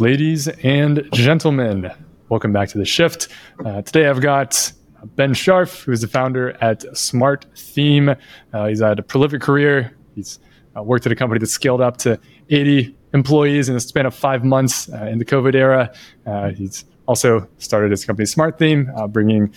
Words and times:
Ladies 0.00 0.46
and 0.62 1.08
gentlemen, 1.12 1.90
welcome 2.28 2.52
back 2.52 2.68
to 2.68 2.78
the 2.78 2.84
shift. 2.84 3.26
Uh, 3.64 3.82
today 3.82 4.06
I've 4.06 4.20
got 4.20 4.72
Ben 5.16 5.34
Sharf, 5.34 5.82
who 5.82 5.90
is 5.90 6.02
the 6.02 6.06
founder 6.06 6.56
at 6.62 6.84
Smart 6.96 7.46
Theme. 7.56 8.10
Uh, 8.52 8.66
he's 8.68 8.80
had 8.80 9.00
a 9.00 9.02
prolific 9.02 9.42
career. 9.42 9.92
He's 10.14 10.38
uh, 10.76 10.84
worked 10.84 11.04
at 11.06 11.10
a 11.10 11.16
company 11.16 11.40
that 11.40 11.48
scaled 11.48 11.80
up 11.80 11.96
to 11.96 12.20
80 12.48 12.96
employees 13.12 13.68
in 13.68 13.74
the 13.74 13.80
span 13.80 14.06
of 14.06 14.14
five 14.14 14.44
months 14.44 14.88
uh, 14.92 15.06
in 15.06 15.18
the 15.18 15.24
COVID 15.24 15.56
era. 15.56 15.92
Uh, 16.24 16.50
he's 16.50 16.84
also 17.06 17.48
started 17.58 17.90
his 17.90 18.04
company 18.04 18.24
Smart 18.26 18.56
Theme, 18.56 18.92
uh, 18.96 19.08
bringing 19.08 19.52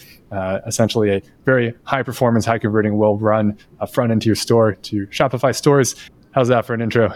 essentially 0.66 1.12
a 1.12 1.22
very 1.46 1.76
high 1.84 2.02
performance, 2.02 2.46
high 2.46 2.58
converting, 2.58 2.98
well 2.98 3.16
run 3.16 3.56
front 3.92 4.12
end 4.12 4.24
to 4.24 4.26
your 4.26 4.36
store 4.36 4.74
to 4.74 5.06
Shopify 5.08 5.56
stores. 5.56 5.96
How's 6.32 6.48
that 6.48 6.66
for 6.66 6.74
an 6.74 6.82
intro? 6.82 7.14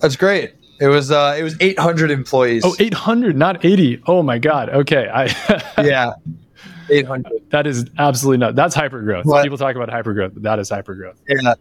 That's 0.00 0.16
great. 0.16 0.54
It 0.80 0.88
was 0.88 1.10
uh, 1.10 1.36
it 1.38 1.42
was 1.42 1.56
800 1.60 2.10
employees. 2.10 2.62
Oh, 2.64 2.74
800, 2.78 3.36
not 3.36 3.64
80. 3.64 4.02
Oh 4.06 4.22
my 4.22 4.38
god. 4.38 4.70
Okay. 4.70 5.08
I 5.08 5.26
yeah. 5.82 6.12
800. 6.88 7.50
That 7.50 7.66
is 7.66 7.84
absolutely 7.98 8.38
not. 8.38 8.56
That's 8.56 8.74
hyper 8.74 9.02
growth. 9.02 9.26
People 9.42 9.58
talk 9.58 9.76
about 9.76 9.90
hyper 9.90 10.14
growth, 10.14 10.32
but 10.34 10.42
that 10.44 10.58
is 10.58 10.70
hyper 10.70 10.94
growth. 10.94 11.20
Yeah. 11.28 11.54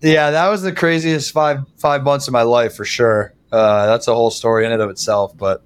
Yeah, 0.00 0.30
that 0.30 0.48
was 0.48 0.62
the 0.62 0.72
craziest 0.72 1.32
five 1.32 1.58
five 1.76 2.04
months 2.04 2.28
of 2.28 2.32
my 2.32 2.42
life 2.42 2.74
for 2.74 2.84
sure. 2.84 3.34
Uh, 3.50 3.86
that's 3.86 4.06
a 4.06 4.14
whole 4.14 4.30
story 4.30 4.64
in 4.64 4.72
and 4.72 4.80
of 4.80 4.90
itself. 4.90 5.36
But 5.36 5.62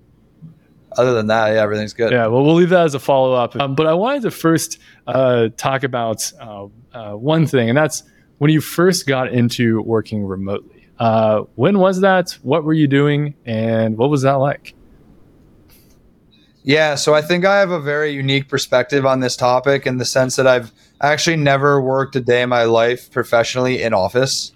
other 0.96 1.14
than 1.14 1.26
that, 1.26 1.48
yeah, 1.48 1.62
everything's 1.62 1.92
good. 1.92 2.12
Yeah, 2.12 2.28
well, 2.28 2.42
we'll 2.42 2.54
leave 2.54 2.70
that 2.70 2.84
as 2.84 2.94
a 2.94 2.98
follow 2.98 3.34
up. 3.34 3.56
Um, 3.56 3.74
but 3.74 3.86
I 3.86 3.94
wanted 3.94 4.22
to 4.22 4.30
first 4.30 4.78
uh, 5.06 5.48
talk 5.56 5.82
about 5.82 6.32
uh, 6.40 6.66
uh 6.94 7.12
one 7.12 7.46
thing, 7.46 7.68
and 7.68 7.76
that's 7.76 8.04
when 8.38 8.50
you 8.50 8.60
first 8.60 9.06
got 9.06 9.32
into 9.32 9.82
working 9.82 10.24
remotely. 10.24 10.81
Uh, 11.02 11.42
when 11.56 11.80
was 11.80 12.00
that? 12.00 12.38
What 12.42 12.62
were 12.62 12.72
you 12.72 12.86
doing? 12.86 13.34
And 13.44 13.98
what 13.98 14.08
was 14.08 14.22
that 14.22 14.34
like? 14.34 14.72
Yeah, 16.62 16.94
so 16.94 17.12
I 17.12 17.22
think 17.22 17.44
I 17.44 17.58
have 17.58 17.72
a 17.72 17.80
very 17.80 18.12
unique 18.12 18.48
perspective 18.48 19.04
on 19.04 19.18
this 19.18 19.34
topic 19.34 19.84
in 19.84 19.98
the 19.98 20.04
sense 20.04 20.36
that 20.36 20.46
I've 20.46 20.70
actually 21.00 21.38
never 21.38 21.82
worked 21.82 22.14
a 22.14 22.20
day 22.20 22.42
in 22.42 22.50
my 22.50 22.62
life 22.62 23.10
professionally 23.10 23.82
in 23.82 23.92
office. 23.92 24.52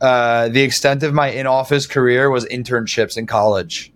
Uh, 0.00 0.48
the 0.48 0.62
extent 0.62 1.04
of 1.04 1.14
my 1.14 1.28
in-office 1.28 1.86
career 1.86 2.28
was 2.28 2.44
internships 2.46 3.16
in 3.16 3.26
college. 3.28 3.92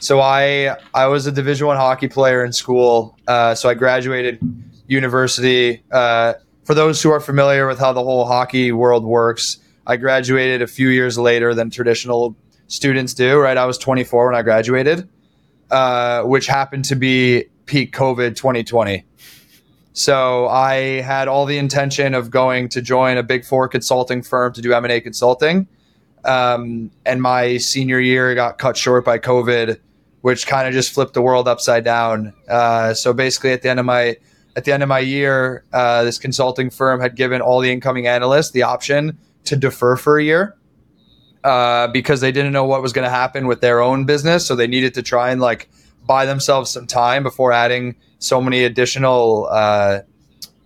So 0.00 0.20
I 0.20 0.76
I 0.94 1.06
was 1.06 1.28
a 1.28 1.32
Division 1.32 1.68
One 1.68 1.76
hockey 1.76 2.08
player 2.08 2.44
in 2.44 2.52
school. 2.52 3.16
Uh, 3.28 3.54
so 3.54 3.68
I 3.68 3.74
graduated 3.74 4.40
university. 4.88 5.80
Uh, 5.92 6.34
for 6.64 6.74
those 6.74 7.00
who 7.00 7.12
are 7.12 7.20
familiar 7.20 7.68
with 7.68 7.78
how 7.78 7.92
the 7.92 8.02
whole 8.02 8.24
hockey 8.24 8.72
world 8.72 9.04
works, 9.04 9.58
I 9.86 9.96
graduated 9.96 10.62
a 10.62 10.66
few 10.66 10.88
years 10.88 11.18
later 11.18 11.54
than 11.54 11.70
traditional 11.70 12.36
students 12.68 13.12
do, 13.14 13.38
right? 13.38 13.56
I 13.56 13.66
was 13.66 13.76
24 13.78 14.26
when 14.26 14.34
I 14.34 14.42
graduated, 14.42 15.08
uh, 15.70 16.22
which 16.22 16.46
happened 16.46 16.86
to 16.86 16.96
be 16.96 17.44
peak 17.66 17.94
COVID 17.94 18.36
2020. 18.36 19.04
So 19.92 20.48
I 20.48 21.00
had 21.02 21.28
all 21.28 21.46
the 21.46 21.58
intention 21.58 22.14
of 22.14 22.30
going 22.30 22.68
to 22.70 22.82
join 22.82 23.16
a 23.16 23.22
big 23.22 23.44
four 23.44 23.68
consulting 23.68 24.22
firm 24.22 24.52
to 24.54 24.62
do 24.62 24.72
M&A 24.72 25.00
consulting. 25.00 25.68
Um, 26.24 26.90
and 27.04 27.20
my 27.20 27.58
senior 27.58 28.00
year 28.00 28.34
got 28.34 28.58
cut 28.58 28.76
short 28.76 29.04
by 29.04 29.18
COVID, 29.18 29.78
which 30.22 30.46
kind 30.46 30.66
of 30.66 30.72
just 30.72 30.92
flipped 30.92 31.12
the 31.12 31.22
world 31.22 31.46
upside 31.46 31.84
down. 31.84 32.32
Uh, 32.48 32.94
so 32.94 33.12
basically 33.12 33.52
at 33.52 33.62
the 33.62 33.68
end 33.68 33.78
of 33.78 33.86
my, 33.86 34.16
at 34.56 34.64
the 34.64 34.72
end 34.72 34.82
of 34.82 34.88
my 34.88 35.00
year, 35.00 35.62
uh, 35.72 36.02
this 36.02 36.18
consulting 36.18 36.70
firm 36.70 37.00
had 37.00 37.14
given 37.14 37.42
all 37.42 37.60
the 37.60 37.70
incoming 37.70 38.06
analysts 38.06 38.50
the 38.50 38.62
option 38.62 39.18
to 39.44 39.56
defer 39.56 39.96
for 39.96 40.18
a 40.18 40.24
year 40.24 40.56
uh, 41.44 41.88
because 41.88 42.20
they 42.20 42.32
didn't 42.32 42.52
know 42.52 42.64
what 42.64 42.82
was 42.82 42.92
going 42.92 43.04
to 43.04 43.10
happen 43.10 43.46
with 43.46 43.60
their 43.60 43.80
own 43.80 44.04
business. 44.04 44.46
So 44.46 44.56
they 44.56 44.66
needed 44.66 44.94
to 44.94 45.02
try 45.02 45.30
and 45.30 45.40
like 45.40 45.68
buy 46.06 46.26
themselves 46.26 46.70
some 46.70 46.86
time 46.86 47.22
before 47.22 47.52
adding 47.52 47.96
so 48.18 48.40
many 48.40 48.64
additional 48.64 49.48
uh, 49.50 50.00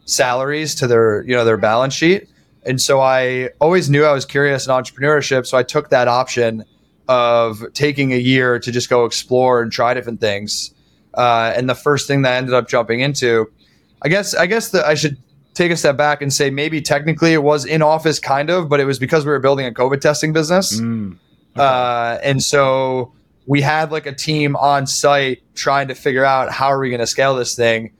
salaries 0.05 0.75
to 0.77 0.87
their 0.87 1.23
you 1.25 1.35
know 1.35 1.45
their 1.45 1.57
balance 1.57 1.95
sheet. 1.95 2.29
And 2.65 2.81
so 2.81 3.01
I 3.01 3.51
always 3.61 3.89
knew 3.89 4.05
I 4.05 4.13
was 4.13 4.25
curious 4.25 4.67
in 4.67 4.73
entrepreneurship. 4.73 5.47
So 5.47 5.57
I 5.57 5.63
took 5.63 5.91
that 5.91 6.07
option 6.07 6.65
of 7.09 7.65
taking 7.73 8.13
a 8.13 8.19
year 8.19 8.59
to 8.59 8.71
just 8.71 8.91
go 8.91 9.05
explore 9.05 9.63
and 9.63 9.73
try 9.73 9.95
different 9.95 10.21
things. 10.21 10.75
Uh, 11.15 11.53
and 11.57 11.69
the 11.69 11.75
first 11.75 12.07
thing 12.07 12.23
that 12.23 12.35
I 12.35 12.37
ended 12.37 12.55
up 12.55 12.69
jumping 12.69 13.01
into, 13.01 13.51
I 14.03 14.09
guess 14.09 14.35
I 14.35 14.47
guess 14.47 14.71
that 14.71 14.85
I 14.85 14.95
should 14.95 15.17
take 15.59 15.73
a 15.73 15.77
step 15.77 15.97
back 15.97 16.23
and 16.23 16.33
say 16.33 16.51
maybe 16.51 16.81
technically 16.81 17.33
it 17.33 17.43
was 17.43 17.65
in 17.65 17.83
office 17.83 18.19
kind 18.19 18.49
of, 18.49 18.69
but 18.69 18.81
it 18.81 18.85
was 18.85 18.99
because 18.99 19.27
we 19.27 19.33
were 19.33 19.41
building 19.41 19.67
a 19.67 19.73
COVID 19.73 20.01
testing 20.01 20.33
business. 20.33 20.81
Mm, 20.81 21.19
okay. 21.57 21.63
uh, 21.63 22.19
and 22.23 22.43
so 22.43 23.13
we 23.47 23.61
had 23.61 23.91
like 23.91 24.07
a 24.07 24.15
team 24.15 24.55
on 24.57 24.87
site 24.87 25.43
trying 25.55 25.89
to 25.89 25.95
figure 25.95 26.25
out 26.25 26.53
how 26.53 26.69
are 26.69 26.79
we 26.79 26.91
going 26.91 27.01
to 27.01 27.07
scale 27.07 27.35
this 27.35 27.57
thing. 27.57 27.93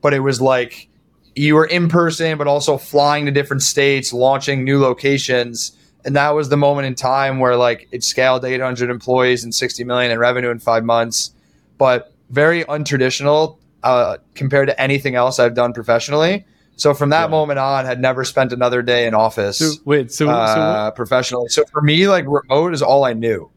But 0.00 0.14
it 0.14 0.20
was 0.20 0.40
like 0.40 0.88
you 1.34 1.54
were 1.54 1.66
in 1.66 1.88
person, 1.88 2.38
but 2.38 2.46
also 2.46 2.78
flying 2.78 3.26
to 3.26 3.30
different 3.30 3.62
states, 3.62 4.12
launching 4.12 4.64
new 4.64 4.80
locations. 4.80 5.76
And 6.04 6.16
that 6.16 6.30
was 6.30 6.48
the 6.48 6.56
moment 6.56 6.86
in 6.86 6.94
time 6.94 7.38
where 7.38 7.56
like 7.56 7.88
it 7.92 8.02
scaled 8.02 8.42
to 8.42 8.48
800 8.48 8.90
employees 8.90 9.44
and 9.44 9.54
60 9.54 9.84
million 9.84 10.10
in 10.10 10.18
revenue 10.18 10.50
in 10.50 10.58
five 10.58 10.84
months, 10.84 11.32
but 11.78 12.12
very 12.30 12.64
untraditional 12.64 13.58
uh, 13.82 14.16
compared 14.34 14.68
to 14.68 14.80
anything 14.80 15.14
else 15.14 15.38
I've 15.38 15.54
done 15.54 15.72
professionally. 15.72 16.44
So 16.76 16.94
from 16.94 17.10
that 17.10 17.24
yeah. 17.24 17.28
moment 17.28 17.58
on, 17.58 17.84
had 17.84 18.00
never 18.00 18.24
spent 18.24 18.52
another 18.52 18.82
day 18.82 19.06
in 19.06 19.14
office. 19.14 19.58
So, 19.58 19.72
wait, 19.84 20.10
so, 20.10 20.28
uh, 20.28 20.86
so 20.88 20.96
professionally. 20.96 21.48
So 21.48 21.64
for 21.66 21.82
me, 21.82 22.08
like 22.08 22.24
remote 22.26 22.74
is 22.74 22.82
all 22.82 23.04
I 23.04 23.12
knew. 23.12 23.50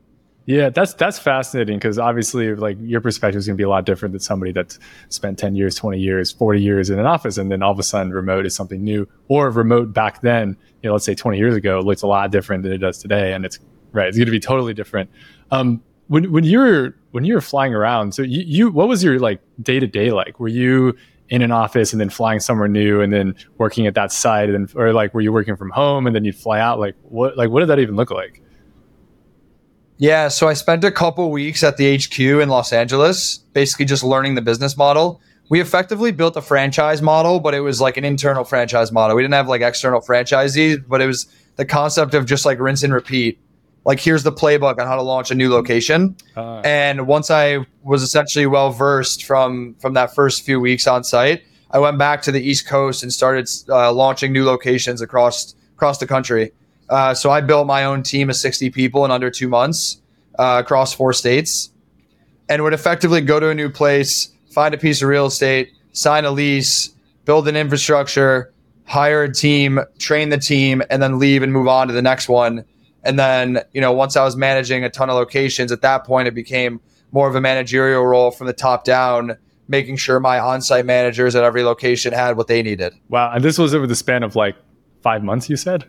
Yeah, 0.48 0.70
that's 0.70 0.94
that's 0.94 1.18
fascinating 1.18 1.78
because 1.78 1.98
obviously, 1.98 2.54
like 2.54 2.78
your 2.80 3.02
perspective 3.02 3.40
is 3.40 3.48
going 3.48 3.56
to 3.56 3.58
be 3.58 3.64
a 3.64 3.70
lot 3.70 3.84
different 3.84 4.14
than 4.14 4.20
somebody 4.20 4.52
that's 4.52 4.78
spent 5.10 5.40
ten 5.40 5.56
years, 5.56 5.74
twenty 5.74 6.00
years, 6.00 6.32
forty 6.32 6.62
years 6.62 6.92
in 6.92 7.00
an 7.00 7.08
office, 7.08 7.40
and 7.40 7.52
then 7.52 7.64
all 7.64 7.72
of 7.72 7.80
a 7.80 7.84
sudden, 7.84 8.12
remote 8.12 8.46
is 8.46 8.54
something 8.56 8.84
new. 8.84 9.08
Or 9.28 9.50
remote 9.50 9.92
back 9.92 10.22
then, 10.22 10.56
you 10.84 10.90
know, 10.90 10.94
let's 10.94 11.06
say 11.06 11.16
twenty 11.16 11.40
years 11.40 11.56
ago, 11.56 11.80
looks 11.80 12.04
a 12.04 12.08
lot 12.08 12.30
different 12.30 12.62
than 12.62 12.74
it 12.74 12.78
does 12.78 13.00
today, 13.00 13.34
and 13.34 13.44
it's 13.44 13.58
right. 13.92 14.08
It's 14.08 14.18
going 14.18 14.28
to 14.28 14.32
be 14.32 14.40
totally 14.40 14.76
different. 14.76 15.10
Um, 15.50 15.82
when 16.10 16.32
when 16.32 16.44
you're 16.44 16.96
when 17.10 17.26
you 17.26 17.34
were 17.34 17.42
flying 17.42 17.74
around, 17.74 18.14
so 18.14 18.22
you, 18.22 18.44
you 18.46 18.70
what 18.70 18.88
was 18.88 19.04
your 19.04 19.18
like 19.20 19.42
day 19.64 19.80
to 19.80 19.88
day 19.88 20.12
like? 20.12 20.40
Were 20.40 20.48
you 20.48 20.96
in 21.30 21.42
an 21.42 21.52
office 21.52 21.92
and 21.92 22.00
then 22.00 22.10
flying 22.10 22.40
somewhere 22.40 22.68
new 22.68 23.02
and 23.02 23.12
then 23.12 23.36
working 23.58 23.88
at 23.88 23.96
that 23.96 24.12
site 24.12 24.50
and 24.50 24.72
or 24.76 24.94
like 24.94 25.14
were 25.14 25.22
you 25.22 25.34
working 25.34 25.56
from 25.56 25.72
home 25.72 26.06
and 26.06 26.16
then 26.16 26.24
you'd 26.24 26.36
fly 26.36 26.60
out? 26.60 26.80
Like 26.80 26.96
what 27.04 27.36
like 27.38 27.50
what 27.50 27.62
did 27.62 27.70
that 27.70 27.80
even 27.80 27.96
look 27.96 28.12
like? 28.12 28.42
Yeah 29.98 30.28
so 30.28 30.48
i 30.48 30.54
spent 30.54 30.84
a 30.84 30.92
couple 30.92 31.32
weeks 31.32 31.64
at 31.64 31.78
the 31.78 31.98
hq 31.98 32.20
in 32.20 32.50
los 32.50 32.74
angeles 32.74 33.38
basically 33.54 33.86
just 33.86 34.04
learning 34.04 34.36
the 34.36 34.42
business 34.42 34.78
model. 34.78 35.22
We 35.48 35.62
effectively 35.62 36.12
built 36.12 36.36
a 36.36 36.42
franchise 36.42 37.02
model 37.02 37.40
but 37.40 37.54
it 37.54 37.62
was 37.62 37.82
like 37.82 37.98
an 37.98 38.06
internal 38.06 38.44
franchise 38.44 38.92
model. 38.92 39.16
We 39.16 39.24
didn't 39.24 39.36
have 39.36 39.48
like 39.48 39.62
external 39.62 40.02
franchisees 40.02 40.88
but 40.88 41.02
it 41.02 41.08
was 41.08 41.28
the 41.56 41.66
concept 41.66 42.14
of 42.14 42.26
just 42.26 42.46
like 42.46 42.60
rinse 42.60 42.84
and 42.84 42.94
repeat 42.94 43.40
like 43.86 44.00
here's 44.00 44.24
the 44.24 44.32
playbook 44.32 44.80
on 44.80 44.88
how 44.88 44.96
to 44.96 45.02
launch 45.02 45.32
a 45.32 45.36
new 45.36 45.50
location. 45.50 46.16
Uh, 46.36 46.60
and 46.62 47.08
once 47.08 47.30
I 47.30 47.66
was 47.84 48.02
essentially 48.02 48.48
well 48.48 48.72
versed 48.72 49.24
from 49.24 49.76
from 49.80 49.94
that 49.94 50.14
first 50.14 50.44
few 50.44 50.60
weeks 50.60 50.88
on 50.88 51.04
site, 51.04 51.44
I 51.72 51.80
went 51.80 51.98
back 51.98 52.22
to 52.24 52.32
the 52.32 52.42
East 52.42 52.68
Coast 52.68 53.04
and 53.04 53.14
started 53.14 53.48
uh, 53.70 53.94
launching 53.94 54.34
new 54.34 54.44
locations 54.44 55.02
across 55.02 55.56
across 55.76 56.00
the 56.00 56.08
country. 56.08 56.52
Uh, 56.90 57.14
so 57.14 57.30
I 57.32 57.42
built 57.42 57.66
my 57.66 57.86
own 57.86 58.04
team 58.04 58.30
of 58.30 58.36
60 58.36 58.70
people 58.70 59.06
in 59.06 59.12
under 59.12 59.32
two 59.32 59.48
months 59.48 60.02
uh, 60.38 60.62
across 60.64 60.94
four 60.94 61.14
states, 61.14 61.72
and 62.50 62.64
would 62.64 62.74
effectively 62.74 63.22
go 63.22 63.40
to 63.40 63.50
a 63.50 63.56
new 63.56 63.70
place, 63.70 64.30
find 64.52 64.74
a 64.74 64.78
piece 64.78 65.02
of 65.02 65.10
real 65.10 65.28
estate, 65.28 65.72
sign 65.94 66.26
a 66.26 66.32
lease, 66.32 66.92
build 67.26 67.48
an 67.48 67.56
infrastructure, 67.56 68.54
hire 68.86 69.24
a 69.24 69.34
team, 69.34 69.80
train 69.98 70.30
the 70.30 70.38
team, 70.38 70.84
and 70.92 71.02
then 71.02 71.18
leave 71.18 71.42
and 71.42 71.52
move 71.52 71.68
on 71.68 71.88
to 71.88 71.94
the 71.94 72.04
next 72.04 72.30
one 72.30 72.64
and 73.06 73.20
then, 73.20 73.62
you 73.74 73.82
know, 73.82 73.92
once 73.92 74.16
I 74.16 74.24
was 74.24 74.36
managing 74.36 74.84
a 74.84 74.90
ton 74.90 75.10
of 75.10 75.16
locations, 75.16 75.72
at 75.72 75.82
that 75.82 76.04
point, 76.06 76.28
it 76.28 76.34
became 76.34 76.82
more 77.12 77.28
of 77.28 77.36
a 77.36 77.42
managerial 77.42 78.06
role 78.06 78.32
from 78.32 78.48
the 78.48 78.54
top 78.54 78.84
down, 78.84 79.38
making 79.68 79.98
sure 79.98 80.20
my 80.20 80.40
on 80.40 80.62
site 80.62 80.86
managers 80.86 81.36
at 81.36 81.44
every 81.44 81.64
location 81.64 82.14
had 82.14 82.36
what 82.36 82.48
they 82.48 82.62
needed. 82.62 82.94
Wow. 83.10 83.32
And 83.32 83.44
this 83.44 83.58
was 83.58 83.74
over 83.74 83.88
the 83.88 83.96
span 83.96 84.24
of 84.24 84.36
like 84.36 84.56
five 85.02 85.24
months, 85.24 85.50
you 85.50 85.56
said? 85.56 85.86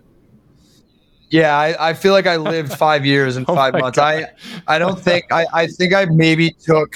Yeah, 1.31 1.57
I, 1.57 1.91
I 1.91 1.95
feel 1.95 2.13
like 2.13 2.27
I 2.27 2.37
lived 2.37 2.73
five 2.79 3.05
years 3.05 3.37
in 3.37 3.45
oh 3.49 3.55
five 3.55 3.73
months. 3.75 3.97
God. 3.97 4.29
I 4.67 4.77
I 4.77 4.79
don't 4.79 5.01
think 5.01 5.33
I, 5.33 5.47
I 5.53 5.67
think 5.67 5.93
I 5.93 6.05
maybe 6.05 6.51
took 6.51 6.95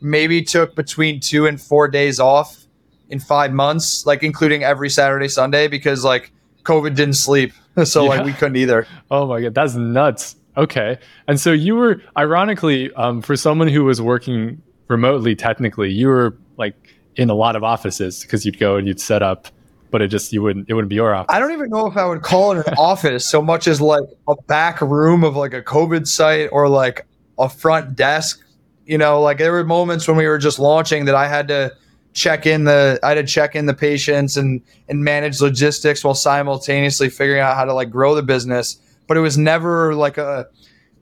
maybe 0.00 0.42
took 0.42 0.76
between 0.76 1.18
two 1.18 1.46
and 1.46 1.60
four 1.60 1.88
days 1.88 2.20
off 2.20 2.66
in 3.08 3.18
five 3.18 3.52
months, 3.52 4.06
like 4.06 4.22
including 4.22 4.62
every 4.62 4.90
Saturday, 4.90 5.28
Sunday, 5.28 5.66
because 5.66 6.04
like 6.04 6.32
COVID 6.62 6.94
didn't 6.94 7.14
sleep. 7.14 7.52
so 7.84 8.04
yeah. 8.04 8.08
like 8.08 8.24
we 8.24 8.32
couldn't 8.32 8.56
either. 8.56 8.86
Oh 9.10 9.26
my 9.26 9.40
god, 9.40 9.54
that's 9.54 9.74
nuts. 9.74 10.36
Okay, 10.56 10.98
and 11.28 11.38
so 11.38 11.52
you 11.52 11.74
were 11.76 12.00
ironically 12.16 12.92
um, 12.94 13.20
for 13.20 13.36
someone 13.36 13.68
who 13.68 13.84
was 13.84 14.00
working 14.00 14.62
remotely, 14.88 15.36
technically, 15.36 15.90
you 15.90 16.08
were 16.08 16.36
like 16.56 16.74
in 17.16 17.28
a 17.30 17.34
lot 17.34 17.56
of 17.56 17.64
offices 17.64 18.22
because 18.22 18.46
you'd 18.46 18.58
go 18.58 18.76
and 18.76 18.86
you'd 18.86 19.00
set 19.00 19.22
up 19.22 19.48
but 19.90 20.02
it 20.02 20.08
just 20.08 20.32
you 20.32 20.42
wouldn't 20.42 20.68
it 20.68 20.74
wouldn't 20.74 20.88
be 20.88 20.96
your 20.96 21.14
office. 21.14 21.34
I 21.34 21.38
don't 21.38 21.52
even 21.52 21.70
know 21.70 21.86
if 21.86 21.96
I 21.96 22.04
would 22.04 22.22
call 22.22 22.52
it 22.52 22.66
an 22.66 22.74
office 22.78 23.24
so 23.24 23.40
much 23.40 23.66
as 23.66 23.80
like 23.80 24.04
a 24.28 24.34
back 24.42 24.80
room 24.80 25.24
of 25.24 25.36
like 25.36 25.54
a 25.54 25.62
COVID 25.62 26.06
site 26.06 26.50
or 26.52 26.68
like 26.68 27.06
a 27.38 27.48
front 27.48 27.96
desk. 27.96 28.44
You 28.84 28.98
know, 28.98 29.20
like 29.20 29.38
there 29.38 29.52
were 29.52 29.64
moments 29.64 30.06
when 30.06 30.16
we 30.16 30.26
were 30.26 30.38
just 30.38 30.58
launching 30.58 31.06
that 31.06 31.14
I 31.14 31.28
had 31.28 31.48
to 31.48 31.72
check 32.16 32.46
in 32.46 32.64
the 32.64 32.98
I 33.02 33.10
had 33.10 33.14
to 33.16 33.24
check 33.24 33.54
in 33.54 33.66
the 33.66 33.74
patients 33.74 34.36
and 34.36 34.62
and 34.88 35.04
manage 35.04 35.40
logistics 35.40 36.02
while 36.02 36.14
simultaneously 36.14 37.10
figuring 37.10 37.40
out 37.42 37.54
how 37.56 37.64
to 37.66 37.74
like 37.74 37.90
grow 37.90 38.14
the 38.14 38.22
business. 38.22 38.78
But 39.06 39.16
it 39.16 39.20
was 39.20 39.36
never 39.38 39.94
like 39.94 40.16
a 40.18 40.46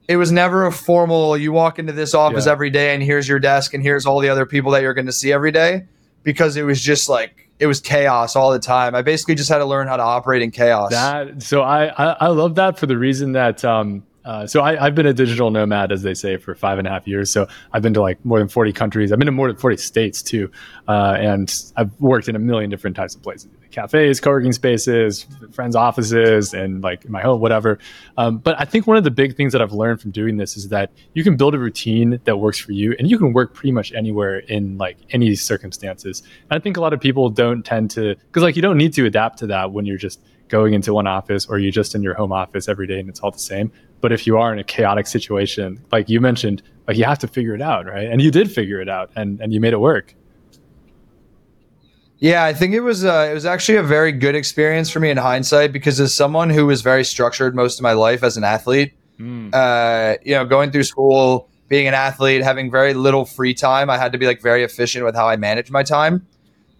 it 0.08 0.16
was 0.16 0.30
never 0.32 0.66
a 0.66 0.72
formal 0.72 1.36
you 1.38 1.52
walk 1.52 1.78
into 1.78 1.92
this 1.92 2.12
office 2.14 2.46
Yeah. 2.46 2.52
every 2.52 2.68
day 2.70 2.92
and 2.94 3.02
here's 3.02 3.26
your 3.28 3.38
desk 3.38 3.72
and 3.72 3.82
here's 3.82 4.04
all 4.04 4.20
the 4.20 4.28
other 4.28 4.44
people 4.44 4.72
that 4.72 4.82
you're 4.82 4.92
going 4.92 5.06
to 5.06 5.12
see 5.12 5.32
every 5.32 5.52
day 5.52 5.84
because 6.24 6.56
it 6.56 6.64
was 6.64 6.82
just 6.82 7.08
like 7.08 7.48
it 7.60 7.66
was 7.68 7.80
chaos 7.80 8.34
all 8.34 8.50
the 8.50 8.58
time. 8.58 8.96
I 8.96 9.02
basically 9.02 9.36
just 9.36 9.48
had 9.48 9.58
to 9.58 9.64
learn 9.64 9.86
how 9.86 9.96
to 9.96 10.02
operate 10.02 10.42
in 10.42 10.50
chaos. 10.50 10.90
That 10.90 11.42
so 11.42 11.62
I, 11.62 11.86
I 11.86 12.16
I 12.22 12.26
love 12.28 12.56
that 12.56 12.78
for 12.78 12.86
the 12.86 12.98
reason 12.98 13.32
that 13.32 13.64
um 13.64 14.02
uh, 14.24 14.46
so 14.46 14.60
I, 14.60 14.86
I've 14.86 14.94
been 14.94 15.06
a 15.06 15.12
digital 15.12 15.50
nomad, 15.50 15.92
as 15.92 16.02
they 16.02 16.14
say, 16.14 16.36
for 16.36 16.54
five 16.54 16.78
and 16.78 16.86
a 16.86 16.90
half 16.90 17.06
years. 17.06 17.30
So 17.30 17.46
I've 17.72 17.82
been 17.82 17.94
to 17.94 18.00
like 18.00 18.24
more 18.24 18.38
than 18.38 18.48
forty 18.48 18.72
countries. 18.72 19.12
I've 19.12 19.18
been 19.18 19.26
to 19.26 19.32
more 19.32 19.48
than 19.48 19.56
forty 19.56 19.76
states 19.76 20.22
too, 20.22 20.50
uh, 20.88 21.16
and 21.18 21.54
I've 21.76 21.90
worked 22.00 22.28
in 22.28 22.36
a 22.36 22.38
million 22.38 22.70
different 22.70 22.96
types 22.96 23.14
of 23.14 23.22
places: 23.22 23.50
cafes, 23.70 24.20
co-working 24.20 24.52
spaces, 24.52 25.26
friends' 25.52 25.76
offices, 25.76 26.54
and 26.54 26.82
like 26.82 27.08
my 27.08 27.20
home, 27.20 27.40
whatever. 27.40 27.78
Um, 28.16 28.38
but 28.38 28.58
I 28.58 28.64
think 28.64 28.86
one 28.86 28.96
of 28.96 29.04
the 29.04 29.10
big 29.10 29.36
things 29.36 29.52
that 29.52 29.60
I've 29.60 29.72
learned 29.72 30.00
from 30.00 30.10
doing 30.10 30.38
this 30.38 30.56
is 30.56 30.68
that 30.68 30.90
you 31.12 31.22
can 31.22 31.36
build 31.36 31.54
a 31.54 31.58
routine 31.58 32.18
that 32.24 32.36
works 32.38 32.58
for 32.58 32.72
you, 32.72 32.94
and 32.98 33.10
you 33.10 33.18
can 33.18 33.34
work 33.34 33.52
pretty 33.52 33.72
much 33.72 33.92
anywhere 33.92 34.38
in 34.38 34.78
like 34.78 34.96
any 35.10 35.34
circumstances. 35.34 36.22
And 36.50 36.58
I 36.58 36.62
think 36.62 36.76
a 36.76 36.80
lot 36.80 36.92
of 36.94 37.00
people 37.00 37.28
don't 37.28 37.62
tend 37.62 37.90
to 37.92 38.14
because 38.14 38.42
like 38.42 38.56
you 38.56 38.62
don't 38.62 38.78
need 38.78 38.94
to 38.94 39.04
adapt 39.04 39.38
to 39.40 39.46
that 39.48 39.72
when 39.72 39.84
you're 39.84 39.98
just 39.98 40.20
going 40.48 40.74
into 40.74 40.92
one 40.94 41.06
office 41.06 41.46
or 41.46 41.58
you're 41.58 41.72
just 41.72 41.94
in 41.94 42.02
your 42.02 42.14
home 42.14 42.32
office 42.32 42.68
every 42.68 42.86
day 42.86 43.00
and 43.00 43.08
it's 43.08 43.20
all 43.20 43.30
the 43.30 43.38
same. 43.38 43.72
But 44.04 44.12
if 44.12 44.26
you 44.26 44.36
are 44.36 44.52
in 44.52 44.58
a 44.58 44.64
chaotic 44.64 45.06
situation, 45.06 45.82
like 45.90 46.10
you 46.10 46.20
mentioned, 46.20 46.62
like 46.86 46.98
you 46.98 47.04
have 47.04 47.18
to 47.20 47.26
figure 47.26 47.54
it 47.54 47.62
out, 47.62 47.86
right? 47.86 48.06
And 48.06 48.20
you 48.20 48.30
did 48.30 48.52
figure 48.52 48.78
it 48.78 48.88
out 48.90 49.10
and, 49.16 49.40
and 49.40 49.50
you 49.50 49.60
made 49.60 49.72
it 49.72 49.80
work. 49.80 50.14
Yeah, 52.18 52.44
I 52.44 52.52
think 52.52 52.74
it 52.74 52.80
was 52.80 53.02
uh, 53.02 53.28
it 53.30 53.32
was 53.32 53.46
actually 53.46 53.78
a 53.78 53.82
very 53.82 54.12
good 54.12 54.34
experience 54.34 54.90
for 54.90 55.00
me 55.00 55.08
in 55.08 55.16
hindsight 55.16 55.72
because 55.72 56.00
as 56.00 56.12
someone 56.12 56.50
who 56.50 56.66
was 56.66 56.82
very 56.82 57.02
structured 57.02 57.54
most 57.54 57.78
of 57.78 57.82
my 57.82 57.94
life 57.94 58.22
as 58.22 58.36
an 58.36 58.44
athlete, 58.44 58.92
uh, 59.54 60.16
you 60.22 60.34
know, 60.34 60.44
going 60.44 60.70
through 60.70 60.84
school, 60.84 61.48
being 61.68 61.88
an 61.88 61.94
athlete, 61.94 62.42
having 62.42 62.70
very 62.70 62.92
little 62.92 63.24
free 63.24 63.54
time, 63.54 63.88
I 63.88 63.96
had 63.96 64.12
to 64.12 64.18
be 64.18 64.26
like 64.26 64.42
very 64.42 64.64
efficient 64.64 65.06
with 65.06 65.14
how 65.14 65.30
I 65.30 65.36
managed 65.36 65.70
my 65.70 65.82
time. 65.82 66.26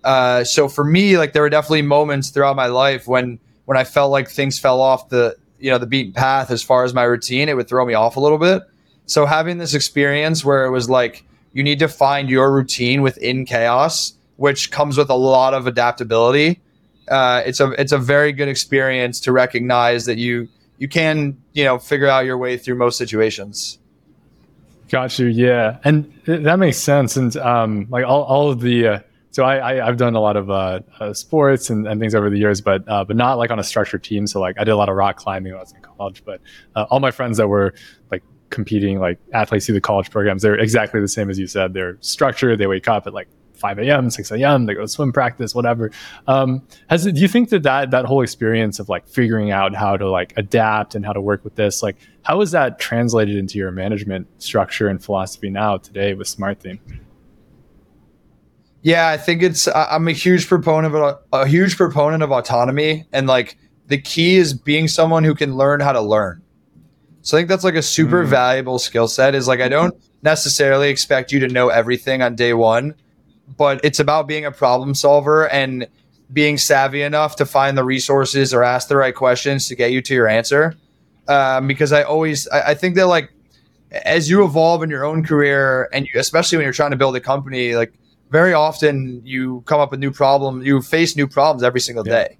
Uh, 0.04 0.44
so 0.44 0.68
for 0.68 0.84
me, 0.84 1.16
like 1.16 1.32
there 1.32 1.40
were 1.40 1.48
definitely 1.48 1.80
moments 1.80 2.28
throughout 2.28 2.54
my 2.54 2.66
life 2.66 3.08
when 3.08 3.38
when 3.64 3.78
I 3.78 3.84
felt 3.84 4.10
like 4.10 4.28
things 4.28 4.58
fell 4.58 4.82
off 4.82 5.08
the 5.08 5.38
you 5.58 5.70
know 5.70 5.78
the 5.78 5.86
beaten 5.86 6.12
path 6.12 6.50
as 6.50 6.62
far 6.62 6.84
as 6.84 6.94
my 6.94 7.04
routine, 7.04 7.48
it 7.48 7.56
would 7.56 7.68
throw 7.68 7.84
me 7.84 7.94
off 7.94 8.16
a 8.16 8.20
little 8.20 8.38
bit. 8.38 8.62
So 9.06 9.26
having 9.26 9.58
this 9.58 9.74
experience 9.74 10.44
where 10.44 10.64
it 10.64 10.70
was 10.70 10.88
like 10.88 11.24
you 11.52 11.62
need 11.62 11.78
to 11.78 11.88
find 11.88 12.28
your 12.28 12.52
routine 12.52 13.02
within 13.02 13.44
chaos, 13.44 14.14
which 14.36 14.70
comes 14.70 14.96
with 14.96 15.10
a 15.10 15.14
lot 15.14 15.54
of 15.54 15.66
adaptability. 15.66 16.60
Uh, 17.08 17.42
it's 17.44 17.60
a 17.60 17.70
it's 17.72 17.92
a 17.92 17.98
very 17.98 18.32
good 18.32 18.48
experience 18.48 19.20
to 19.20 19.32
recognize 19.32 20.06
that 20.06 20.18
you 20.18 20.48
you 20.78 20.88
can 20.88 21.36
you 21.52 21.64
know 21.64 21.78
figure 21.78 22.08
out 22.08 22.24
your 22.24 22.38
way 22.38 22.56
through 22.56 22.76
most 22.76 22.98
situations. 22.98 23.78
Got 24.90 25.18
you. 25.18 25.26
Yeah. 25.26 25.78
And 25.84 26.12
th- 26.24 26.42
that 26.42 26.58
makes 26.58 26.76
sense. 26.76 27.16
And 27.16 27.36
um, 27.38 27.86
like 27.90 28.04
all, 28.04 28.22
all 28.24 28.50
of 28.50 28.60
the, 28.60 28.86
uh, 28.86 28.98
so 29.34 29.42
I, 29.42 29.56
I, 29.56 29.88
I've 29.88 29.96
done 29.96 30.14
a 30.14 30.20
lot 30.20 30.36
of 30.36 30.48
uh, 30.48 30.78
uh, 31.00 31.12
sports 31.12 31.68
and, 31.68 31.88
and 31.88 32.00
things 32.00 32.14
over 32.14 32.30
the 32.30 32.38
years, 32.38 32.60
but 32.60 32.88
uh, 32.88 33.02
but 33.02 33.16
not 33.16 33.36
like 33.36 33.50
on 33.50 33.58
a 33.58 33.64
structured 33.64 34.04
team. 34.04 34.28
So 34.28 34.38
like 34.40 34.54
I 34.60 34.62
did 34.62 34.70
a 34.70 34.76
lot 34.76 34.88
of 34.88 34.94
rock 34.94 35.16
climbing 35.16 35.50
when 35.50 35.58
I 35.58 35.62
was 35.62 35.72
in 35.72 35.82
college. 35.82 36.22
But 36.24 36.40
uh, 36.76 36.86
all 36.88 37.00
my 37.00 37.10
friends 37.10 37.38
that 37.38 37.48
were 37.48 37.74
like 38.12 38.22
competing, 38.50 39.00
like 39.00 39.18
athletes 39.32 39.66
through 39.66 39.74
the 39.74 39.80
college 39.80 40.08
programs, 40.08 40.42
they're 40.42 40.54
exactly 40.54 41.00
the 41.00 41.08
same 41.08 41.30
as 41.30 41.38
you 41.40 41.48
said. 41.48 41.74
They're 41.74 41.98
structured. 42.00 42.60
They 42.60 42.68
wake 42.68 42.86
up 42.86 43.08
at 43.08 43.12
like 43.12 43.26
5 43.54 43.80
a.m., 43.80 44.08
6 44.08 44.30
a.m. 44.30 44.66
They 44.66 44.74
go 44.74 44.82
to 44.82 44.88
swim 44.88 45.12
practice, 45.12 45.52
whatever. 45.52 45.90
Um, 46.28 46.64
has 46.88 47.02
do 47.02 47.20
you 47.20 47.26
think 47.26 47.48
that, 47.48 47.64
that 47.64 47.90
that 47.90 48.04
whole 48.04 48.20
experience 48.20 48.78
of 48.78 48.88
like 48.88 49.08
figuring 49.08 49.50
out 49.50 49.74
how 49.74 49.96
to 49.96 50.08
like 50.08 50.32
adapt 50.36 50.94
and 50.94 51.04
how 51.04 51.12
to 51.12 51.20
work 51.20 51.42
with 51.42 51.56
this, 51.56 51.82
like 51.82 51.96
how 52.22 52.40
is 52.40 52.52
that 52.52 52.78
translated 52.78 53.34
into 53.34 53.58
your 53.58 53.72
management 53.72 54.28
structure 54.40 54.86
and 54.86 55.02
philosophy 55.02 55.50
now 55.50 55.76
today 55.76 56.14
with 56.14 56.28
Smart 56.28 56.60
Theme? 56.60 56.78
Yeah, 58.84 59.08
I 59.08 59.16
think 59.16 59.42
it's. 59.42 59.66
I'm 59.74 60.08
a 60.08 60.12
huge 60.12 60.46
proponent 60.46 60.94
of 60.94 61.02
a, 61.02 61.18
a 61.32 61.46
huge 61.46 61.78
proponent 61.78 62.22
of 62.22 62.30
autonomy, 62.30 63.06
and 63.12 63.26
like 63.26 63.56
the 63.86 63.96
key 63.96 64.36
is 64.36 64.52
being 64.52 64.88
someone 64.88 65.24
who 65.24 65.34
can 65.34 65.56
learn 65.56 65.80
how 65.80 65.92
to 65.92 66.02
learn. 66.02 66.42
So 67.22 67.38
I 67.38 67.40
think 67.40 67.48
that's 67.48 67.64
like 67.64 67.76
a 67.76 67.82
super 67.82 68.24
Mm. 68.24 68.28
valuable 68.28 68.78
skill 68.78 69.08
set. 69.08 69.34
Is 69.34 69.48
like 69.48 69.60
I 69.60 69.70
don't 69.70 69.94
necessarily 70.22 70.90
expect 70.90 71.32
you 71.32 71.40
to 71.40 71.48
know 71.48 71.70
everything 71.70 72.20
on 72.20 72.36
day 72.36 72.52
one, 72.52 72.94
but 73.56 73.80
it's 73.82 74.00
about 74.00 74.28
being 74.28 74.44
a 74.44 74.52
problem 74.52 74.94
solver 74.94 75.48
and 75.48 75.88
being 76.30 76.58
savvy 76.58 77.00
enough 77.00 77.36
to 77.36 77.46
find 77.46 77.78
the 77.78 77.84
resources 77.84 78.52
or 78.52 78.62
ask 78.62 78.88
the 78.88 78.96
right 78.98 79.14
questions 79.14 79.66
to 79.68 79.74
get 79.74 79.92
you 79.92 80.02
to 80.02 80.12
your 80.12 80.28
answer. 80.28 80.74
Um, 81.26 81.66
because 81.66 81.90
I 81.90 82.02
always, 82.02 82.46
I, 82.48 82.72
I 82.72 82.74
think 82.74 82.96
that 82.96 83.06
like 83.06 83.30
as 84.04 84.28
you 84.28 84.44
evolve 84.44 84.82
in 84.82 84.90
your 84.90 85.06
own 85.06 85.24
career, 85.24 85.88
and 85.90 86.06
you, 86.06 86.20
especially 86.20 86.58
when 86.58 86.64
you're 86.64 86.72
trying 86.74 86.90
to 86.90 86.98
build 86.98 87.16
a 87.16 87.20
company, 87.20 87.76
like 87.76 87.94
very 88.34 88.52
often 88.52 89.22
you 89.24 89.62
come 89.66 89.80
up 89.80 89.92
with 89.92 90.00
new 90.00 90.10
problems, 90.10 90.66
you 90.66 90.82
face 90.82 91.14
new 91.14 91.28
problems 91.28 91.62
every 91.62 91.78
single 91.80 92.04
Yeah. 92.04 92.14
day. 92.24 92.38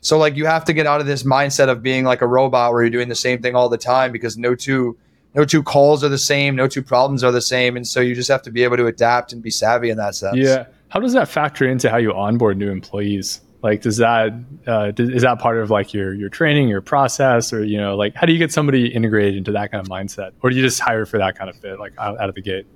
So 0.00 0.16
like 0.16 0.36
you 0.36 0.46
have 0.46 0.64
to 0.66 0.72
get 0.72 0.86
out 0.86 1.00
of 1.00 1.06
this 1.08 1.24
mindset 1.24 1.68
of 1.68 1.82
being 1.82 2.04
like 2.04 2.22
a 2.22 2.26
robot 2.28 2.72
where 2.72 2.82
you're 2.82 2.90
doing 2.98 3.08
the 3.08 3.22
same 3.26 3.42
thing 3.42 3.54
all 3.56 3.68
the 3.68 3.76
time 3.94 4.12
because 4.12 4.38
no 4.38 4.54
two 4.54 4.96
no 5.34 5.44
two 5.44 5.62
calls 5.62 6.04
are 6.04 6.08
the 6.10 6.24
same, 6.32 6.54
no 6.54 6.68
two 6.68 6.82
problems 6.82 7.24
are 7.24 7.32
the 7.32 7.40
same, 7.40 7.76
and 7.76 7.84
so 7.86 7.98
you 8.00 8.14
just 8.14 8.30
have 8.30 8.42
to 8.42 8.50
be 8.52 8.62
able 8.62 8.76
to 8.76 8.86
adapt 8.86 9.32
and 9.32 9.42
be 9.42 9.50
savvy 9.50 9.88
in 9.90 9.96
that 9.96 10.14
sense. 10.14 10.36
Yeah. 10.36 10.66
How 10.90 11.00
does 11.00 11.14
that 11.14 11.26
factor 11.28 11.66
into 11.66 11.88
how 11.90 11.96
you 11.96 12.12
onboard 12.12 12.56
new 12.58 12.70
employees? 12.70 13.40
Like, 13.62 13.80
does 13.82 13.96
that 13.96 14.30
uh, 14.66 14.90
does, 14.90 15.08
is 15.08 15.22
that 15.22 15.38
part 15.40 15.56
of 15.58 15.70
like 15.70 15.92
your 15.94 16.12
your 16.14 16.28
training, 16.28 16.68
your 16.68 16.82
process, 16.82 17.52
or 17.52 17.64
you 17.64 17.78
know, 17.78 17.96
like 17.96 18.14
how 18.14 18.26
do 18.26 18.32
you 18.32 18.38
get 18.38 18.52
somebody 18.52 18.86
integrated 18.94 19.36
into 19.36 19.52
that 19.52 19.72
kind 19.72 19.80
of 19.84 19.88
mindset, 19.88 20.30
or 20.42 20.50
do 20.50 20.56
you 20.56 20.62
just 20.62 20.78
hire 20.80 21.06
for 21.06 21.18
that 21.18 21.36
kind 21.38 21.48
of 21.50 21.56
fit, 21.56 21.80
like 21.80 21.94
out, 21.98 22.20
out 22.20 22.28
of 22.28 22.34
the 22.36 22.42
gate? 22.42 22.66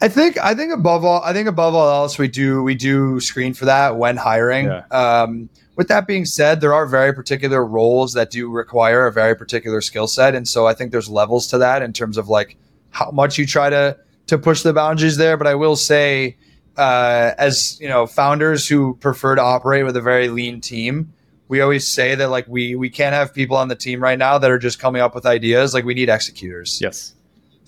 I 0.00 0.08
think 0.08 0.38
I 0.38 0.54
think 0.54 0.72
above 0.72 1.04
all 1.04 1.22
I 1.22 1.32
think 1.32 1.48
above 1.48 1.74
all 1.74 1.88
else 1.88 2.18
we 2.18 2.28
do 2.28 2.62
we 2.62 2.74
do 2.74 3.20
screen 3.20 3.54
for 3.54 3.64
that 3.64 3.96
when 3.96 4.16
hiring. 4.16 4.66
Yeah. 4.66 4.84
Um, 4.90 5.48
with 5.76 5.88
that 5.88 6.06
being 6.06 6.24
said, 6.24 6.60
there 6.60 6.74
are 6.74 6.86
very 6.86 7.12
particular 7.12 7.64
roles 7.64 8.12
that 8.14 8.30
do 8.30 8.50
require 8.50 9.06
a 9.06 9.12
very 9.12 9.36
particular 9.36 9.80
skill 9.80 10.08
set, 10.08 10.34
and 10.34 10.46
so 10.46 10.66
I 10.66 10.74
think 10.74 10.90
there's 10.90 11.08
levels 11.08 11.46
to 11.48 11.58
that 11.58 11.82
in 11.82 11.92
terms 11.92 12.16
of 12.16 12.28
like 12.28 12.56
how 12.90 13.10
much 13.10 13.38
you 13.38 13.46
try 13.46 13.70
to 13.70 13.96
to 14.26 14.38
push 14.38 14.62
the 14.62 14.72
boundaries 14.72 15.16
there. 15.16 15.36
But 15.36 15.46
I 15.46 15.54
will 15.54 15.76
say, 15.76 16.36
uh, 16.76 17.32
as 17.38 17.78
you 17.80 17.88
know, 17.88 18.06
founders 18.06 18.68
who 18.68 18.94
prefer 18.96 19.34
to 19.34 19.42
operate 19.42 19.84
with 19.84 19.96
a 19.96 20.02
very 20.02 20.28
lean 20.28 20.60
team, 20.60 21.12
we 21.48 21.60
always 21.60 21.86
say 21.86 22.14
that 22.14 22.28
like 22.28 22.46
we 22.46 22.74
we 22.74 22.90
can't 22.90 23.14
have 23.14 23.34
people 23.34 23.56
on 23.56 23.68
the 23.68 23.76
team 23.76 24.02
right 24.02 24.18
now 24.18 24.38
that 24.38 24.50
are 24.50 24.58
just 24.58 24.78
coming 24.78 25.02
up 25.02 25.14
with 25.14 25.26
ideas. 25.26 25.74
Like 25.74 25.84
we 25.84 25.94
need 25.94 26.08
executors. 26.08 26.80
Yes. 26.80 27.14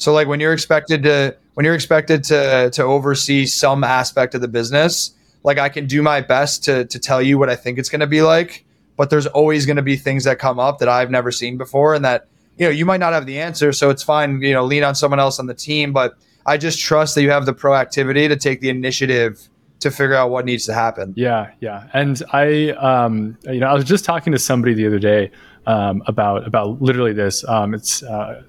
So 0.00 0.12
like 0.12 0.26
when 0.28 0.40
you're 0.40 0.52
expected 0.52 1.02
to 1.04 1.36
when 1.54 1.64
you're 1.64 1.74
expected 1.74 2.24
to 2.24 2.70
to 2.72 2.82
oversee 2.82 3.46
some 3.46 3.84
aspect 3.84 4.34
of 4.34 4.40
the 4.40 4.48
business, 4.48 5.12
like 5.44 5.58
I 5.58 5.68
can 5.68 5.86
do 5.86 6.02
my 6.02 6.20
best 6.20 6.64
to 6.64 6.86
to 6.86 6.98
tell 6.98 7.20
you 7.20 7.38
what 7.38 7.50
I 7.50 7.56
think 7.56 7.78
it's 7.78 7.88
going 7.88 8.00
to 8.00 8.06
be 8.06 8.22
like, 8.22 8.64
but 8.96 9.10
there's 9.10 9.26
always 9.26 9.66
going 9.66 9.76
to 9.76 9.82
be 9.82 9.96
things 9.96 10.24
that 10.24 10.38
come 10.38 10.58
up 10.58 10.78
that 10.78 10.88
I've 10.88 11.10
never 11.10 11.30
seen 11.30 11.58
before 11.58 11.94
and 11.94 12.04
that 12.04 12.26
you 12.56 12.66
know, 12.66 12.70
you 12.70 12.84
might 12.84 13.00
not 13.00 13.14
have 13.14 13.24
the 13.24 13.40
answer, 13.40 13.72
so 13.72 13.88
it's 13.88 14.02
fine, 14.02 14.42
you 14.42 14.52
know, 14.52 14.64
lean 14.64 14.84
on 14.84 14.94
someone 14.94 15.18
else 15.18 15.38
on 15.38 15.46
the 15.46 15.54
team, 15.54 15.94
but 15.94 16.14
I 16.44 16.58
just 16.58 16.78
trust 16.78 17.14
that 17.14 17.22
you 17.22 17.30
have 17.30 17.46
the 17.46 17.54
proactivity 17.54 18.28
to 18.28 18.36
take 18.36 18.60
the 18.60 18.68
initiative 18.68 19.48
to 19.80 19.90
figure 19.90 20.14
out 20.14 20.30
what 20.30 20.44
needs 20.44 20.66
to 20.66 20.74
happen. 20.74 21.14
Yeah, 21.16 21.52
yeah. 21.60 21.88
And 21.94 22.22
I, 22.32 22.70
um, 22.72 23.38
you 23.44 23.60
know, 23.60 23.66
I 23.66 23.72
was 23.72 23.84
just 23.84 24.04
talking 24.04 24.32
to 24.32 24.38
somebody 24.38 24.74
the 24.74 24.86
other 24.86 24.98
day 24.98 25.30
um, 25.66 26.02
about 26.06 26.46
about 26.46 26.82
literally 26.82 27.14
this. 27.14 27.44
Um, 27.48 27.72
it's 27.72 28.02
uh, 28.02 28.42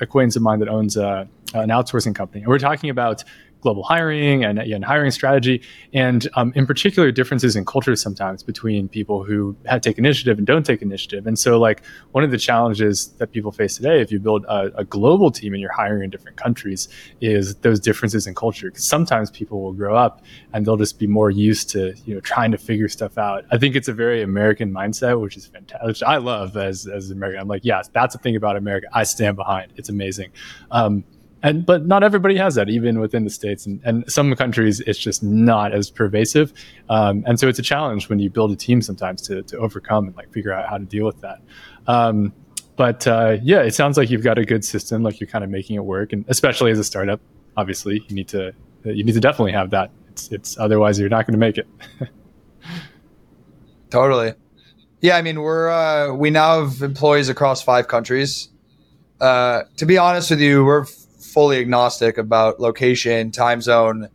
acquaintance 0.00 0.36
of 0.36 0.42
mine 0.42 0.58
that 0.60 0.68
owns 0.68 0.96
uh, 0.96 1.24
an 1.54 1.68
outsourcing 1.68 2.14
company, 2.14 2.42
and 2.42 2.48
we're 2.48 2.58
talking 2.58 2.90
about 2.90 3.24
global 3.60 3.82
hiring 3.82 4.44
and, 4.44 4.58
and 4.58 4.84
hiring 4.84 5.10
strategy, 5.10 5.62
and 5.92 6.28
um, 6.34 6.52
in 6.54 6.66
particular 6.66 7.10
differences 7.10 7.56
in 7.56 7.64
culture 7.64 7.94
sometimes 7.96 8.42
between 8.42 8.88
people 8.88 9.24
who 9.24 9.56
have 9.66 9.80
take 9.80 9.98
initiative 9.98 10.38
and 10.38 10.46
don't 10.46 10.64
take 10.64 10.82
initiative. 10.82 11.26
And 11.26 11.38
so, 11.38 11.58
like 11.58 11.82
one 12.12 12.24
of 12.24 12.30
the 12.30 12.38
challenges 12.38 13.08
that 13.18 13.32
people 13.32 13.52
face 13.52 13.76
today, 13.76 14.00
if 14.00 14.10
you 14.10 14.18
build 14.20 14.44
a, 14.44 14.70
a 14.76 14.84
global 14.84 15.30
team 15.30 15.52
and 15.54 15.60
you're 15.60 15.72
hiring 15.72 16.04
in 16.04 16.10
different 16.10 16.36
countries, 16.36 16.88
is 17.20 17.54
those 17.56 17.80
differences 17.80 18.26
in 18.26 18.34
culture. 18.34 18.70
Because 18.70 18.86
sometimes 18.86 19.30
people 19.30 19.62
will 19.62 19.72
grow 19.72 19.96
up 19.96 20.22
and 20.52 20.66
they'll 20.66 20.76
just 20.76 20.98
be 20.98 21.06
more 21.06 21.30
used 21.30 21.70
to 21.70 21.94
you 22.04 22.14
know 22.14 22.20
trying 22.20 22.50
to 22.52 22.58
figure 22.58 22.88
stuff 22.88 23.18
out. 23.18 23.44
I 23.50 23.58
think 23.58 23.76
it's 23.76 23.88
a 23.88 23.94
very 23.94 24.22
American 24.22 24.72
mindset, 24.72 25.20
which 25.20 25.36
is 25.36 25.46
fantastic. 25.46 25.86
Which 25.86 26.02
I 26.02 26.16
love 26.16 26.56
as 26.56 26.86
as 26.86 27.10
an 27.10 27.16
American. 27.16 27.40
I'm 27.40 27.48
like, 27.48 27.64
yes, 27.64 27.88
that's 27.92 28.14
the 28.14 28.20
thing 28.20 28.36
about 28.36 28.56
America. 28.56 28.88
I 28.92 29.04
stand 29.04 29.36
behind. 29.36 29.72
It's 29.76 29.88
amazing. 29.88 30.32
Um, 30.70 31.04
and 31.42 31.64
but 31.64 31.86
not 31.86 32.02
everybody 32.02 32.36
has 32.36 32.54
that, 32.56 32.68
even 32.68 33.00
within 33.00 33.24
the 33.24 33.30
states, 33.30 33.66
and, 33.66 33.80
and 33.84 34.10
some 34.10 34.34
countries 34.34 34.80
it's 34.80 34.98
just 34.98 35.22
not 35.22 35.72
as 35.72 35.90
pervasive, 35.90 36.52
um, 36.88 37.24
and 37.26 37.40
so 37.40 37.48
it's 37.48 37.58
a 37.58 37.62
challenge 37.62 38.08
when 38.08 38.18
you 38.18 38.30
build 38.30 38.52
a 38.52 38.56
team 38.56 38.82
sometimes 38.82 39.22
to 39.22 39.42
to 39.44 39.58
overcome 39.58 40.06
and 40.06 40.16
like 40.16 40.32
figure 40.32 40.52
out 40.52 40.68
how 40.68 40.78
to 40.78 40.84
deal 40.84 41.06
with 41.06 41.20
that. 41.20 41.40
Um, 41.86 42.32
but 42.76 43.06
uh, 43.06 43.36
yeah, 43.42 43.60
it 43.60 43.74
sounds 43.74 43.96
like 43.96 44.10
you've 44.10 44.24
got 44.24 44.38
a 44.38 44.44
good 44.44 44.64
system, 44.64 45.02
like 45.02 45.20
you're 45.20 45.28
kind 45.28 45.44
of 45.44 45.50
making 45.50 45.76
it 45.76 45.84
work, 45.84 46.12
and 46.12 46.24
especially 46.28 46.70
as 46.70 46.78
a 46.78 46.84
startup, 46.84 47.20
obviously 47.56 48.04
you 48.08 48.14
need 48.14 48.28
to 48.28 48.54
you 48.84 49.04
need 49.04 49.12
to 49.12 49.20
definitely 49.20 49.52
have 49.52 49.70
that. 49.70 49.90
It's 50.08 50.28
it's 50.32 50.58
otherwise 50.58 50.98
you're 50.98 51.08
not 51.08 51.26
going 51.26 51.32
to 51.32 51.38
make 51.38 51.58
it. 51.58 51.68
totally. 53.90 54.34
Yeah, 55.00 55.16
I 55.16 55.22
mean 55.22 55.40
we're 55.40 55.68
uh, 55.68 56.14
we 56.14 56.30
now 56.30 56.64
have 56.64 56.82
employees 56.82 57.28
across 57.28 57.62
five 57.62 57.88
countries. 57.88 58.48
Uh, 59.20 59.64
to 59.76 59.84
be 59.84 59.98
honest 59.98 60.30
with 60.30 60.40
you, 60.40 60.64
we're 60.64 60.86
fully 61.32 61.58
agnostic 61.58 62.18
about 62.18 62.60
location, 62.60 63.30
time 63.30 63.62
zone. 63.62 64.08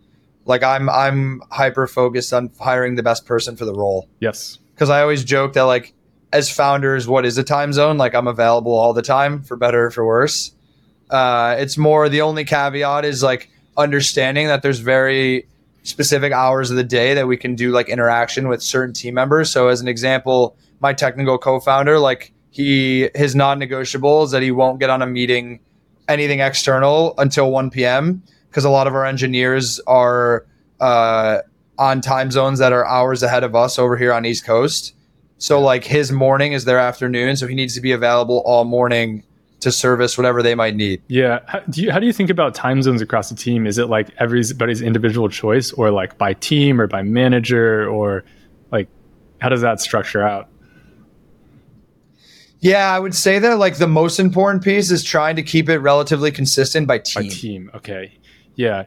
Like 0.45 0.63
I'm 0.63 0.89
I'm 0.89 1.41
hyper 1.51 1.87
focused 1.87 2.33
on 2.33 2.51
hiring 2.59 2.95
the 2.95 3.03
best 3.03 3.25
person 3.25 3.55
for 3.55 3.65
the 3.65 3.73
role. 3.73 4.07
Yes. 4.19 4.59
Because 4.73 4.89
I 4.89 5.01
always 5.01 5.23
joke 5.23 5.53
that 5.53 5.63
like 5.63 5.93
as 6.31 6.51
founders, 6.51 7.07
what 7.07 7.25
is 7.25 7.37
a 7.37 7.43
time 7.43 7.73
zone? 7.73 7.97
Like 7.97 8.13
I'm 8.13 8.27
available 8.27 8.73
all 8.73 8.93
the 8.93 9.01
time 9.01 9.41
for 9.41 9.55
better 9.55 9.85
or 9.85 9.91
for 9.91 10.05
worse. 10.05 10.53
Uh, 11.09 11.55
it's 11.57 11.77
more 11.77 12.09
the 12.09 12.21
only 12.21 12.43
caveat 12.43 13.05
is 13.05 13.23
like 13.23 13.49
understanding 13.77 14.47
that 14.47 14.61
there's 14.61 14.79
very 14.79 15.47
specific 15.83 16.33
hours 16.33 16.71
of 16.71 16.77
the 16.77 16.83
day 16.83 17.13
that 17.13 17.27
we 17.27 17.37
can 17.37 17.55
do 17.55 17.71
like 17.71 17.89
interaction 17.89 18.47
with 18.47 18.61
certain 18.61 18.93
team 18.93 19.13
members. 19.13 19.51
So 19.51 19.67
as 19.67 19.81
an 19.81 19.87
example, 19.87 20.57
my 20.79 20.93
technical 20.93 21.37
co-founder, 21.37 21.99
like 21.99 22.33
he 22.49 23.09
his 23.15 23.35
non-negotiable 23.35 24.23
is 24.23 24.31
that 24.31 24.41
he 24.41 24.51
won't 24.51 24.79
get 24.79 24.89
on 24.89 25.01
a 25.01 25.07
meeting 25.07 25.59
anything 26.07 26.39
external 26.39 27.13
until 27.17 27.51
1 27.51 27.69
p.m. 27.69 28.21
because 28.49 28.65
a 28.65 28.69
lot 28.69 28.87
of 28.87 28.93
our 28.93 29.05
engineers 29.05 29.79
are 29.87 30.45
uh, 30.79 31.39
on 31.77 32.01
time 32.01 32.31
zones 32.31 32.59
that 32.59 32.71
are 32.71 32.85
hours 32.85 33.23
ahead 33.23 33.43
of 33.43 33.55
us 33.55 33.79
over 33.79 33.97
here 33.97 34.13
on 34.13 34.25
East 34.25 34.45
Coast. 34.45 34.93
So 35.37 35.59
like 35.59 35.83
his 35.83 36.11
morning 36.11 36.53
is 36.53 36.65
their 36.65 36.79
afternoon, 36.79 37.35
so 37.35 37.47
he 37.47 37.55
needs 37.55 37.75
to 37.75 37.81
be 37.81 37.91
available 37.91 38.41
all 38.45 38.63
morning 38.63 39.23
to 39.59 39.71
service 39.71 40.17
whatever 40.17 40.43
they 40.43 40.55
might 40.55 40.75
need. 40.75 41.01
Yeah. 41.07 41.39
How 41.47 41.59
do 41.59 41.81
you 41.81 41.91
how 41.91 41.99
do 41.99 42.05
you 42.05 42.13
think 42.13 42.29
about 42.29 42.53
time 42.53 42.81
zones 42.81 43.01
across 43.01 43.29
the 43.29 43.35
team? 43.35 43.65
Is 43.65 43.77
it 43.77 43.87
like 43.87 44.09
everybody's 44.19 44.81
individual 44.81 45.27
choice 45.27 45.71
or 45.73 45.91
like 45.91 46.17
by 46.17 46.33
team 46.33 46.79
or 46.79 46.87
by 46.87 47.01
manager 47.01 47.87
or 47.89 48.23
like 48.71 48.87
how 49.39 49.49
does 49.49 49.61
that 49.61 49.81
structure 49.81 50.21
out? 50.21 50.49
Yeah, 52.65 52.91
I 52.91 52.97
would 52.97 53.13
say 53.13 53.37
that 53.37 53.59
like 53.59 53.77
the 53.77 53.87
most 53.87 54.19
important 54.19 54.63
piece 54.63 54.89
is 54.89 55.03
trying 55.03 55.35
to 55.35 55.43
keep 55.43 55.69
it 55.69 55.77
relatively 55.77 56.31
consistent 56.31 56.87
by 56.87 56.97
team. 56.97 57.23
By 57.23 57.29
team. 57.29 57.71
Okay. 57.75 58.17
Yeah. 58.55 58.85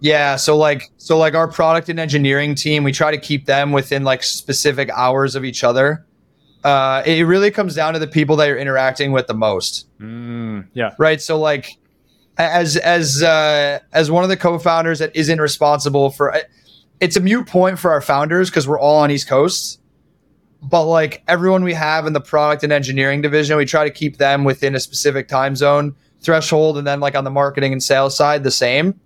Yeah, 0.00 0.36
so 0.36 0.58
like 0.58 0.90
so 0.98 1.16
like 1.16 1.34
our 1.34 1.48
product 1.48 1.88
and 1.88 1.98
engineering 1.98 2.54
team, 2.54 2.84
we 2.84 2.92
try 2.92 3.10
to 3.10 3.16
keep 3.16 3.46
them 3.46 3.72
within 3.72 4.04
like 4.04 4.22
specific 4.22 4.90
hours 4.90 5.36
of 5.36 5.42
each 5.42 5.64
other. 5.64 6.04
Uh, 6.64 7.02
it 7.06 7.22
really 7.22 7.50
comes 7.50 7.74
down 7.74 7.94
to 7.94 7.98
the 7.98 8.06
people 8.06 8.36
that 8.36 8.46
you're 8.46 8.58
interacting 8.58 9.10
with 9.10 9.26
the 9.26 9.32
most. 9.32 9.88
Mm, 10.00 10.68
yeah. 10.74 10.90
Right. 10.98 11.22
So 11.22 11.38
like, 11.38 11.78
as 12.36 12.76
as 12.76 13.22
uh, 13.22 13.78
as 13.94 14.10
one 14.10 14.22
of 14.22 14.28
the 14.28 14.36
co-founders 14.36 14.98
that 14.98 15.16
isn't 15.16 15.40
responsible 15.40 16.10
for, 16.10 16.36
it's 17.00 17.16
a 17.16 17.20
mute 17.20 17.46
point 17.46 17.78
for 17.78 17.90
our 17.90 18.02
founders 18.02 18.50
because 18.50 18.68
we're 18.68 18.78
all 18.78 18.98
on 18.98 19.10
East 19.10 19.28
Coast. 19.28 19.80
But 20.64 20.84
like 20.84 21.22
everyone 21.28 21.62
we 21.62 21.74
have 21.74 22.06
in 22.06 22.12
the 22.12 22.20
product 22.20 22.64
and 22.64 22.72
engineering 22.72 23.20
division, 23.20 23.56
we 23.56 23.66
try 23.66 23.84
to 23.84 23.90
keep 23.90 24.16
them 24.16 24.44
within 24.44 24.74
a 24.74 24.80
specific 24.80 25.28
time 25.28 25.56
zone 25.56 25.94
threshold, 26.24 26.78
and 26.78 26.86
then 26.86 27.00
like 27.00 27.14
on 27.14 27.24
the 27.24 27.30
marketing 27.30 27.72
and 27.72 27.82
sales 27.82 28.16
side, 28.16 28.42
the 28.42 28.50
same. 28.50 28.98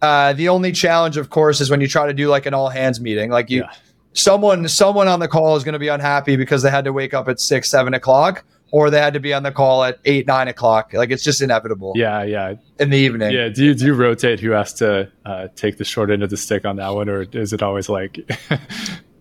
Uh, 0.00 0.32
the 0.32 0.48
only 0.48 0.72
challenge, 0.72 1.16
of 1.16 1.30
course, 1.30 1.60
is 1.60 1.70
when 1.70 1.80
you 1.80 1.88
try 1.88 2.06
to 2.06 2.14
do 2.14 2.28
like 2.28 2.46
an 2.46 2.54
all 2.54 2.68
hands 2.68 3.00
meeting. 3.00 3.30
Like 3.30 3.50
you, 3.50 3.60
yeah. 3.60 3.72
someone, 4.14 4.66
someone 4.68 5.08
on 5.08 5.20
the 5.20 5.28
call 5.28 5.56
is 5.56 5.64
going 5.64 5.74
to 5.74 5.78
be 5.78 5.88
unhappy 5.88 6.36
because 6.36 6.62
they 6.62 6.70
had 6.70 6.84
to 6.84 6.92
wake 6.92 7.14
up 7.14 7.28
at 7.28 7.40
six, 7.40 7.70
seven 7.70 7.94
o'clock, 7.94 8.44
or 8.72 8.90
they 8.90 8.98
had 8.98 9.14
to 9.14 9.20
be 9.20 9.32
on 9.32 9.42
the 9.42 9.52
call 9.52 9.84
at 9.84 9.98
eight, 10.04 10.26
nine 10.26 10.48
o'clock. 10.48 10.92
Like 10.92 11.10
it's 11.10 11.22
just 11.22 11.40
inevitable. 11.40 11.92
Yeah, 11.94 12.22
yeah. 12.24 12.54
In 12.80 12.90
the 12.90 12.98
evening. 12.98 13.32
Yeah. 13.32 13.48
Do 13.48 13.64
you 13.64 13.74
do 13.74 13.86
you 13.86 13.94
rotate 13.94 14.40
who 14.40 14.50
has 14.50 14.72
to 14.74 15.10
uh, 15.24 15.48
take 15.54 15.78
the 15.78 15.84
short 15.84 16.10
end 16.10 16.22
of 16.22 16.30
the 16.30 16.36
stick 16.36 16.64
on 16.64 16.76
that 16.76 16.88
one, 16.88 17.08
or 17.08 17.22
is 17.22 17.52
it 17.52 17.62
always 17.62 17.88
like? 17.88 18.18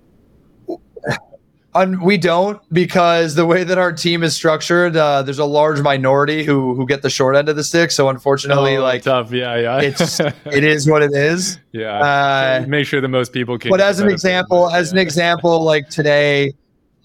Un- 1.73 2.01
we 2.01 2.17
don't 2.17 2.61
because 2.73 3.35
the 3.35 3.45
way 3.45 3.63
that 3.63 3.77
our 3.77 3.93
team 3.93 4.23
is 4.23 4.35
structured, 4.35 4.97
uh, 4.97 5.21
there's 5.23 5.39
a 5.39 5.45
large 5.45 5.79
minority 5.81 6.43
who 6.43 6.75
who 6.75 6.85
get 6.85 7.01
the 7.01 7.09
short 7.09 7.37
end 7.37 7.47
of 7.47 7.55
the 7.55 7.63
stick. 7.63 7.91
So 7.91 8.09
unfortunately, 8.09 8.75
oh, 8.75 8.83
like 8.83 9.03
tough, 9.03 9.31
yeah, 9.31 9.55
yeah, 9.55 9.79
it's 9.79 10.19
it 10.45 10.65
is 10.65 10.89
what 10.89 11.01
it 11.01 11.13
is. 11.13 11.59
Yeah, 11.71 11.93
uh, 11.93 12.65
make 12.67 12.87
sure 12.87 12.99
the 12.99 13.07
most 13.07 13.31
people 13.31 13.57
can. 13.57 13.69
But 13.69 13.79
as 13.79 14.01
an 14.01 14.09
example, 14.09 14.69
as 14.69 14.91
yeah. 14.91 14.99
an 14.99 15.01
example, 15.01 15.63
like 15.63 15.87
today, 15.87 16.53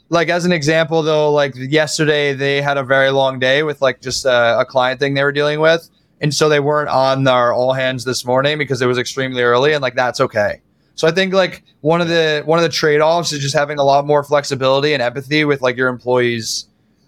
like 0.08 0.28
as 0.30 0.44
an 0.44 0.50
example 0.50 1.00
though, 1.02 1.30
like 1.32 1.54
yesterday 1.54 2.32
they 2.32 2.60
had 2.60 2.76
a 2.76 2.82
very 2.82 3.10
long 3.10 3.38
day 3.38 3.62
with 3.62 3.80
like 3.80 4.00
just 4.00 4.24
a, 4.24 4.58
a 4.58 4.64
client 4.64 4.98
thing 4.98 5.14
they 5.14 5.22
were 5.22 5.30
dealing 5.30 5.60
with, 5.60 5.88
and 6.20 6.34
so 6.34 6.48
they 6.48 6.60
weren't 6.60 6.88
on 6.88 7.28
our 7.28 7.52
all 7.52 7.72
hands 7.72 8.04
this 8.04 8.24
morning 8.24 8.58
because 8.58 8.82
it 8.82 8.86
was 8.86 8.98
extremely 8.98 9.42
early, 9.42 9.74
and 9.74 9.80
like 9.80 9.94
that's 9.94 10.20
okay. 10.20 10.60
So 10.96 11.06
I 11.06 11.12
think 11.12 11.32
like 11.32 11.62
one 11.82 12.00
of 12.00 12.08
the 12.08 12.42
one 12.44 12.58
of 12.58 12.62
the 12.62 12.68
trade 12.68 13.00
offs 13.00 13.32
is 13.32 13.40
just 13.40 13.54
having 13.54 13.78
a 13.78 13.84
lot 13.84 14.06
more 14.06 14.24
flexibility 14.24 14.92
and 14.94 15.02
empathy 15.02 15.44
with 15.44 15.62
like 15.62 15.76
your 15.76 15.88
employees, 15.88 16.66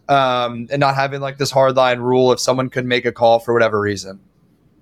um, 0.09 0.69
and 0.71 0.79
not 0.79 0.95
having 0.95 1.21
like 1.21 1.39
this 1.39 1.51
hard 1.51 1.75
line 1.75 1.99
rule 1.99 2.31
if 2.31 2.39
someone 2.39 2.69
could 2.69 2.85
make 2.85 3.05
a 3.05 3.13
call 3.13 3.39
for 3.41 3.53
whatever 3.53 3.81
reason. 3.81 4.21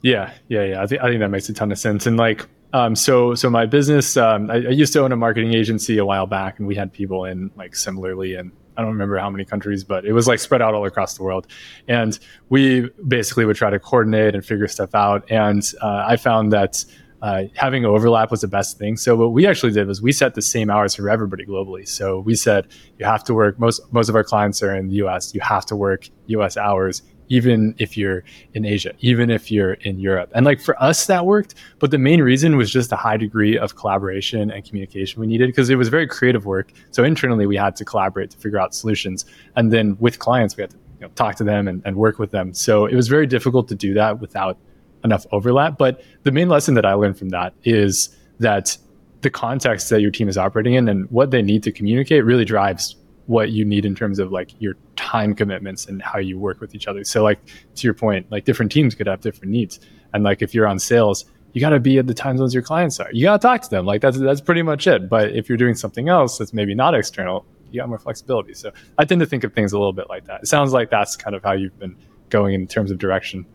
Yeah, 0.02 0.32
yeah, 0.48 0.64
yeah. 0.64 0.82
I 0.82 0.86
think 0.86 1.02
I 1.02 1.08
think 1.08 1.20
that 1.20 1.30
makes 1.30 1.48
a 1.48 1.52
ton 1.52 1.72
of 1.72 1.78
sense. 1.78 2.04
And 2.04 2.16
like, 2.16 2.46
um, 2.72 2.96
so 2.96 3.34
so 3.34 3.48
my 3.48 3.64
business, 3.64 4.16
um, 4.16 4.50
I, 4.50 4.56
I 4.56 4.70
used 4.70 4.92
to 4.94 5.00
own 5.02 5.12
a 5.12 5.16
marketing 5.16 5.54
agency 5.54 5.98
a 5.98 6.04
while 6.04 6.26
back, 6.26 6.58
and 6.58 6.66
we 6.66 6.74
had 6.74 6.92
people 6.92 7.24
in 7.24 7.50
like 7.56 7.76
similarly 7.76 8.34
and 8.34 8.50
I 8.76 8.82
don't 8.82 8.90
remember 8.90 9.16
how 9.18 9.30
many 9.30 9.44
countries, 9.44 9.84
but 9.84 10.04
it 10.04 10.12
was 10.12 10.26
like 10.26 10.38
spread 10.38 10.60
out 10.60 10.74
all 10.74 10.84
across 10.84 11.16
the 11.16 11.22
world. 11.22 11.46
And 11.88 12.18
we 12.48 12.90
basically 13.06 13.44
would 13.44 13.56
try 13.56 13.70
to 13.70 13.78
coordinate 13.78 14.34
and 14.34 14.44
figure 14.44 14.68
stuff 14.68 14.94
out. 14.94 15.24
And 15.30 15.62
uh, 15.80 16.04
I 16.06 16.16
found 16.16 16.52
that 16.52 16.84
uh, 17.22 17.44
having 17.54 17.84
overlap 17.84 18.30
was 18.30 18.42
the 18.42 18.48
best 18.48 18.78
thing. 18.78 18.96
So 18.96 19.16
what 19.16 19.32
we 19.32 19.46
actually 19.46 19.72
did 19.72 19.86
was 19.86 20.02
we 20.02 20.12
set 20.12 20.34
the 20.34 20.42
same 20.42 20.70
hours 20.70 20.94
for 20.94 21.08
everybody 21.08 21.46
globally. 21.46 21.88
So 21.88 22.20
we 22.20 22.34
said 22.34 22.66
you 22.98 23.06
have 23.06 23.24
to 23.24 23.34
work. 23.34 23.58
Most 23.58 23.80
most 23.92 24.08
of 24.08 24.14
our 24.14 24.24
clients 24.24 24.62
are 24.62 24.74
in 24.74 24.88
the 24.88 24.96
U.S. 24.96 25.34
You 25.34 25.40
have 25.40 25.64
to 25.66 25.76
work 25.76 26.08
U.S. 26.26 26.56
hours, 26.56 27.02
even 27.28 27.74
if 27.78 27.96
you're 27.96 28.22
in 28.52 28.66
Asia, 28.66 28.92
even 29.00 29.30
if 29.30 29.50
you're 29.50 29.74
in 29.74 29.98
Europe. 29.98 30.30
And 30.34 30.44
like 30.44 30.60
for 30.60 30.80
us, 30.82 31.06
that 31.06 31.24
worked. 31.24 31.54
But 31.78 31.90
the 31.90 31.98
main 31.98 32.20
reason 32.20 32.56
was 32.56 32.70
just 32.70 32.92
a 32.92 32.96
high 32.96 33.16
degree 33.16 33.56
of 33.56 33.76
collaboration 33.76 34.50
and 34.50 34.64
communication 34.64 35.20
we 35.20 35.26
needed 35.26 35.46
because 35.46 35.70
it 35.70 35.76
was 35.76 35.88
very 35.88 36.06
creative 36.06 36.44
work. 36.44 36.72
So 36.90 37.02
internally, 37.02 37.46
we 37.46 37.56
had 37.56 37.76
to 37.76 37.84
collaborate 37.84 38.30
to 38.30 38.36
figure 38.36 38.60
out 38.60 38.74
solutions, 38.74 39.24
and 39.56 39.72
then 39.72 39.96
with 39.98 40.18
clients, 40.18 40.56
we 40.56 40.62
had 40.62 40.70
to 40.70 40.76
you 41.00 41.06
know, 41.06 41.12
talk 41.14 41.36
to 41.36 41.44
them 41.44 41.66
and, 41.66 41.82
and 41.84 41.96
work 41.96 42.18
with 42.18 42.30
them. 42.30 42.52
So 42.52 42.86
it 42.86 42.94
was 42.94 43.08
very 43.08 43.26
difficult 43.26 43.68
to 43.68 43.74
do 43.74 43.94
that 43.94 44.20
without 44.20 44.58
enough 45.04 45.26
overlap. 45.32 45.78
But 45.78 46.02
the 46.22 46.32
main 46.32 46.48
lesson 46.48 46.74
that 46.74 46.86
I 46.86 46.94
learned 46.94 47.18
from 47.18 47.30
that 47.30 47.54
is 47.64 48.14
that 48.38 48.76
the 49.22 49.30
context 49.30 49.90
that 49.90 50.00
your 50.00 50.10
team 50.10 50.28
is 50.28 50.38
operating 50.38 50.74
in 50.74 50.88
and 50.88 51.10
what 51.10 51.30
they 51.30 51.42
need 51.42 51.62
to 51.64 51.72
communicate 51.72 52.24
really 52.24 52.44
drives 52.44 52.96
what 53.26 53.50
you 53.50 53.64
need 53.64 53.84
in 53.84 53.94
terms 53.94 54.18
of 54.18 54.30
like 54.30 54.50
your 54.60 54.76
time 54.94 55.34
commitments 55.34 55.86
and 55.86 56.00
how 56.00 56.18
you 56.18 56.38
work 56.38 56.60
with 56.60 56.74
each 56.74 56.86
other. 56.86 57.02
So 57.04 57.22
like 57.22 57.40
to 57.74 57.86
your 57.86 57.94
point, 57.94 58.30
like 58.30 58.44
different 58.44 58.70
teams 58.70 58.94
could 58.94 59.06
have 59.06 59.20
different 59.20 59.50
needs. 59.50 59.80
And 60.14 60.22
like 60.22 60.42
if 60.42 60.54
you're 60.54 60.66
on 60.66 60.78
sales, 60.78 61.24
you 61.52 61.60
got 61.60 61.70
to 61.70 61.80
be 61.80 61.98
at 61.98 62.06
the 62.06 62.14
time 62.14 62.36
zones 62.38 62.54
your 62.54 62.62
clients 62.62 63.00
are. 63.00 63.08
You 63.12 63.24
got 63.24 63.40
to 63.40 63.46
talk 63.46 63.62
to 63.62 63.70
them. 63.70 63.86
Like 63.86 64.00
that's 64.00 64.18
that's 64.18 64.40
pretty 64.40 64.62
much 64.62 64.86
it. 64.86 65.08
But 65.08 65.32
if 65.32 65.48
you're 65.48 65.58
doing 65.58 65.74
something 65.74 66.08
else 66.08 66.38
that's 66.38 66.52
maybe 66.52 66.74
not 66.74 66.94
external, 66.94 67.46
you 67.70 67.80
got 67.80 67.88
more 67.88 67.98
flexibility. 67.98 68.54
So 68.54 68.72
I 68.98 69.04
tend 69.04 69.20
to 69.20 69.26
think 69.26 69.42
of 69.42 69.52
things 69.52 69.72
a 69.72 69.78
little 69.78 69.92
bit 69.92 70.08
like 70.08 70.26
that. 70.26 70.42
It 70.42 70.46
sounds 70.46 70.72
like 70.72 70.90
that's 70.90 71.16
kind 71.16 71.34
of 71.34 71.42
how 71.42 71.52
you've 71.52 71.78
been 71.78 71.96
going 72.28 72.54
in 72.54 72.66
terms 72.66 72.90
of 72.90 72.98
direction. 72.98 73.46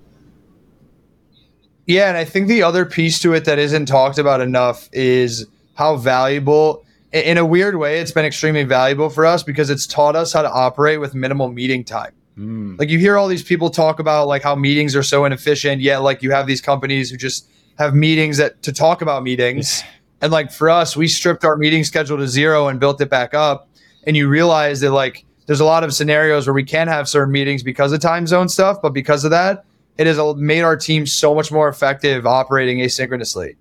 Yeah, 1.86 2.10
and 2.10 2.18
I 2.18 2.26
think 2.26 2.48
the 2.48 2.64
other 2.64 2.86
piece 2.86 3.20
to 3.22 3.34
it 3.34 3.46
that 3.46 3.60
isn't 3.60 3.88
talked 3.88 4.18
about 4.18 4.42
enough 4.42 4.90
is 4.94 5.48
how 5.76 5.98
valuable 5.98 6.86
in 7.12 7.38
a 7.38 7.46
weird 7.46 7.76
way 7.76 8.00
it's 8.00 8.12
been 8.12 8.26
extremely 8.26 8.64
valuable 8.64 9.10
for 9.10 9.26
us 9.26 9.44
because 9.44 9.70
it's 9.70 9.86
taught 9.86 10.16
us 10.16 10.32
how 10.32 10.42
to 10.42 10.52
operate 10.52 11.00
with 11.00 11.14
minimal 11.14 11.50
meeting 11.50 11.84
time. 11.84 12.14
Mm. 12.38 12.80
Like 12.80 12.90
you 12.90 13.00
hear 13.00 13.18
all 13.18 13.28
these 13.28 13.44
people 13.44 13.70
talk 13.70 14.00
about 14.00 14.28
like 14.28 14.44
how 14.44 14.56
meetings 14.56 14.96
are 14.96 15.04
so 15.04 15.26
inefficient, 15.26 15.82
yet 15.82 16.00
like 16.00 16.24
you 16.24 16.32
have 16.32 16.48
these 16.48 16.62
companies 16.62 17.10
who 17.10 17.18
just 17.18 17.50
have 17.78 17.94
meetings 17.94 18.38
that 18.38 18.62
to 18.64 18.72
talk 18.72 19.02
about 19.02 19.24
meetings. 19.24 19.84
and 20.22 20.32
like 20.32 20.52
for 20.52 20.70
us, 20.70 20.96
we 20.96 21.08
stripped 21.08 21.44
our 21.44 21.58
meeting 21.58 21.84
schedule 21.84 22.18
to 22.18 22.28
zero 22.28 22.68
and 22.68 22.80
built 22.80 23.02
it 23.02 23.10
back 23.10 23.34
up. 23.34 23.68
And 24.06 24.16
you 24.16 24.28
realize 24.30 24.80
that 24.80 24.92
like 24.92 25.26
there's 25.48 25.60
a 25.60 25.66
lot 25.66 25.84
of 25.84 25.94
scenarios 25.94 26.48
where 26.48 26.54
we 26.54 26.64
can 26.64 26.88
have 26.88 27.10
certain 27.10 27.32
meetings 27.32 27.64
because 27.64 27.92
of 27.92 28.00
time 28.00 28.26
zone 28.26 28.48
stuff, 28.48 28.82
but 28.82 28.94
because 28.94 29.26
of 29.26 29.32
that, 29.32 29.66
it 29.98 30.08
has 30.08 30.20
made 30.38 30.62
our 30.62 30.78
team 30.78 31.06
so 31.06 31.36
much 31.36 31.52
more 31.52 31.68
effective 31.68 32.26
operating 32.26 32.80
asynchronously. 32.80 33.56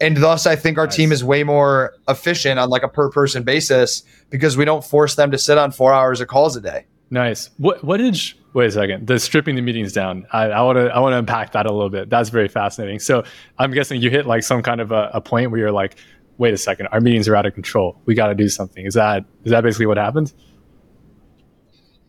And 0.00 0.16
thus, 0.18 0.46
I 0.46 0.56
think 0.56 0.78
our 0.78 0.86
nice. 0.86 0.96
team 0.96 1.12
is 1.12 1.24
way 1.24 1.42
more 1.42 1.94
efficient 2.08 2.58
on 2.58 2.68
like 2.68 2.82
a 2.82 2.88
per 2.88 3.10
person 3.10 3.42
basis 3.42 4.02
because 4.30 4.56
we 4.56 4.64
don't 4.64 4.84
force 4.84 5.14
them 5.14 5.30
to 5.30 5.38
sit 5.38 5.56
on 5.56 5.70
four 5.72 5.92
hours 5.92 6.20
of 6.20 6.28
calls 6.28 6.54
a 6.56 6.60
day. 6.60 6.86
Nice. 7.10 7.50
What 7.56 7.82
what 7.84 7.98
did 7.98 8.18
wait 8.52 8.66
a 8.66 8.70
second. 8.70 9.06
The 9.06 9.18
stripping 9.18 9.54
the 9.54 9.62
meetings 9.62 9.92
down. 9.92 10.26
I 10.32 10.60
want 10.62 10.76
to 10.76 10.88
I 10.94 10.98
want 10.98 11.12
to 11.12 11.18
unpack 11.18 11.52
that 11.52 11.66
a 11.66 11.72
little 11.72 11.90
bit. 11.90 12.10
That's 12.10 12.30
very 12.30 12.48
fascinating. 12.48 12.98
So 12.98 13.22
I'm 13.58 13.70
guessing 13.70 14.00
you 14.00 14.10
hit 14.10 14.26
like 14.26 14.42
some 14.42 14.62
kind 14.62 14.80
of 14.80 14.92
a, 14.92 15.10
a 15.14 15.20
point 15.20 15.50
where 15.50 15.60
you're 15.60 15.72
like, 15.72 15.96
wait 16.38 16.52
a 16.52 16.56
second, 16.56 16.88
our 16.88 17.00
meetings 17.00 17.28
are 17.28 17.36
out 17.36 17.46
of 17.46 17.54
control. 17.54 18.00
We 18.06 18.14
got 18.14 18.28
to 18.28 18.34
do 18.34 18.48
something. 18.48 18.84
Is 18.84 18.94
that 18.94 19.24
is 19.44 19.50
that 19.50 19.62
basically 19.62 19.86
what 19.86 19.98
happened? 19.98 20.32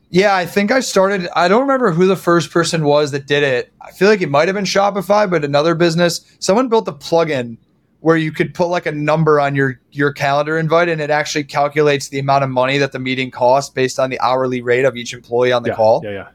Yeah, 0.10 0.36
I 0.36 0.46
think 0.46 0.72
I 0.72 0.80
started. 0.80 1.28
I 1.36 1.48
don't 1.48 1.62
remember 1.62 1.92
who 1.92 2.08
the 2.08 2.16
first 2.16 2.52
person 2.52 2.86
was 2.86 3.12
that 3.12 3.28
did 3.28 3.44
it. 3.44 3.74
I 3.82 3.92
feel 3.92 4.08
like 4.08 4.22
it 4.22 4.30
might 4.30 4.48
have 4.48 4.56
been 4.56 4.64
Shopify, 4.64 5.30
but 5.30 5.44
another 5.44 5.76
business. 5.76 6.22
Someone 6.40 6.70
built 6.70 6.88
a 6.88 6.94
plugin 6.94 7.58
where 8.00 8.16
you 8.16 8.32
could 8.32 8.54
put 8.54 8.68
like 8.68 8.86
a 8.86 8.92
number 8.92 9.40
on 9.40 9.54
your 9.54 9.82
your 9.92 10.14
calendar 10.14 10.58
invite, 10.58 10.88
and 10.88 11.02
it 11.02 11.10
actually 11.10 11.44
calculates 11.44 12.08
the 12.08 12.20
amount 12.20 12.46
of 12.46 12.50
money 12.50 12.78
that 12.78 12.94
the 12.94 13.00
meeting 13.00 13.32
costs 13.32 13.70
based 13.70 14.00
on 14.00 14.10
the 14.10 14.20
hourly 14.22 14.62
rate 14.62 14.86
of 14.86 14.96
each 14.96 15.14
employee 15.14 15.52
on 15.52 15.64
the 15.64 15.70
yeah, 15.70 15.76
call. 15.76 16.02
Yeah, 16.04 16.12
yeah. 16.12 16.28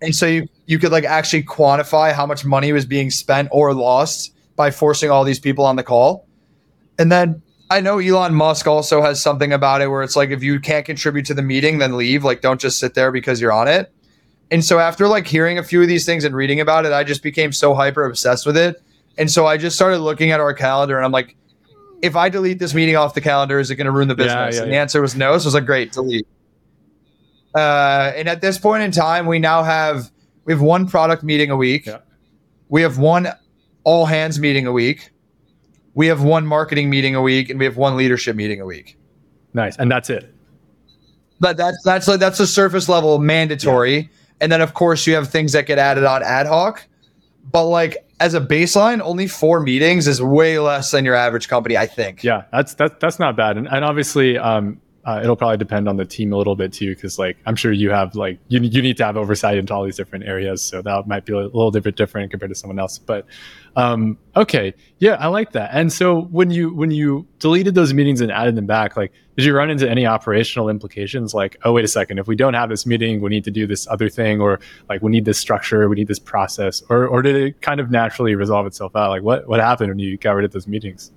And 0.00 0.14
so 0.14 0.26
you 0.26 0.48
you 0.64 0.78
could 0.78 0.92
like 0.92 1.04
actually 1.04 1.42
quantify 1.42 2.12
how 2.12 2.24
much 2.24 2.44
money 2.44 2.72
was 2.72 2.86
being 2.86 3.10
spent 3.10 3.48
or 3.52 3.74
lost 3.74 4.34
by 4.56 4.70
forcing 4.70 5.10
all 5.10 5.24
these 5.24 5.40
people 5.40 5.66
on 5.66 5.76
the 5.76 5.82
call. 5.82 6.26
And 6.98 7.12
then 7.12 7.42
I 7.72 7.80
know 7.80 7.98
Elon 7.98 8.34
Musk 8.34 8.66
also 8.66 9.00
has 9.00 9.22
something 9.22 9.50
about 9.50 9.80
it 9.80 9.86
where 9.86 10.02
it's 10.02 10.14
like 10.14 10.28
if 10.28 10.42
you 10.42 10.60
can't 10.60 10.84
contribute 10.84 11.24
to 11.24 11.34
the 11.34 11.40
meeting, 11.40 11.78
then 11.78 11.96
leave. 11.96 12.22
Like 12.22 12.42
don't 12.42 12.60
just 12.60 12.78
sit 12.78 12.92
there 12.92 13.10
because 13.10 13.40
you're 13.40 13.50
on 13.50 13.66
it. 13.66 13.90
And 14.50 14.62
so 14.62 14.78
after 14.78 15.08
like 15.08 15.26
hearing 15.26 15.56
a 15.56 15.62
few 15.62 15.80
of 15.80 15.88
these 15.88 16.04
things 16.04 16.24
and 16.24 16.36
reading 16.36 16.60
about 16.60 16.84
it, 16.84 16.92
I 16.92 17.02
just 17.02 17.22
became 17.22 17.50
so 17.50 17.72
hyper 17.72 18.04
obsessed 18.04 18.44
with 18.44 18.58
it. 18.58 18.82
And 19.16 19.30
so 19.30 19.46
I 19.46 19.56
just 19.56 19.74
started 19.74 20.00
looking 20.00 20.32
at 20.32 20.38
our 20.38 20.52
calendar 20.52 20.98
and 20.98 21.06
I'm 21.06 21.12
like, 21.12 21.34
if 22.02 22.14
I 22.14 22.28
delete 22.28 22.58
this 22.58 22.74
meeting 22.74 22.94
off 22.94 23.14
the 23.14 23.22
calendar, 23.22 23.58
is 23.58 23.70
it 23.70 23.76
going 23.76 23.86
to 23.86 23.90
ruin 23.90 24.08
the 24.08 24.16
business? 24.16 24.54
Yeah, 24.54 24.58
yeah, 24.58 24.62
and 24.64 24.70
the 24.70 24.74
yeah. 24.74 24.82
answer 24.82 25.00
was 25.00 25.16
no. 25.16 25.38
So 25.38 25.44
I 25.44 25.46
was 25.46 25.54
like, 25.54 25.64
great, 25.64 25.92
delete. 25.92 26.26
Uh, 27.54 28.12
and 28.14 28.28
at 28.28 28.42
this 28.42 28.58
point 28.58 28.82
in 28.82 28.90
time, 28.90 29.24
we 29.24 29.38
now 29.38 29.62
have 29.62 30.10
we 30.44 30.52
have 30.52 30.60
one 30.60 30.86
product 30.86 31.22
meeting 31.22 31.50
a 31.50 31.56
week. 31.56 31.88
We 32.68 32.82
have 32.82 32.98
one 32.98 33.28
all 33.84 34.04
hands 34.04 34.38
meeting 34.38 34.66
a 34.66 34.72
week. 34.72 35.11
We 35.94 36.06
have 36.06 36.22
one 36.22 36.46
marketing 36.46 36.88
meeting 36.90 37.14
a 37.14 37.22
week, 37.22 37.50
and 37.50 37.58
we 37.58 37.64
have 37.64 37.76
one 37.76 37.96
leadership 37.96 38.36
meeting 38.36 38.60
a 38.60 38.66
week. 38.66 38.96
Nice. 39.54 39.76
And 39.76 39.90
that's 39.90 40.10
it. 40.10 40.34
But 41.40 41.56
that's 41.56 41.82
that's 41.82 42.08
like 42.08 42.20
that's 42.20 42.40
a 42.40 42.46
surface 42.46 42.88
level 42.88 43.18
mandatory. 43.18 44.10
And 44.40 44.50
then 44.50 44.60
of 44.60 44.74
course 44.74 45.06
you 45.06 45.14
have 45.14 45.28
things 45.28 45.52
that 45.52 45.66
get 45.66 45.78
added 45.78 46.04
on 46.04 46.22
ad 46.22 46.46
hoc. 46.46 46.86
But 47.50 47.66
like 47.66 47.96
as 48.20 48.34
a 48.34 48.40
baseline, 48.40 49.00
only 49.00 49.26
four 49.26 49.60
meetings 49.60 50.06
is 50.06 50.22
way 50.22 50.58
less 50.60 50.92
than 50.92 51.04
your 51.04 51.16
average 51.16 51.48
company, 51.48 51.76
I 51.76 51.86
think. 51.86 52.22
Yeah, 52.22 52.44
that's 52.52 52.74
that's 52.74 52.94
that's 53.00 53.18
not 53.18 53.36
bad. 53.36 53.56
And, 53.56 53.66
and 53.66 53.84
obviously, 53.84 54.38
um, 54.38 54.80
uh, 55.04 55.20
it'll 55.22 55.36
probably 55.36 55.56
depend 55.56 55.88
on 55.88 55.96
the 55.96 56.04
team 56.04 56.32
a 56.32 56.36
little 56.36 56.54
bit 56.54 56.72
too, 56.72 56.94
because 56.94 57.18
like 57.18 57.36
I'm 57.44 57.56
sure 57.56 57.72
you 57.72 57.90
have 57.90 58.14
like 58.14 58.38
you 58.48 58.60
you 58.60 58.80
need 58.80 58.96
to 58.98 59.04
have 59.04 59.16
oversight 59.16 59.56
into 59.56 59.74
all 59.74 59.84
these 59.84 59.96
different 59.96 60.26
areas, 60.26 60.62
so 60.62 60.80
that 60.80 61.08
might 61.08 61.24
be 61.24 61.32
a 61.32 61.38
little 61.38 61.72
bit 61.72 61.96
different 61.96 62.30
compared 62.30 62.50
to 62.50 62.54
someone 62.54 62.78
else. 62.78 62.98
But 62.98 63.26
um, 63.74 64.16
okay, 64.36 64.74
yeah, 64.98 65.14
I 65.14 65.26
like 65.26 65.52
that. 65.52 65.70
And 65.72 65.92
so 65.92 66.22
when 66.22 66.50
you 66.50 66.72
when 66.72 66.92
you 66.92 67.26
deleted 67.40 67.74
those 67.74 67.92
meetings 67.92 68.20
and 68.20 68.30
added 68.30 68.54
them 68.54 68.66
back, 68.66 68.96
like 68.96 69.12
did 69.36 69.44
you 69.44 69.56
run 69.56 69.70
into 69.70 69.90
any 69.90 70.06
operational 70.06 70.68
implications? 70.68 71.34
Like, 71.34 71.56
oh 71.64 71.72
wait 71.72 71.84
a 71.84 71.88
second, 71.88 72.18
if 72.18 72.28
we 72.28 72.36
don't 72.36 72.54
have 72.54 72.68
this 72.68 72.86
meeting, 72.86 73.20
we 73.20 73.30
need 73.30 73.44
to 73.44 73.50
do 73.50 73.66
this 73.66 73.88
other 73.88 74.08
thing, 74.08 74.40
or 74.40 74.60
like 74.88 75.02
we 75.02 75.10
need 75.10 75.24
this 75.24 75.38
structure, 75.38 75.88
we 75.88 75.96
need 75.96 76.08
this 76.08 76.20
process, 76.20 76.80
or 76.88 77.08
or 77.08 77.22
did 77.22 77.34
it 77.34 77.60
kind 77.60 77.80
of 77.80 77.90
naturally 77.90 78.36
resolve 78.36 78.66
itself 78.66 78.94
out? 78.94 79.10
Like 79.10 79.22
what 79.22 79.48
what 79.48 79.58
happened 79.58 79.90
when 79.90 79.98
you 79.98 80.16
got 80.16 80.32
rid 80.32 80.44
of 80.44 80.52
those 80.52 80.68
meetings? 80.68 81.10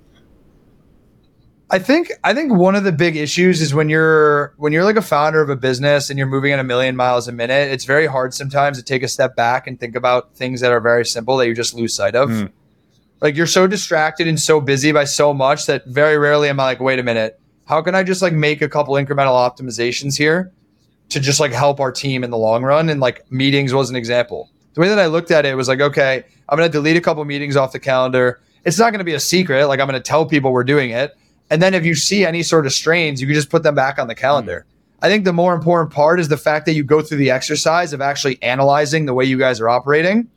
I 1.71 1.79
think 1.79 2.11
I 2.23 2.33
think 2.33 2.53
one 2.53 2.75
of 2.75 2.83
the 2.83 2.91
big 2.91 3.15
issues 3.15 3.59
is 3.61 3.73
when 3.73 3.89
you're 3.89 4.53
when 4.57 4.71
you're 4.71 4.83
like 4.83 4.97
a 4.97 5.01
founder 5.01 5.41
of 5.41 5.49
a 5.49 5.55
business 5.55 6.09
and 6.09 6.17
you're 6.19 6.27
moving 6.27 6.51
at 6.51 6.59
a 6.59 6.63
million 6.63 6.95
miles 6.95 7.27
a 7.27 7.31
minute, 7.31 7.71
it's 7.71 7.85
very 7.85 8.05
hard 8.05 8.33
sometimes 8.33 8.77
to 8.77 8.83
take 8.83 9.01
a 9.01 9.07
step 9.07 9.35
back 9.35 9.65
and 9.65 9.79
think 9.79 9.95
about 9.95 10.35
things 10.35 10.61
that 10.61 10.71
are 10.71 10.79
very 10.79 11.05
simple 11.05 11.37
that 11.37 11.47
you 11.47 11.55
just 11.55 11.73
lose 11.73 11.93
sight 11.93 12.15
of. 12.15 12.29
Mm. 12.29 12.51
Like 13.19 13.35
you're 13.35 13.47
so 13.47 13.65
distracted 13.65 14.27
and 14.27 14.39
so 14.39 14.61
busy 14.61 14.91
by 14.91 15.05
so 15.05 15.33
much 15.33 15.65
that 15.65 15.85
very 15.87 16.17
rarely 16.17 16.49
am 16.49 16.59
I 16.59 16.65
like, 16.65 16.79
wait 16.79 16.99
a 16.99 17.03
minute, 17.03 17.39
how 17.65 17.81
can 17.81 17.95
I 17.95 18.03
just 18.03 18.21
like 18.21 18.33
make 18.33 18.61
a 18.61 18.69
couple 18.69 18.93
incremental 18.93 19.33
optimizations 19.33 20.15
here 20.17 20.51
to 21.09 21.19
just 21.19 21.39
like 21.39 21.51
help 21.51 21.79
our 21.79 21.91
team 21.91 22.23
in 22.23 22.29
the 22.29 22.37
long 22.37 22.63
run? 22.63 22.89
And 22.89 22.99
like 22.99 23.29
meetings 23.31 23.73
was 23.73 23.89
an 23.89 23.95
example. 23.95 24.51
The 24.75 24.81
way 24.81 24.89
that 24.89 24.99
I 24.99 25.07
looked 25.07 25.31
at 25.31 25.45
it 25.45 25.55
was 25.55 25.67
like, 25.67 25.81
okay, 25.81 26.25
I'm 26.47 26.57
gonna 26.57 26.69
delete 26.69 26.97
a 26.97 27.01
couple 27.01 27.25
meetings 27.25 27.55
off 27.55 27.71
the 27.71 27.79
calendar. 27.79 28.41
It's 28.65 28.77
not 28.77 28.91
gonna 28.91 29.03
be 29.03 29.15
a 29.15 29.19
secret. 29.19 29.65
Like 29.65 29.79
I'm 29.79 29.87
gonna 29.87 29.99
tell 29.99 30.27
people 30.27 30.51
we're 30.51 30.63
doing 30.63 30.91
it. 30.91 31.17
And 31.49 31.61
then 31.61 31.73
if 31.73 31.85
you 31.85 31.95
see 31.95 32.25
any 32.25 32.43
sort 32.43 32.65
of 32.65 32.73
strains, 32.73 33.21
you 33.21 33.27
can 33.27 33.35
just 33.35 33.49
put 33.49 33.63
them 33.63 33.75
back 33.75 33.99
on 33.99 34.07
the 34.07 34.15
calendar. 34.15 34.65
I 35.01 35.09
think 35.09 35.25
the 35.25 35.33
more 35.33 35.53
important 35.53 35.93
part 35.93 36.19
is 36.19 36.29
the 36.29 36.37
fact 36.37 36.65
that 36.65 36.73
you 36.73 36.83
go 36.83 37.01
through 37.01 37.17
the 37.17 37.29
exercise 37.29 37.93
of 37.93 38.01
actually 38.01 38.41
analyzing 38.41 39.05
the 39.05 39.13
way 39.13 39.25
you 39.25 39.37
guys 39.37 39.59
are 39.61 39.69
operating 39.69 40.27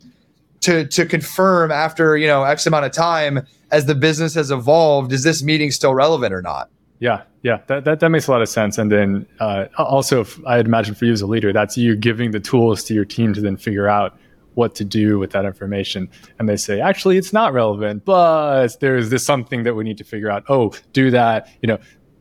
to 0.61 0.85
to 0.87 1.05
confirm 1.05 1.71
after, 1.71 2.17
you 2.17 2.27
know, 2.27 2.43
X 2.43 2.67
amount 2.67 2.85
of 2.85 2.91
time 2.91 3.47
as 3.71 3.85
the 3.85 3.95
business 3.95 4.33
has 4.35 4.51
evolved, 4.51 5.13
is 5.13 5.23
this 5.23 5.41
meeting 5.43 5.71
still 5.71 5.93
relevant 5.93 6.33
or 6.33 6.41
not? 6.41 6.69
Yeah, 6.99 7.21
yeah, 7.43 7.59
that, 7.67 7.85
that, 7.85 8.01
that 8.01 8.09
makes 8.09 8.27
a 8.27 8.31
lot 8.31 8.41
of 8.41 8.49
sense. 8.49 8.77
And 8.77 8.91
then 8.91 9.25
uh, 9.39 9.67
also, 9.77 10.21
if, 10.21 10.45
I'd 10.45 10.65
imagine 10.65 10.95
for 10.95 11.05
you 11.05 11.13
as 11.13 11.21
a 11.21 11.27
leader, 11.27 11.53
that's 11.53 11.77
you 11.77 11.95
giving 11.95 12.31
the 12.31 12.41
tools 12.41 12.83
to 12.85 12.93
your 12.93 13.05
team 13.05 13.33
to 13.33 13.41
then 13.41 13.55
figure 13.55 13.87
out 13.87 14.17
what 14.55 14.75
to 14.75 14.83
do 14.83 15.19
with 15.19 15.31
that 15.31 15.45
information. 15.45 16.09
And 16.37 16.49
they 16.49 16.57
say, 16.57 16.81
actually, 16.81 17.17
it's 17.17 17.31
not 17.33 17.53
relevant, 17.53 18.05
but 18.05 18.79
there's 18.79 19.09
this 19.09 19.25
something 19.25 19.63
that 19.63 19.75
we 19.75 19.83
need 19.83 19.97
to 19.99 20.03
figure 20.03 20.29
out. 20.29 20.43
Oh, 20.49 20.73
do 20.93 21.11
that. 21.11 21.47
You 21.61 21.67
know, 21.67 21.77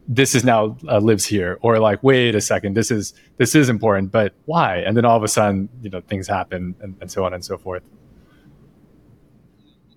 this 0.07 0.35
is 0.35 0.43
now 0.45 0.77
uh, 0.88 0.99
lives 0.99 1.27
here, 1.27 1.59
or 1.61 1.79
like, 1.79 2.03
wait 2.03 2.35
a 2.35 2.41
second, 2.41 2.75
this 2.75 2.91
is 2.91 3.12
this 3.37 3.55
is 3.55 3.69
important, 3.69 4.11
but 4.11 4.33
why? 4.47 4.79
And 4.79 4.97
then 4.97 5.05
all 5.05 5.17
of 5.17 5.23
a 5.23 5.29
sudden, 5.29 5.69
you 5.83 5.91
know, 5.91 6.01
things 6.01 6.27
happen, 6.27 6.75
and, 6.81 6.97
and 7.01 7.11
so 7.11 7.25
on 7.25 7.35
and 7.35 7.45
so 7.45 7.59
forth. 7.59 7.83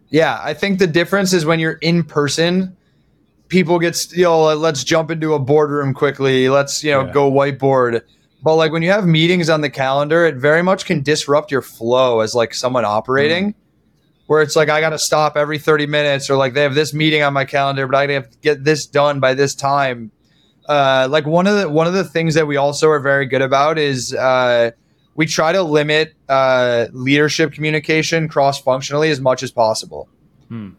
Yeah, 0.10 0.39
I 0.44 0.54
think 0.54 0.80
the 0.80 0.88
difference 0.88 1.32
is 1.32 1.46
when 1.46 1.60
you're 1.60 1.80
in 1.82 2.04
person, 2.04 2.76
people 3.48 3.80
get 3.80 4.12
you 4.12 4.24
know, 4.24 4.54
let's 4.56 4.84
jump 4.84 5.12
into 5.12 5.34
a 5.34 5.39
boardroom 5.39 5.94
quickly. 5.94 6.50
Let's 6.50 6.84
you 6.84 6.91
know 6.91 7.06
Yeah. 7.06 7.13
go 7.13 7.32
whiteboard. 7.32 8.02
But 8.43 8.56
like 8.56 8.71
when 8.71 8.82
you 8.82 8.91
have 8.91 9.06
meetings 9.06 9.49
on 9.49 9.62
the 9.62 9.69
calendar, 9.69 10.25
it 10.25 10.36
very 10.36 10.63
much 10.63 10.86
can 10.86 11.04
disrupt 11.04 11.51
your 11.51 11.62
flow 11.62 12.21
as 12.21 12.34
like 12.34 12.54
someone 12.54 12.86
operating. 12.86 13.54
Where 14.25 14.41
it's 14.41 14.56
like 14.56 14.69
I 14.69 14.80
got 14.80 14.91
to 14.91 14.99
stop 14.99 15.36
every 15.36 15.60
30 15.60 15.88
minutes, 15.88 16.30
or 16.30 16.38
like 16.38 16.54
they 16.54 16.63
have 16.63 16.73
this 16.73 16.93
meeting 16.93 17.21
on 17.21 17.34
my 17.34 17.43
calendar, 17.43 17.86
but 17.86 17.97
I 17.97 18.13
have 18.13 18.30
to 18.30 18.38
get 18.39 18.63
this 18.63 18.86
done 18.86 19.19
by 19.19 19.34
this 19.34 19.54
time. 19.54 20.12
Uh, 20.69 21.08
like 21.12 21.25
one 21.25 21.47
of 21.47 21.58
the 21.58 21.69
one 21.69 21.86
of 21.86 21.93
the 21.93 22.06
things 22.06 22.36
that 22.36 22.47
we 22.47 22.56
also 22.56 22.89
are 22.89 22.99
very 22.99 23.25
good 23.25 23.41
about 23.41 23.77
is 23.77 24.13
uh, 24.13 24.71
we 25.15 25.25
try 25.25 25.51
to 25.51 25.62
limit 25.62 26.13
uh, 26.30 26.88
leadership 26.93 27.51
communication 27.51 28.30
cross 28.30 28.62
functionally 28.62 29.10
as 29.10 29.19
much 29.19 29.43
as 29.43 29.51
possible. 29.51 30.08
Hmm. 30.47 30.69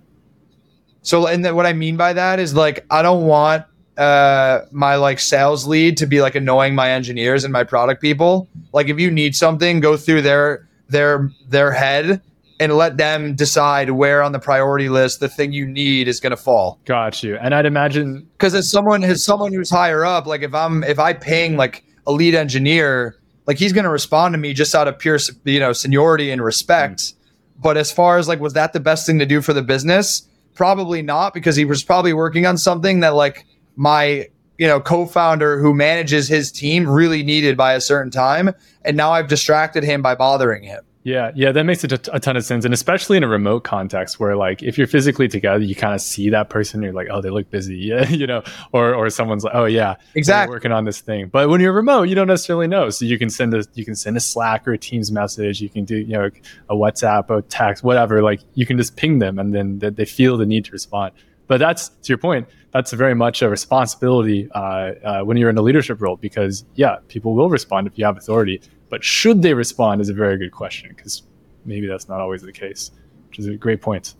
So, 1.02 1.26
and 1.26 1.44
what 1.54 1.66
I 1.66 1.74
mean 1.74 1.96
by 1.96 2.14
that 2.14 2.40
is 2.40 2.54
like 2.54 2.86
I 2.90 3.02
don't 3.02 3.26
want 3.26 3.64
uh 3.98 4.60
my 4.70 4.96
like 4.96 5.20
sales 5.20 5.66
lead 5.66 5.96
to 5.98 6.06
be 6.06 6.22
like 6.22 6.34
annoying 6.34 6.74
my 6.74 6.90
engineers 6.90 7.44
and 7.44 7.52
my 7.52 7.64
product 7.64 8.00
people. 8.00 8.48
Like 8.72 8.88
if 8.88 8.98
you 8.98 9.10
need 9.10 9.36
something, 9.36 9.80
go 9.80 9.96
through 9.96 10.22
their 10.22 10.68
their 10.88 11.30
their 11.48 11.72
head 11.72 12.22
and 12.60 12.76
let 12.76 12.96
them 12.96 13.34
decide 13.34 13.90
where 13.90 14.22
on 14.22 14.30
the 14.30 14.38
priority 14.38 14.88
list 14.88 15.18
the 15.18 15.28
thing 15.28 15.52
you 15.52 15.66
need 15.66 16.06
is 16.06 16.20
going 16.20 16.30
to 16.30 16.36
fall. 16.36 16.78
Got 16.84 17.22
you. 17.22 17.36
And 17.36 17.54
I'd 17.54 17.66
imagine, 17.66 18.28
Because 18.32 18.54
as 18.54 18.70
someone 18.70 19.02
as 19.02 19.24
someone 19.24 19.52
who's 19.52 19.70
higher 19.70 20.04
up, 20.04 20.26
like 20.26 20.42
if 20.42 20.54
I'm 20.54 20.84
if 20.84 20.98
I 20.98 21.12
ping 21.12 21.56
like 21.56 21.84
a 22.06 22.12
lead 22.12 22.34
engineer, 22.34 23.16
like 23.46 23.58
he's 23.58 23.72
going 23.72 23.84
to 23.84 23.90
respond 23.90 24.34
to 24.34 24.38
me 24.38 24.54
just 24.54 24.74
out 24.74 24.86
of 24.86 24.98
pure 24.98 25.18
you 25.44 25.58
know 25.58 25.72
seniority 25.72 26.30
and 26.30 26.42
respect. 26.42 27.14
But 27.58 27.76
as 27.76 27.90
far 27.90 28.18
as 28.18 28.28
like 28.28 28.38
was 28.38 28.52
that 28.52 28.72
the 28.72 28.80
best 28.80 29.06
thing 29.06 29.18
to 29.18 29.26
do 29.26 29.40
for 29.40 29.52
the 29.52 29.62
business? 29.62 30.28
Probably 30.54 31.02
not 31.02 31.34
because 31.34 31.56
he 31.56 31.64
was 31.64 31.82
probably 31.82 32.12
working 32.12 32.46
on 32.46 32.58
something 32.58 33.00
that 33.00 33.14
like 33.14 33.44
my 33.76 34.28
you 34.58 34.66
know 34.66 34.80
co-founder 34.80 35.58
who 35.60 35.74
manages 35.74 36.28
his 36.28 36.52
team 36.52 36.88
really 36.88 37.22
needed 37.22 37.56
by 37.56 37.74
a 37.74 37.80
certain 37.80 38.10
time 38.10 38.50
and 38.84 38.96
now 38.96 39.12
I've 39.12 39.28
distracted 39.28 39.82
him 39.84 40.02
by 40.02 40.14
bothering 40.14 40.62
him. 40.62 40.82
Yeah, 41.04 41.32
yeah, 41.34 41.50
that 41.50 41.64
makes 41.64 41.82
a, 41.82 41.88
t- 41.88 42.10
a 42.12 42.20
ton 42.20 42.36
of 42.36 42.44
sense, 42.44 42.64
and 42.64 42.72
especially 42.72 43.16
in 43.16 43.24
a 43.24 43.28
remote 43.28 43.64
context 43.64 44.20
where, 44.20 44.36
like, 44.36 44.62
if 44.62 44.78
you're 44.78 44.86
physically 44.86 45.26
together, 45.26 45.64
you 45.64 45.74
kind 45.74 45.94
of 45.94 46.00
see 46.00 46.30
that 46.30 46.48
person. 46.48 46.80
You're 46.80 46.92
like, 46.92 47.08
oh, 47.10 47.20
they 47.20 47.28
look 47.30 47.50
busy, 47.50 47.76
yeah, 47.76 48.08
you 48.08 48.24
know, 48.24 48.44
or 48.70 48.94
or 48.94 49.10
someone's 49.10 49.42
like, 49.42 49.54
oh 49.56 49.64
yeah, 49.64 49.96
Exactly. 50.14 50.54
working 50.54 50.70
on 50.70 50.84
this 50.84 51.00
thing. 51.00 51.26
But 51.26 51.48
when 51.48 51.60
you're 51.60 51.72
remote, 51.72 52.04
you 52.04 52.14
don't 52.14 52.28
necessarily 52.28 52.68
know. 52.68 52.88
So 52.90 53.04
you 53.04 53.18
can 53.18 53.30
send 53.30 53.52
a 53.52 53.64
you 53.74 53.84
can 53.84 53.96
send 53.96 54.16
a 54.16 54.20
Slack 54.20 54.68
or 54.68 54.74
a 54.74 54.78
Teams 54.78 55.10
message. 55.10 55.60
You 55.60 55.68
can 55.68 55.84
do 55.84 55.96
you 55.96 56.12
know 56.12 56.30
a 56.70 56.76
WhatsApp, 56.76 57.36
a 57.36 57.42
text, 57.42 57.82
whatever. 57.82 58.22
Like 58.22 58.40
you 58.54 58.64
can 58.64 58.76
just 58.78 58.94
ping 58.94 59.18
them, 59.18 59.40
and 59.40 59.52
then 59.52 59.80
they, 59.80 59.90
they 59.90 60.04
feel 60.04 60.36
the 60.36 60.46
need 60.46 60.66
to 60.66 60.70
respond. 60.70 61.14
But 61.46 61.58
that's 61.58 61.88
to 61.88 62.08
your 62.08 62.18
point. 62.18 62.48
That's 62.72 62.92
very 62.92 63.14
much 63.14 63.42
a 63.42 63.48
responsibility 63.48 64.48
uh, 64.54 64.58
uh, 64.58 65.20
when 65.22 65.36
you're 65.36 65.50
in 65.50 65.58
a 65.58 65.62
leadership 65.62 66.00
role 66.00 66.16
because 66.16 66.64
yeah, 66.74 66.96
people 67.08 67.34
will 67.34 67.50
respond 67.50 67.86
if 67.86 67.98
you 67.98 68.04
have 68.04 68.16
authority. 68.16 68.62
But 68.88 69.04
should 69.04 69.42
they 69.42 69.54
respond 69.54 70.00
is 70.00 70.08
a 70.08 70.14
very 70.14 70.38
good 70.38 70.52
question 70.52 70.92
because 70.94 71.22
maybe 71.64 71.86
that's 71.86 72.08
not 72.08 72.20
always 72.20 72.42
the 72.42 72.52
case, 72.52 72.90
which 73.28 73.38
is 73.38 73.46
a 73.46 73.56
great 73.56 73.82
point. 73.82 74.14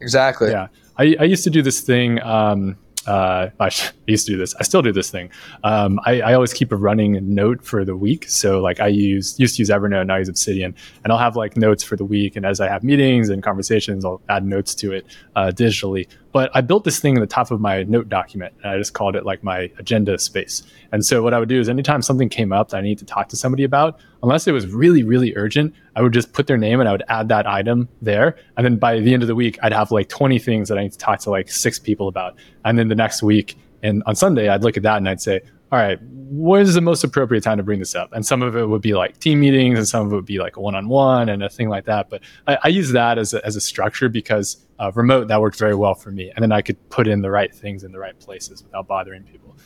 Exactly. 0.00 0.50
Yeah, 0.50 0.68
I, 0.96 1.16
I 1.18 1.24
used 1.24 1.44
to 1.44 1.50
do 1.50 1.62
this 1.62 1.80
thing. 1.80 2.22
Um, 2.22 2.76
uh, 3.06 3.50
I, 3.60 3.70
used 4.06 4.26
to 4.26 4.32
do 4.32 4.36
this. 4.36 4.54
I 4.58 4.64
still 4.64 4.82
do 4.82 4.92
this 4.92 5.10
thing. 5.10 5.30
Um, 5.62 6.00
I, 6.04 6.20
I, 6.22 6.34
always 6.34 6.52
keep 6.52 6.72
a 6.72 6.76
running 6.76 7.18
note 7.34 7.62
for 7.62 7.84
the 7.84 7.96
week. 7.96 8.28
So 8.28 8.60
like 8.60 8.80
I 8.80 8.88
use 8.88 9.38
used 9.38 9.56
to 9.56 9.62
use 9.62 9.70
Evernote, 9.70 10.06
now 10.06 10.16
I 10.16 10.18
use 10.18 10.28
Obsidian, 10.28 10.74
and 11.04 11.12
I'll 11.12 11.18
have 11.18 11.36
like 11.36 11.56
notes 11.56 11.84
for 11.84 11.96
the 11.96 12.04
week. 12.04 12.36
And 12.36 12.44
as 12.44 12.60
I 12.60 12.68
have 12.68 12.82
meetings 12.82 13.28
and 13.28 13.42
conversations, 13.42 14.04
I'll 14.04 14.20
add 14.28 14.44
notes 14.44 14.74
to 14.76 14.92
it 14.92 15.06
uh, 15.36 15.52
digitally. 15.54 16.08
But 16.36 16.50
I 16.52 16.60
built 16.60 16.84
this 16.84 17.00
thing 17.00 17.14
in 17.14 17.22
the 17.22 17.26
top 17.26 17.50
of 17.50 17.62
my 17.62 17.84
note 17.84 18.10
document, 18.10 18.52
and 18.62 18.70
I 18.70 18.76
just 18.76 18.92
called 18.92 19.16
it 19.16 19.24
like 19.24 19.42
my 19.42 19.70
agenda 19.78 20.18
space. 20.18 20.64
And 20.92 21.02
so 21.02 21.22
what 21.22 21.32
I 21.32 21.38
would 21.38 21.48
do 21.48 21.58
is 21.58 21.66
anytime 21.66 22.02
something 22.02 22.28
came 22.28 22.52
up 22.52 22.68
that 22.68 22.76
I 22.76 22.82
need 22.82 22.98
to 22.98 23.06
talk 23.06 23.30
to 23.30 23.36
somebody 23.36 23.64
about, 23.64 23.98
unless 24.22 24.46
it 24.46 24.52
was 24.52 24.66
really 24.66 25.02
really 25.02 25.34
urgent, 25.34 25.74
I 25.94 26.02
would 26.02 26.12
just 26.12 26.34
put 26.34 26.46
their 26.46 26.58
name 26.58 26.78
and 26.78 26.90
I 26.90 26.92
would 26.92 27.04
add 27.08 27.30
that 27.30 27.46
item 27.46 27.88
there. 28.02 28.36
And 28.58 28.66
then 28.66 28.76
by 28.76 29.00
the 29.00 29.14
end 29.14 29.22
of 29.22 29.28
the 29.28 29.34
week, 29.34 29.58
I'd 29.62 29.72
have 29.72 29.90
like 29.90 30.10
20 30.10 30.38
things 30.38 30.68
that 30.68 30.76
I 30.76 30.82
need 30.82 30.92
to 30.92 30.98
talk 30.98 31.20
to 31.20 31.30
like 31.30 31.50
six 31.50 31.78
people 31.78 32.06
about. 32.06 32.36
And 32.66 32.78
then 32.78 32.88
the 32.88 32.94
next 32.94 33.22
week 33.22 33.56
and 33.82 34.02
on 34.04 34.14
Sunday, 34.14 34.48
I'd 34.48 34.62
look 34.62 34.76
at 34.76 34.82
that 34.82 34.96
and 34.98 35.08
I'd 35.08 35.20
say, 35.20 35.40
all 35.72 35.80
right, 35.80 36.00
what 36.00 36.60
is 36.60 36.74
the 36.74 36.80
most 36.80 37.02
appropriate 37.02 37.42
time 37.42 37.56
to 37.56 37.64
bring 37.64 37.80
this 37.80 37.94
up? 37.94 38.12
And 38.12 38.24
some 38.24 38.40
of 38.40 38.56
it 38.56 38.68
would 38.68 38.82
be 38.82 38.94
like 38.94 39.18
team 39.18 39.40
meetings, 39.40 39.78
and 39.78 39.86
some 39.86 40.06
of 40.06 40.12
it 40.12 40.14
would 40.14 40.24
be 40.24 40.38
like 40.38 40.56
one 40.56 40.76
on 40.76 40.88
one 40.88 41.28
and 41.28 41.42
a 41.42 41.48
thing 41.48 41.68
like 41.68 41.86
that. 41.86 42.08
But 42.08 42.22
I, 42.46 42.58
I 42.64 42.68
use 42.68 42.92
that 42.92 43.18
as 43.18 43.34
a, 43.34 43.44
as 43.44 43.56
a 43.56 43.60
structure 43.60 44.08
because 44.08 44.64
uh, 44.78 44.92
remote 44.94 45.26
that 45.28 45.40
worked 45.40 45.58
very 45.58 45.74
well 45.74 45.94
for 45.94 46.12
me, 46.12 46.30
and 46.34 46.42
then 46.42 46.52
I 46.52 46.62
could 46.62 46.88
put 46.88 47.08
in 47.08 47.20
the 47.20 47.30
right 47.30 47.52
things 47.52 47.82
in 47.82 47.90
the 47.90 47.98
right 47.98 48.18
places 48.18 48.62
without 48.62 48.86
bothering 48.86 49.24
people. 49.24 49.56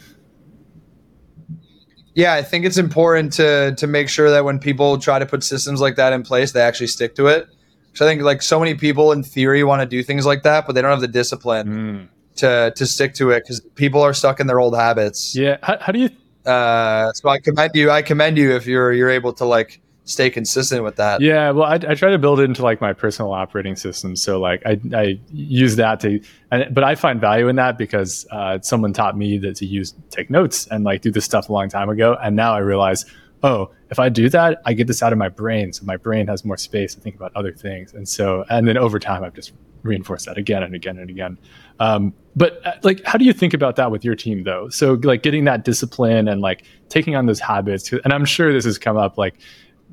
Yeah, 2.15 2.33
I 2.33 2.43
think 2.43 2.65
it's 2.65 2.79
important 2.79 3.35
to 3.35 3.75
to 3.77 3.87
make 3.87 4.09
sure 4.09 4.31
that 4.31 4.45
when 4.45 4.59
people 4.59 4.99
try 4.99 5.19
to 5.19 5.27
put 5.27 5.45
systems 5.45 5.83
like 5.83 5.97
that 5.97 6.15
in 6.15 6.23
place, 6.23 6.53
they 6.53 6.63
actually 6.63 6.87
stick 6.87 7.15
to 7.17 7.27
it. 7.27 7.47
So 7.93 8.07
I 8.07 8.09
think 8.09 8.23
like 8.23 8.41
so 8.41 8.59
many 8.59 8.75
people 8.75 9.13
in 9.13 9.23
theory 9.23 9.65
want 9.65 9.81
to 9.83 9.87
do 9.87 10.03
things 10.03 10.25
like 10.25 10.45
that, 10.45 10.67
but 10.67 10.75
they 10.75 10.81
don't 10.81 10.93
have 10.93 11.01
the 11.01 11.09
discipline. 11.09 11.69
Mm 11.69 12.09
to 12.37 12.73
to 12.77 12.87
stick 12.87 13.15
to 13.15 13.31
it 13.31 13.45
because 13.45 13.61
people 13.75 14.03
are 14.03 14.15
stuck 14.15 14.41
in 14.41 14.47
their 14.47 14.61
old 14.61 14.77
habits. 14.77 15.37
Yeah. 15.37 15.59
How, 15.63 15.79
how 15.79 15.93
do 15.93 15.99
you? 15.99 16.11
Uh, 16.45 17.13
so 17.13 17.29
I 17.29 17.39
commend 17.39 17.73
you. 17.75 17.91
I 17.91 18.03
commend 18.03 18.39
you 18.39 18.55
if 18.55 18.67
you're 18.67 18.93
you're 18.93 19.11
able 19.11 19.33
to 19.35 19.45
like 19.45 19.81
stay 20.11 20.31
consistent 20.31 20.83
with 20.83 20.97
that. 20.97 21.21
Yeah, 21.21 21.51
well, 21.51 21.65
I, 21.65 21.75
I, 21.75 21.95
try 21.95 22.11
to 22.11 22.19
build 22.19 22.41
it 22.41 22.45
into 22.45 22.63
like 22.63 22.81
my 22.81 22.93
personal 22.93 23.33
operating 23.33 23.77
system. 23.77 24.17
So 24.17 24.41
like 24.41 24.63
I, 24.67 24.81
I 24.95 25.21
use 25.33 25.77
that 25.77 26.01
to, 26.01 26.21
and, 26.51 26.75
but 26.75 26.85
I 26.85 26.95
find 26.95 27.21
value 27.21 27.49
in 27.49 27.57
that 27.57 27.79
because 27.79 28.27
uh, 28.31 28.59
someone 28.61 28.93
taught 28.93 29.17
me 29.17 29.39
that 29.39 29.57
to 29.57 29.67
use 29.67 29.95
take 30.11 30.31
notes 30.31 30.67
and 30.69 30.85
like 30.85 31.03
do 31.03 31.11
this 31.11 31.25
stuff 31.25 31.49
a 31.49 31.53
long 31.53 31.69
time 31.69 31.89
ago, 31.89 32.17
and 32.23 32.37
now 32.37 32.53
I 32.53 32.59
realize, 32.59 33.07
oh, 33.43 33.71
if 33.91 33.99
I 33.99 34.09
do 34.09 34.29
that, 34.31 34.61
I 34.67 34.73
get 34.73 34.87
this 34.87 35.03
out 35.03 35.13
of 35.13 35.19
my 35.19 35.29
brain, 35.29 35.73
so 35.73 35.85
my 35.85 35.97
brain 35.97 36.27
has 36.27 36.45
more 36.45 36.57
space 36.57 36.95
to 36.95 37.01
think 37.01 37.17
about 37.17 37.33
other 37.35 37.53
things, 37.53 37.95
and 37.95 38.09
so 38.09 38.45
and 38.51 38.67
then 38.67 38.77
over 38.77 38.99
time 38.99 39.25
I've 39.25 39.35
just 39.35 39.53
reinforced 39.83 40.27
that 40.27 40.39
again 40.39 40.63
and 40.63 40.75
again 40.75 40.99
and 40.99 41.11
again. 41.11 41.39
Um, 41.79 42.13
but 42.37 42.65
uh, 42.67 42.73
like, 42.83 43.03
how 43.05 43.19
do 43.19 43.25
you 43.25 43.33
think 43.33 43.55
about 43.55 43.77
that 43.77 43.91
with 43.91 44.05
your 44.05 44.15
team 44.15 44.45
though? 44.45 44.69
So 44.69 44.95
like 45.03 45.23
getting 45.23 45.45
that 45.45 45.65
discipline 45.65 46.29
and 46.29 46.41
like 46.41 46.65
taking 46.89 47.17
on 47.17 47.27
those 47.27 47.41
habits, 47.41 47.93
and 47.93 48.13
I'm 48.13 48.25
sure 48.25 48.53
this 48.53 48.65
has 48.65 48.79
come 48.79 48.97
up 48.97 49.19
like 49.19 49.39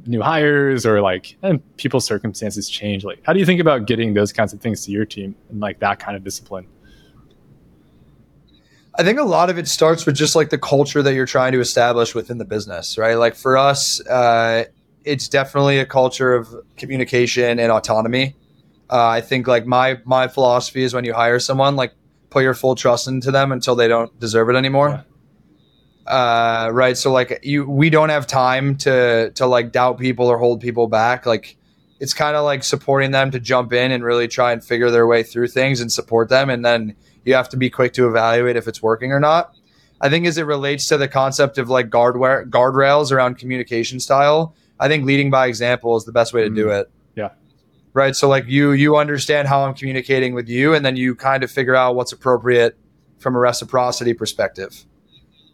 new 0.06 0.21
hires 0.21 0.86
or 0.86 1.02
like 1.02 1.38
and 1.41 1.62
people's 1.78 2.06
circumstances 2.06 2.69
change. 2.69 3.04
Like, 3.04 3.19
how 3.23 3.34
do 3.34 3.39
you 3.39 3.45
think 3.45 3.60
about 3.60 3.88
getting 3.88 4.13
those 4.13 4.32
kinds 4.32 4.54
of 4.54 4.62
things 4.62 4.86
to 4.86 4.91
your 4.91 5.06
team 5.06 5.36
and 5.50 5.60
like 5.60 5.80
that 5.80 6.00
kind 6.00 6.15
of 6.15 6.23
discipline? 6.23 6.67
I 9.00 9.04
think 9.04 9.19
a 9.19 9.23
lot 9.23 9.52
of 9.52 9.60
it 9.60 9.67
starts 9.67 10.08
with 10.08 10.15
just 10.15 10.36
like 10.36 10.50
the 10.50 10.58
culture 10.58 11.04
that 11.04 11.13
you're 11.13 11.28
trying 11.28 11.52
to 11.52 11.60
establish 11.60 12.15
within 12.15 12.39
the 12.39 12.45
business, 12.45 12.97
right? 12.97 13.13
Like 13.13 13.36
for 13.36 13.56
us, 13.56 14.06
uh, 14.08 14.65
it's 15.04 15.28
definitely 15.28 15.78
a 15.78 15.86
culture 15.86 16.34
of 16.34 16.54
communication 16.78 17.60
and 17.60 17.71
autonomy. 17.71 18.36
Uh, 18.89 19.08
I 19.08 19.21
think 19.21 19.47
like 19.47 19.65
my 19.65 20.00
my 20.06 20.28
philosophy 20.28 20.84
is 20.84 20.93
when 20.93 21.04
you 21.04 21.13
hire 21.13 21.39
someone, 21.39 21.76
like 21.76 21.93
put 22.30 22.43
your 22.43 22.54
full 22.54 22.76
trust 22.76 23.08
into 23.08 23.32
them 23.32 23.52
until 23.52 23.76
they 23.76 23.88
don't 23.88 24.17
deserve 24.19 24.50
it 24.50 24.56
anymore. 24.56 24.89
Yeah. 24.89 25.04
Uh, 26.12 26.69
right. 26.71 26.95
So 26.95 27.12
like 27.12 27.39
you, 27.43 27.69
we 27.69 27.89
don't 27.89 28.10
have 28.10 28.28
time 28.28 28.78
to 28.78 29.32
to 29.32 29.45
like 29.45 29.71
doubt 29.71 30.00
people 30.00 30.28
or 30.28 30.38
hold 30.38 30.62
people 30.62 30.88
back. 30.88 31.26
Like 31.26 31.58
it's 32.00 32.13
kind 32.13 32.38
of 32.38 32.45
like 32.45 32.63
supporting 32.63 33.12
them 33.12 33.32
to 33.32 33.39
jump 33.39 33.73
in 33.73 33.91
and 33.91 34.04
really 34.04 34.28
try 34.28 34.54
and 34.54 34.63
figure 34.63 34.89
their 34.89 35.06
way 35.06 35.23
through 35.23 35.50
things 35.50 35.82
and 35.82 35.91
support 35.91 36.30
them, 36.30 36.50
and 36.50 36.63
then 36.63 36.95
you 37.26 37.34
have 37.34 37.50
to 37.50 37.58
be 37.58 37.69
quick 37.69 37.91
to 37.93 38.08
evaluate 38.08 38.56
if 38.56 38.67
it's 38.69 38.82
working 38.82 39.12
or 39.12 39.19
not. 39.19 39.54
I 40.00 40.10
think 40.10 40.28
as 40.28 40.38
it 40.38 40.43
relates 40.43 40.88
to 40.89 40.97
the 40.97 41.08
concept 41.08 41.58
of 41.58 41.69
like 41.69 41.89
guardware 41.89 42.45
guardrails 42.45 43.12
around 43.12 43.38
communication 43.38 44.00
style, 44.00 44.56
I 44.80 44.88
think 44.88 45.06
leading 45.06 45.30
by 45.30 45.47
example 45.47 45.97
is 45.97 46.06
the 46.06 46.13
best 46.13 46.34
way 46.34 46.43
to 46.43 46.50
mm. 46.50 46.56
do 46.56 46.69
it 46.69 46.89
right? 47.98 48.16
So 48.16 48.30
like 48.30 48.46
you 48.48 48.72
you 48.72 48.96
understand 48.96 49.48
how 49.48 49.66
i'm 49.66 49.74
communicating 49.74 50.34
with 50.34 50.48
you 50.48 50.74
and 50.74 50.86
then 50.86 50.96
you 50.96 51.16
kind 51.16 51.44
of 51.44 51.52
figure 51.52 51.76
out 51.76 51.96
what's 51.96 52.14
appropriate 52.14 52.78
from 53.20 53.36
a 53.36 53.40
reciprocity 53.40 54.14
perspective. 54.14 54.86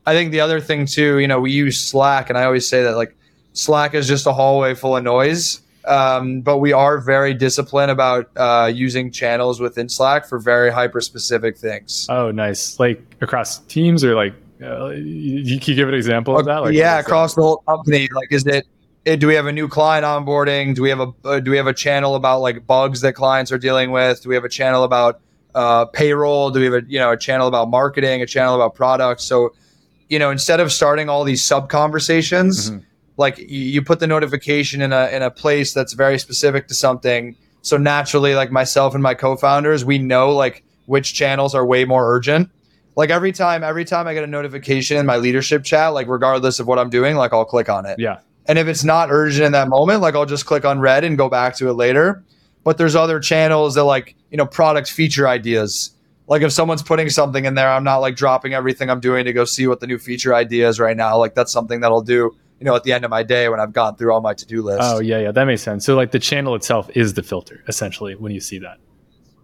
I 0.06 0.13
think 0.13 0.32
the 0.32 0.41
other 0.41 0.60
thing 0.60 0.86
too 0.86 1.17
you 1.19 1.27
know 1.27 1.39
we 1.39 1.51
use 1.51 1.79
slack 1.79 2.29
and 2.29 2.38
i 2.38 2.43
always 2.43 2.67
say 2.67 2.84
that 2.84 2.97
like 2.97 3.15
slack 3.53 3.93
is 3.93 4.06
just 4.06 4.27
a 4.27 4.34
hallway 4.34 4.75
full 4.75 4.97
of 4.97 5.03
noise 5.03 5.63
um, 5.86 6.41
but 6.41 6.60
we 6.60 6.71
are 6.71 6.99
very 6.99 7.34
disciplined 7.34 7.91
about 7.91 8.29
uh, 8.38 8.71
using 8.73 9.12
channels 9.12 9.60
within 9.60 9.89
slack 9.89 10.25
for 10.25 10.39
very 10.39 10.71
hyper 10.71 11.01
specific 11.01 11.58
things. 11.58 12.08
Oh 12.10 12.32
nice. 12.32 12.79
Like 12.79 13.01
across 13.21 13.60
teams 13.60 14.03
or 14.03 14.15
like 14.15 14.34
uh, 14.62 14.89
you 14.89 15.60
can 15.60 15.75
give 15.75 15.89
an 15.89 15.93
example 15.93 16.39
of 16.39 16.45
that? 16.45 16.60
Like 16.60 16.73
yeah 16.73 16.99
across 16.99 17.36
the 17.36 17.41
whole 17.41 17.58
company. 17.67 18.08
Like 18.13 18.32
is 18.32 18.45
it 18.47 18.65
do 19.05 19.27
we 19.27 19.35
have 19.35 19.45
a 19.45 19.51
new 19.51 19.67
client 19.67 20.05
onboarding? 20.05 20.75
Do 20.75 20.81
we 20.81 20.89
have 20.89 20.99
a 20.99 21.13
uh, 21.25 21.39
do 21.39 21.51
we 21.51 21.57
have 21.57 21.67
a 21.67 21.73
channel 21.73 22.15
about 22.15 22.39
like 22.39 22.65
bugs 22.65 23.01
that 23.01 23.13
clients 23.13 23.51
are 23.51 23.57
dealing 23.57 23.91
with? 23.91 24.23
Do 24.23 24.29
we 24.29 24.35
have 24.35 24.45
a 24.45 24.49
channel 24.49 24.83
about 24.83 25.19
uh, 25.53 25.85
payroll? 25.85 26.51
Do 26.51 26.59
we 26.59 26.65
have 26.65 26.73
a 26.73 26.81
you 26.87 26.99
know 26.99 27.11
a 27.11 27.17
channel 27.17 27.47
about 27.47 27.69
marketing? 27.69 28.21
A 28.21 28.25
channel 28.25 28.55
about 28.55 28.75
products? 28.75 29.23
So 29.25 29.53
you 30.09 30.19
know 30.19 30.31
instead 30.31 30.59
of 30.59 30.71
starting 30.71 31.09
all 31.09 31.23
these 31.23 31.43
sub 31.43 31.69
conversations, 31.69 32.71
mm-hmm. 32.71 32.79
like 33.17 33.37
you, 33.37 33.45
you 33.45 33.81
put 33.81 33.99
the 33.99 34.07
notification 34.07 34.81
in 34.81 34.93
a 34.93 35.07
in 35.07 35.21
a 35.21 35.29
place 35.29 35.73
that's 35.73 35.93
very 35.93 36.17
specific 36.17 36.67
to 36.69 36.73
something. 36.73 37.35
So 37.61 37.77
naturally, 37.77 38.35
like 38.35 38.51
myself 38.51 38.93
and 38.93 39.03
my 39.03 39.13
co-founders, 39.13 39.83
we 39.83 39.97
know 39.97 40.31
like 40.31 40.63
which 40.85 41.13
channels 41.13 41.55
are 41.55 41.65
way 41.65 41.85
more 41.85 42.13
urgent. 42.13 42.49
Like 42.95 43.09
every 43.09 43.31
time, 43.31 43.63
every 43.63 43.85
time 43.85 44.05
I 44.05 44.13
get 44.13 44.23
a 44.23 44.27
notification 44.27 44.97
in 44.97 45.05
my 45.05 45.17
leadership 45.17 45.63
chat, 45.63 45.93
like 45.93 46.07
regardless 46.07 46.59
of 46.59 46.67
what 46.67 46.77
I'm 46.77 46.89
doing, 46.89 47.15
like 47.15 47.33
I'll 47.33 47.45
click 47.45 47.69
on 47.69 47.85
it. 47.85 47.97
Yeah. 47.97 48.19
And 48.45 48.60
if 48.60 48.67
it's 48.67 48.84
not 48.84 49.10
urgent 49.12 49.45
in 49.45 49.51
that 49.53 49.69
moment, 49.69 50.01
like 50.01 50.15
I'll 50.15 50.25
just 50.25 50.45
click 50.45 50.65
on 50.65 50.79
red 50.79 51.03
and 51.03 51.17
go 51.17 51.29
back 51.29 51.56
to 51.58 51.69
it 51.69 51.73
later. 51.73 52.23
But 52.63 52.77
there's 52.77 52.95
other 52.95 53.19
channels 53.19 53.75
that 53.75 53.84
like, 53.84 54.15
you 54.32 54.38
know, 54.38 54.45
product 54.45 54.91
feature 54.91 55.27
ideas. 55.27 55.91
Like 56.27 56.41
if 56.41 56.51
someone's 56.51 56.82
putting 56.82 57.10
something 57.10 57.45
in 57.45 57.56
there, 57.56 57.69
I'm 57.69 57.84
not 57.84 57.97
like 57.97 58.15
dropping 58.15 58.53
everything 58.53 58.89
I'm 58.89 58.99
doing 58.99 59.25
to 59.25 59.34
go 59.34 59.45
see 59.45 59.67
what 59.67 59.79
the 59.82 59.88
new 59.88 59.97
feature 59.97 60.34
idea 60.34 60.69
is 60.69 60.79
right 60.79 60.95
now. 60.95 61.17
Like 61.17 61.36
that's 61.36 61.51
something 61.51 61.82
that 61.82 61.88
I'll 61.91 62.01
do, 62.01 62.36
you 62.60 62.65
know, 62.65 62.75
at 62.75 62.84
the 62.84 62.93
end 62.93 63.03
of 63.03 63.12
my 63.12 63.23
day 63.23 63.49
when 63.49 63.60
I've 63.60 63.73
gone 63.73 63.97
through 63.97 64.13
all 64.13 64.21
my 64.21 64.34
to-do 64.34 64.62
list. 64.62 64.79
Oh 64.82 64.99
yeah, 64.99 65.19
yeah, 65.19 65.32
that 65.32 65.45
makes 65.45 65.62
sense. 65.62 65.86
So 65.86 65.95
like 65.95 66.12
the 66.12 66.19
channel 66.19 66.56
itself 66.56 66.89
is 66.95 67.13
the 67.13 67.23
filter 67.23 67.63
essentially 67.67 68.15
when 68.15 68.32
you 68.32 68.39
see 68.39 68.60
that. 68.60 68.77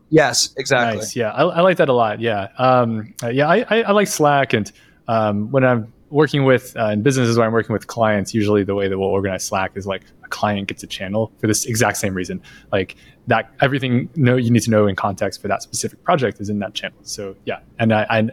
Yes, 0.10 0.54
exactly. 0.58 1.00
Nice. 1.00 1.16
Yeah, 1.16 1.32
I, 1.32 1.44
I 1.44 1.62
like 1.62 1.78
that 1.78 1.90
a 1.90 1.94
lot. 1.94 2.20
Yeah, 2.20 2.48
um, 2.58 3.14
yeah, 3.30 3.48
I, 3.48 3.66
I, 3.70 3.82
I 3.84 3.92
like 3.92 4.08
Slack, 4.08 4.54
and 4.54 4.72
um, 5.08 5.52
when 5.52 5.64
I'm 5.64 5.94
working 6.10 6.44
with 6.44 6.76
uh, 6.78 6.88
in 6.88 7.02
businesses 7.02 7.38
where 7.38 7.46
I'm 7.46 7.54
working 7.54 7.74
with 7.74 7.88
clients, 7.88 8.34
usually 8.34 8.64
the 8.64 8.76
way 8.76 8.88
that 8.88 8.98
we'll 8.98 9.10
organize 9.10 9.46
Slack 9.46 9.72
is 9.76 9.86
like 9.86 10.04
a 10.24 10.28
client 10.28 10.68
gets 10.68 10.84
a 10.84 10.88
channel 10.88 11.32
for 11.40 11.48
this 11.48 11.66
exact 11.66 11.98
same 11.98 12.14
reason. 12.14 12.42
Like 12.72 12.96
that, 13.28 13.52
everything 13.62 14.10
know 14.16 14.36
you 14.36 14.52
need 14.52 14.64
to 14.64 14.72
know 14.72 14.88
in 14.88 14.96
context 14.96 15.42
for 15.42 15.48
that 15.48 15.62
specific 15.62 16.04
project 16.04 16.40
is 16.40 16.50
in 16.50 16.60
that 16.60 16.74
channel. 16.74 16.98
So 17.04 17.36
yeah, 17.46 17.60
and 17.78 17.94
I 17.94 18.06
I, 18.10 18.30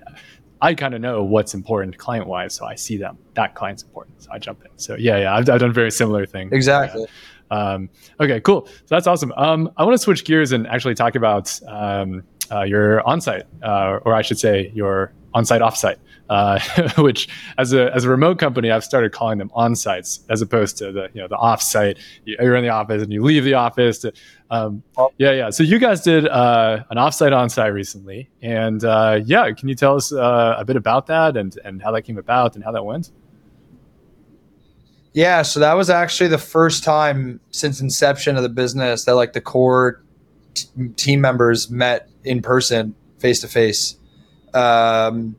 I 0.60 0.74
kind 0.74 0.94
of 0.94 1.00
know 1.00 1.22
what's 1.22 1.54
important 1.54 1.98
client 1.98 2.26
wise, 2.26 2.54
so 2.54 2.66
I 2.66 2.74
see 2.74 2.96
them 2.96 3.18
that 3.34 3.54
client's 3.54 3.82
important, 3.82 4.22
so 4.22 4.30
I 4.32 4.38
jump 4.38 4.64
in. 4.64 4.70
So 4.76 4.96
yeah, 4.96 5.18
yeah, 5.18 5.34
I've, 5.34 5.48
I've 5.48 5.60
done 5.60 5.72
very 5.72 5.90
similar 5.90 6.26
things. 6.26 6.52
Exactly. 6.52 7.02
Yeah. 7.02 7.06
Um, 7.48 7.90
okay, 8.18 8.40
cool. 8.40 8.66
So 8.66 8.72
that's 8.88 9.06
awesome. 9.06 9.32
Um, 9.36 9.70
I 9.76 9.84
want 9.84 9.94
to 9.94 9.98
switch 9.98 10.24
gears 10.24 10.52
and 10.52 10.66
actually 10.66 10.94
talk 10.94 11.14
about 11.14 11.58
um, 11.68 12.24
uh, 12.50 12.62
your 12.62 13.02
onsite, 13.02 13.44
uh, 13.62 14.00
or 14.04 14.14
I 14.14 14.22
should 14.22 14.38
say 14.38 14.72
your 14.74 15.12
onsite 15.36 15.60
offsite 15.60 15.98
uh, 16.28 16.58
which 16.98 17.28
as 17.58 17.72
a 17.72 17.94
as 17.94 18.04
a 18.04 18.10
remote 18.10 18.38
company, 18.38 18.70
I've 18.70 18.84
started 18.84 19.12
calling 19.12 19.38
them 19.38 19.50
on 19.54 19.74
sites 19.74 20.20
as 20.28 20.42
opposed 20.42 20.76
to 20.78 20.92
the 20.92 21.08
you 21.12 21.20
know 21.20 21.28
the 21.28 21.36
off 21.36 21.62
site. 21.62 21.98
You're 22.24 22.56
in 22.56 22.64
the 22.64 22.70
office 22.70 23.02
and 23.02 23.12
you 23.12 23.22
leave 23.22 23.44
the 23.44 23.54
office. 23.54 23.98
To, 24.00 24.12
um, 24.50 24.82
yeah, 25.18 25.32
yeah. 25.32 25.50
So 25.50 25.62
you 25.62 25.78
guys 25.78 26.02
did 26.02 26.26
uh, 26.26 26.84
an 26.90 26.96
offsite 26.96 27.36
on 27.36 27.48
site 27.48 27.72
recently, 27.72 28.28
and 28.42 28.84
uh, 28.84 29.20
yeah, 29.24 29.50
can 29.52 29.68
you 29.68 29.74
tell 29.74 29.96
us 29.96 30.12
uh, 30.12 30.56
a 30.58 30.64
bit 30.64 30.76
about 30.76 31.06
that 31.06 31.36
and 31.36 31.56
and 31.64 31.82
how 31.82 31.92
that 31.92 32.02
came 32.02 32.18
about 32.18 32.54
and 32.54 32.64
how 32.64 32.72
that 32.72 32.84
went? 32.84 33.10
Yeah, 35.12 35.42
so 35.42 35.60
that 35.60 35.72
was 35.72 35.88
actually 35.88 36.28
the 36.28 36.38
first 36.38 36.84
time 36.84 37.40
since 37.50 37.80
inception 37.80 38.36
of 38.36 38.42
the 38.42 38.50
business 38.50 39.06
that 39.06 39.14
like 39.14 39.32
the 39.32 39.40
core 39.40 40.02
t- 40.52 40.68
team 40.96 41.22
members 41.22 41.70
met 41.70 42.10
in 42.22 42.42
person, 42.42 42.94
face 43.18 43.40
to 43.40 43.48
face. 43.48 43.96
Um, 44.54 45.36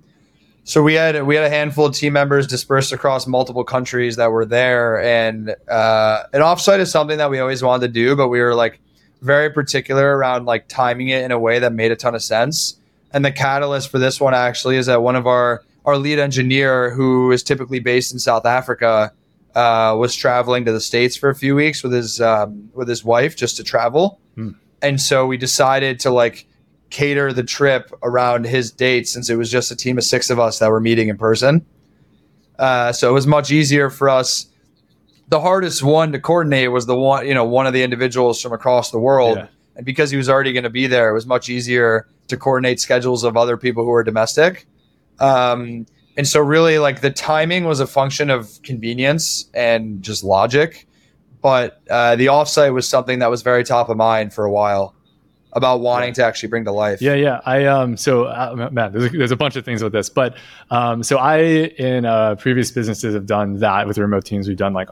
so 0.64 0.84
we 0.84 0.96
had 0.96 1.24
we 1.24 1.36
had 1.36 1.46
a 1.46 1.50
handful 1.50 1.86
of 1.86 1.96
team 1.96 2.14
members 2.14 2.46
dispersed 2.46 2.92
across 2.92 3.26
multiple 3.26 3.64
countries 3.64 4.18
that 4.18 4.32
were 4.32 4.46
there, 4.46 5.02
and 5.02 5.56
uh, 5.70 6.24
an 6.34 6.42
offsite 6.42 6.80
is 6.80 6.92
something 6.92 7.18
that 7.20 7.30
we 7.30 7.40
always 7.40 7.64
wanted 7.64 7.88
to 7.88 7.94
do, 7.94 8.16
but 8.16 8.28
we 8.28 8.42
were 8.42 8.54
like 8.54 8.80
very 9.22 9.50
particular 9.50 10.18
around 10.18 10.46
like 10.46 10.68
timing 10.68 11.08
it 11.08 11.24
in 11.24 11.32
a 11.32 11.40
way 11.40 11.60
that 11.60 11.72
made 11.74 11.92
a 11.92 11.96
ton 11.96 12.14
of 12.16 12.22
sense. 12.22 12.78
And 13.14 13.24
the 13.24 13.32
catalyst 13.32 13.90
for 13.90 13.98
this 13.98 14.20
one 14.20 14.34
actually 14.34 14.76
is 14.76 14.88
that 14.88 15.02
one 15.02 15.16
of 15.16 15.26
our 15.26 15.64
our 15.86 15.98
lead 15.98 16.20
engineer, 16.20 16.90
who 16.90 17.32
is 17.32 17.44
typically 17.44 17.80
based 17.80 18.12
in 18.12 18.20
South 18.20 18.46
Africa, 18.46 19.14
uh, 19.56 19.96
was 19.98 20.14
traveling 20.14 20.66
to 20.66 20.74
the 20.74 20.82
states 20.82 21.16
for 21.16 21.30
a 21.30 21.36
few 21.36 21.56
weeks 21.56 21.82
with 21.82 21.94
his 21.94 22.20
um, 22.20 22.70
with 22.74 22.90
his 22.90 23.06
wife 23.06 23.38
just 23.38 23.56
to 23.56 23.64
travel, 23.64 24.20
Hmm. 24.36 24.50
and 24.82 25.00
so 25.00 25.26
we 25.26 25.38
decided 25.38 25.98
to 26.02 26.12
like 26.12 26.46
cater 26.90 27.34
the 27.34 27.44
trip 27.44 27.92
around 28.04 28.46
his 28.46 28.72
date 28.72 29.08
since 29.08 29.30
it 29.30 29.36
was 29.36 29.52
just 29.52 29.72
a 29.72 29.76
team 29.76 29.98
of 29.98 30.04
six 30.04 30.30
of 30.30 30.40
us 30.40 30.60
that 30.60 30.70
were 30.70 30.80
meeting 30.80 31.10
in 31.10 31.18
person. 31.18 31.66
Uh, 32.58 32.92
so 32.92 33.10
it 33.10 33.14
was 33.14 33.28
much 33.28 33.52
easier 33.52 33.90
for 33.90 34.10
us. 34.10 34.48
The 35.30 35.42
hardest 35.42 35.84
one 35.84 36.12
to 36.14 36.20
coordinate 36.20 36.72
was 36.72 36.86
the 36.86 36.96
one, 36.96 37.28
you 37.28 37.34
know, 37.34 37.44
one 37.44 37.68
of 37.68 37.74
the 37.74 37.84
individuals 37.84 38.42
from 38.42 38.54
across 38.54 38.92
the 38.92 39.00
world. 39.00 39.38
Yeah. 39.38 39.48
And 39.76 39.86
because 39.86 40.10
he 40.10 40.18
was 40.18 40.30
already 40.30 40.54
going 40.54 40.64
to 40.64 40.70
be 40.70 40.88
there, 40.88 41.10
it 41.10 41.14
was 41.14 41.28
much 41.28 41.50
easier 41.50 42.08
to 42.30 42.38
coordinate 42.38 42.80
schedules 42.80 43.24
of 43.24 43.38
other 43.38 43.58
people 43.58 43.84
who 43.84 43.90
were 43.90 44.04
domestic. 44.04 44.66
Um, 45.20 45.86
and 46.16 46.28
so, 46.28 46.40
really, 46.40 46.80
like 46.80 47.02
the 47.02 47.12
timing 47.12 47.66
was 47.66 47.80
a 47.80 47.86
function 47.86 48.32
of 48.32 48.60
convenience 48.64 49.50
and 49.54 50.02
just 50.02 50.24
logic. 50.24 50.88
But 51.42 51.82
uh, 51.90 52.16
the 52.16 52.28
offsite 52.28 52.74
was 52.74 52.90
something 52.90 53.20
that 53.20 53.30
was 53.30 53.44
very 53.44 53.64
top 53.64 53.90
of 53.90 53.98
mind 53.98 54.34
for 54.34 54.46
a 54.46 54.52
while 54.52 54.96
about 55.58 55.82
wanting 55.82 56.14
to 56.14 56.24
actually 56.24 56.50
bring 56.50 56.64
to 56.66 56.72
life. 56.72 57.02
Yeah, 57.02 57.16
yeah. 57.16 57.42
I 57.46 57.66
um 57.66 57.98
so 57.98 58.26
uh, 58.26 58.70
man, 58.72 58.94
there's 58.94 59.06
a, 59.06 59.10
there's 59.10 59.32
a 59.32 59.36
bunch 59.36 59.56
of 59.56 59.66
things 59.66 59.84
with 59.84 59.92
this, 59.92 60.10
but 60.10 60.38
um 60.70 61.04
so 61.04 61.18
I 61.18 61.40
in 61.40 62.06
uh, 62.06 62.36
previous 62.36 62.72
businesses 62.72 63.14
have 63.14 63.26
done 63.26 63.60
that 63.60 63.88
with 63.88 63.98
remote 63.98 64.24
teams. 64.24 64.48
We've 64.48 64.56
done 64.56 64.74
like 64.74 64.90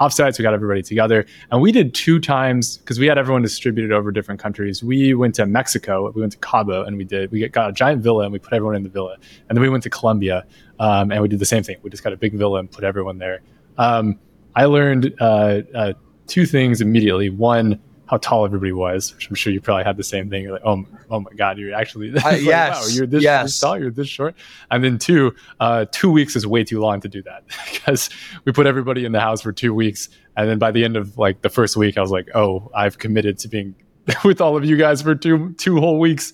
offsites. 0.00 0.38
We 0.38 0.42
got 0.42 0.54
everybody 0.54 0.82
together, 0.82 1.26
and 1.50 1.60
we 1.60 1.72
did 1.72 1.94
two 1.94 2.20
times 2.20 2.78
because 2.78 2.98
we 2.98 3.06
had 3.06 3.18
everyone 3.18 3.42
distributed 3.42 3.92
over 3.92 4.10
different 4.12 4.40
countries. 4.40 4.82
We 4.82 5.14
went 5.14 5.34
to 5.36 5.46
Mexico. 5.46 6.10
We 6.10 6.20
went 6.20 6.32
to 6.32 6.38
Cabo, 6.38 6.84
and 6.84 6.96
we 6.96 7.04
did 7.04 7.30
we 7.30 7.46
got 7.48 7.70
a 7.70 7.72
giant 7.72 8.02
villa, 8.02 8.24
and 8.24 8.32
we 8.32 8.38
put 8.38 8.52
everyone 8.52 8.76
in 8.76 8.82
the 8.82 8.88
villa. 8.88 9.16
And 9.48 9.56
then 9.56 9.62
we 9.62 9.68
went 9.68 9.82
to 9.82 9.90
Colombia, 9.90 10.46
um, 10.78 11.12
and 11.12 11.20
we 11.22 11.28
did 11.28 11.38
the 11.38 11.46
same 11.46 11.62
thing. 11.62 11.76
We 11.82 11.90
just 11.90 12.04
got 12.04 12.12
a 12.12 12.16
big 12.16 12.34
villa 12.34 12.60
and 12.60 12.70
put 12.70 12.84
everyone 12.84 13.18
there. 13.18 13.42
Um, 13.78 14.18
I 14.54 14.66
learned 14.66 15.14
uh, 15.20 15.62
uh, 15.74 15.92
two 16.26 16.46
things 16.46 16.80
immediately. 16.80 17.30
One, 17.30 17.80
how 18.06 18.18
tall 18.18 18.44
everybody 18.44 18.72
was, 18.72 19.14
which 19.14 19.28
I'm 19.28 19.34
sure 19.34 19.52
you 19.52 19.60
probably 19.60 19.84
had 19.84 19.96
the 19.96 20.04
same 20.04 20.28
thing. 20.28 20.42
You're 20.42 20.52
like, 20.52 20.62
oh, 20.64 20.76
my- 20.76 20.88
oh 21.10 21.20
my 21.20 21.30
god, 21.36 21.58
you're 21.58 21.74
actually 21.74 22.08
it's 22.08 22.24
like, 22.24 22.42
yes, 22.42 22.82
wow, 22.82 22.94
you're 22.94 23.06
this, 23.06 23.22
yes. 23.22 23.44
this 23.46 23.60
tall, 23.60 23.78
you're 23.78 23.90
this 23.90 24.08
short. 24.08 24.34
And 24.70 24.84
then 24.84 24.98
two, 24.98 25.34
uh, 25.60 25.86
two 25.90 26.10
weeks 26.10 26.36
is 26.36 26.46
way 26.46 26.64
too 26.64 26.80
long 26.80 27.00
to 27.00 27.08
do 27.08 27.22
that 27.22 27.44
because 27.72 28.10
we 28.44 28.52
put 28.52 28.66
everybody 28.66 29.04
in 29.04 29.12
the 29.12 29.20
house 29.20 29.40
for 29.42 29.52
two 29.52 29.72
weeks, 29.74 30.08
and 30.36 30.48
then 30.48 30.58
by 30.58 30.70
the 30.70 30.84
end 30.84 30.96
of 30.96 31.16
like 31.16 31.42
the 31.42 31.48
first 31.48 31.76
week, 31.76 31.96
I 31.96 32.00
was 32.00 32.10
like, 32.10 32.28
oh, 32.34 32.70
I've 32.74 32.98
committed 32.98 33.38
to 33.40 33.48
being 33.48 33.74
with 34.24 34.40
all 34.40 34.56
of 34.56 34.64
you 34.64 34.76
guys 34.76 35.00
for 35.02 35.14
two 35.14 35.52
two 35.54 35.80
whole 35.80 35.98
weeks. 35.98 36.32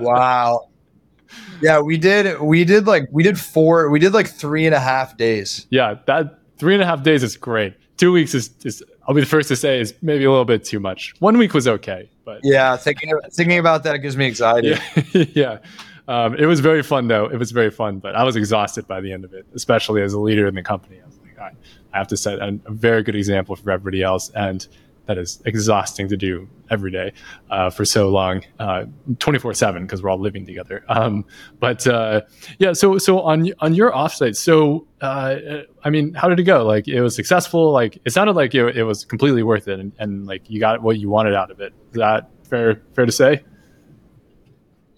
Wow. 0.00 0.68
Yeah, 1.60 1.80
we 1.80 1.98
did. 1.98 2.40
We 2.40 2.64
did 2.64 2.86
like 2.86 3.08
we 3.10 3.22
did 3.22 3.38
four. 3.38 3.90
We 3.90 3.98
did 3.98 4.12
like 4.14 4.28
three 4.28 4.64
and 4.64 4.74
a 4.74 4.80
half 4.80 5.16
days. 5.16 5.66
yeah, 5.70 5.96
that 6.06 6.38
three 6.58 6.74
and 6.74 6.82
a 6.82 6.86
half 6.86 7.02
days 7.02 7.22
is 7.22 7.36
great. 7.36 7.74
Two 7.96 8.12
weeks 8.12 8.32
is, 8.34 8.50
is 8.64 8.82
I'll 9.08 9.14
be 9.14 9.22
the 9.22 9.26
first 9.26 9.48
to 9.48 9.56
say 9.56 9.80
is 9.80 9.94
maybe 10.02 10.24
a 10.24 10.30
little 10.30 10.44
bit 10.44 10.64
too 10.64 10.78
much. 10.78 11.14
One 11.18 11.38
week 11.38 11.54
was 11.54 11.66
okay, 11.66 12.10
but 12.26 12.40
Yeah, 12.44 12.76
thinking 12.76 13.10
thinking 13.32 13.58
about 13.58 13.82
that 13.84 13.96
gives 13.98 14.16
me 14.18 14.26
anxiety. 14.26 14.76
yeah, 15.14 15.24
yeah. 15.34 15.58
Um, 16.06 16.34
it 16.34 16.44
was 16.46 16.60
very 16.60 16.82
fun 16.82 17.08
though. 17.08 17.24
It 17.26 17.38
was 17.38 17.50
very 17.50 17.70
fun, 17.70 17.98
but 18.00 18.14
I 18.14 18.22
was 18.22 18.36
exhausted 18.36 18.86
by 18.86 19.00
the 19.00 19.10
end 19.12 19.24
of 19.24 19.32
it, 19.32 19.46
especially 19.54 20.02
as 20.02 20.12
a 20.12 20.20
leader 20.20 20.46
in 20.46 20.54
the 20.54 20.62
company. 20.62 21.00
I 21.02 21.06
was 21.06 21.18
like, 21.20 21.38
I, 21.38 21.52
I 21.94 21.98
have 21.98 22.08
to 22.08 22.16
set 22.18 22.38
a, 22.38 22.58
a 22.66 22.70
very 22.70 23.02
good 23.02 23.16
example 23.16 23.56
for 23.56 23.70
everybody 23.70 24.02
else, 24.02 24.30
and 24.30 24.66
that 25.08 25.18
is 25.18 25.42
exhausting 25.46 26.06
to 26.06 26.16
do 26.16 26.46
every 26.70 26.90
day 26.90 27.12
uh, 27.50 27.70
for 27.70 27.84
so 27.84 28.10
long, 28.10 28.44
twenty 29.18 29.38
four 29.38 29.54
seven, 29.54 29.84
because 29.84 30.02
we're 30.02 30.10
all 30.10 30.20
living 30.20 30.46
together. 30.46 30.84
Um, 30.88 31.24
but 31.58 31.86
uh, 31.86 32.20
yeah, 32.58 32.74
so 32.74 32.98
so 32.98 33.22
on 33.22 33.50
on 33.58 33.74
your 33.74 33.90
offsite, 33.90 34.36
so 34.36 34.86
uh, 35.00 35.36
I 35.82 35.90
mean, 35.90 36.12
how 36.12 36.28
did 36.28 36.38
it 36.38 36.44
go? 36.44 36.64
Like, 36.64 36.86
it 36.86 37.00
was 37.00 37.16
successful. 37.16 37.72
Like, 37.72 37.98
it 38.04 38.10
sounded 38.10 38.36
like 38.36 38.54
it, 38.54 38.76
it 38.76 38.84
was 38.84 39.04
completely 39.04 39.42
worth 39.42 39.66
it, 39.66 39.80
and, 39.80 39.92
and 39.98 40.26
like 40.26 40.48
you 40.50 40.60
got 40.60 40.82
what 40.82 40.98
you 40.98 41.08
wanted 41.08 41.34
out 41.34 41.50
of 41.50 41.60
it. 41.60 41.72
Is 41.90 41.96
that 41.96 42.28
fair? 42.44 42.82
Fair 42.94 43.06
to 43.06 43.12
say? 43.12 43.42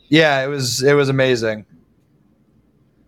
Yeah, 0.09 0.45
it 0.45 0.49
was 0.49 0.83
it 0.83 0.95
was 0.95 1.09
amazing. 1.09 1.67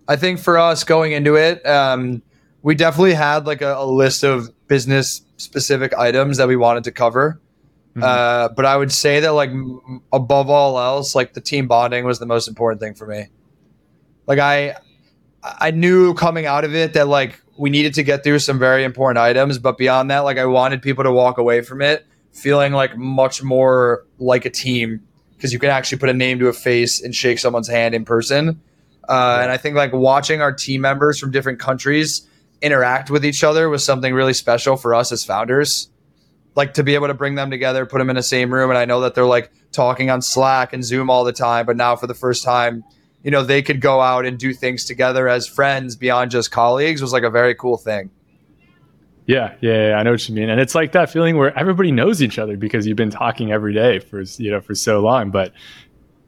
I 0.06 0.14
think 0.14 0.38
for 0.38 0.56
us 0.56 0.84
going 0.84 1.12
into 1.12 1.34
it, 1.34 1.66
um, 1.66 2.22
we 2.62 2.76
definitely 2.76 3.14
had 3.14 3.44
like 3.44 3.60
a, 3.60 3.74
a 3.74 3.86
list 3.86 4.22
of 4.22 4.50
business 4.72 5.20
specific 5.36 5.92
items 5.98 6.38
that 6.38 6.48
we 6.48 6.56
wanted 6.56 6.82
to 6.82 6.90
cover. 6.90 7.38
Mhm. 7.94 8.02
Uh, 8.02 8.48
but 8.56 8.64
I 8.64 8.74
would 8.74 8.90
say 8.90 9.20
that 9.20 9.32
like 9.32 9.50
above 10.14 10.48
all 10.48 10.78
else, 10.78 11.14
like 11.14 11.34
the 11.34 11.42
team 11.42 11.68
bonding 11.68 12.06
was 12.06 12.18
the 12.18 12.24
most 12.24 12.48
important 12.48 12.80
thing 12.80 12.94
for 12.94 13.06
me. 13.06 13.26
Like 14.26 14.38
I, 14.38 14.76
I 15.42 15.72
knew 15.72 16.14
coming 16.14 16.46
out 16.46 16.64
of 16.64 16.74
it 16.74 16.94
that 16.94 17.06
like 17.06 17.38
we 17.58 17.68
needed 17.68 17.92
to 17.94 18.02
get 18.02 18.24
through 18.24 18.38
some 18.38 18.58
very 18.58 18.82
important 18.82 19.18
items, 19.18 19.58
but 19.58 19.76
beyond 19.76 20.10
that, 20.10 20.20
like 20.20 20.38
I 20.38 20.46
wanted 20.46 20.80
people 20.80 21.04
to 21.04 21.12
walk 21.12 21.36
away 21.36 21.60
from 21.60 21.82
it 21.82 22.06
feeling 22.32 22.72
like 22.72 22.96
much 22.96 23.42
more 23.42 24.06
like 24.18 24.46
a 24.46 24.50
team 24.50 25.02
because 25.36 25.52
you 25.52 25.58
can 25.58 25.68
actually 25.68 25.98
put 25.98 26.08
a 26.08 26.14
name 26.14 26.38
to 26.38 26.48
a 26.48 26.52
face 26.54 27.02
and 27.02 27.14
shake 27.14 27.38
someone's 27.38 27.68
hand 27.68 27.94
in 27.94 28.06
person. 28.06 28.58
Uh, 29.06 29.40
and 29.42 29.50
I 29.50 29.58
think 29.58 29.76
like 29.76 29.92
watching 29.92 30.40
our 30.40 30.50
team 30.50 30.80
members 30.80 31.18
from 31.18 31.30
different 31.30 31.58
countries 31.58 32.26
interact 32.62 33.10
with 33.10 33.24
each 33.24 33.44
other 33.44 33.68
was 33.68 33.84
something 33.84 34.14
really 34.14 34.32
special 34.32 34.76
for 34.76 34.94
us 34.94 35.12
as 35.12 35.24
founders. 35.24 35.90
Like 36.54 36.74
to 36.74 36.82
be 36.82 36.94
able 36.94 37.08
to 37.08 37.14
bring 37.14 37.34
them 37.34 37.50
together, 37.50 37.86
put 37.86 37.98
them 37.98 38.10
in 38.10 38.16
the 38.16 38.22
same 38.22 38.52
room, 38.52 38.70
and 38.70 38.78
I 38.78 38.84
know 38.84 39.00
that 39.00 39.14
they're 39.14 39.24
like 39.24 39.50
talking 39.72 40.10
on 40.10 40.22
Slack 40.22 40.72
and 40.72 40.84
Zoom 40.84 41.10
all 41.10 41.24
the 41.24 41.32
time, 41.32 41.66
but 41.66 41.76
now 41.76 41.96
for 41.96 42.06
the 42.06 42.14
first 42.14 42.44
time, 42.44 42.84
you 43.22 43.30
know, 43.30 43.42
they 43.42 43.62
could 43.62 43.80
go 43.80 44.00
out 44.00 44.26
and 44.26 44.38
do 44.38 44.52
things 44.52 44.84
together 44.84 45.28
as 45.28 45.46
friends 45.46 45.96
beyond 45.96 46.30
just 46.30 46.50
colleagues 46.50 47.00
was 47.00 47.12
like 47.12 47.22
a 47.22 47.30
very 47.30 47.54
cool 47.54 47.76
thing. 47.76 48.10
Yeah, 49.26 49.54
yeah, 49.60 49.88
yeah, 49.88 49.94
I 49.94 50.02
know 50.02 50.10
what 50.10 50.28
you 50.28 50.34
mean, 50.34 50.50
and 50.50 50.60
it's 50.60 50.74
like 50.74 50.92
that 50.92 51.08
feeling 51.08 51.36
where 51.36 51.56
everybody 51.56 51.92
knows 51.92 52.20
each 52.20 52.38
other 52.38 52.56
because 52.56 52.86
you've 52.86 52.96
been 52.96 53.10
talking 53.10 53.52
every 53.52 53.72
day 53.72 54.00
for 54.00 54.22
you 54.38 54.50
know 54.50 54.60
for 54.60 54.74
so 54.74 55.00
long, 55.00 55.30
but 55.30 55.52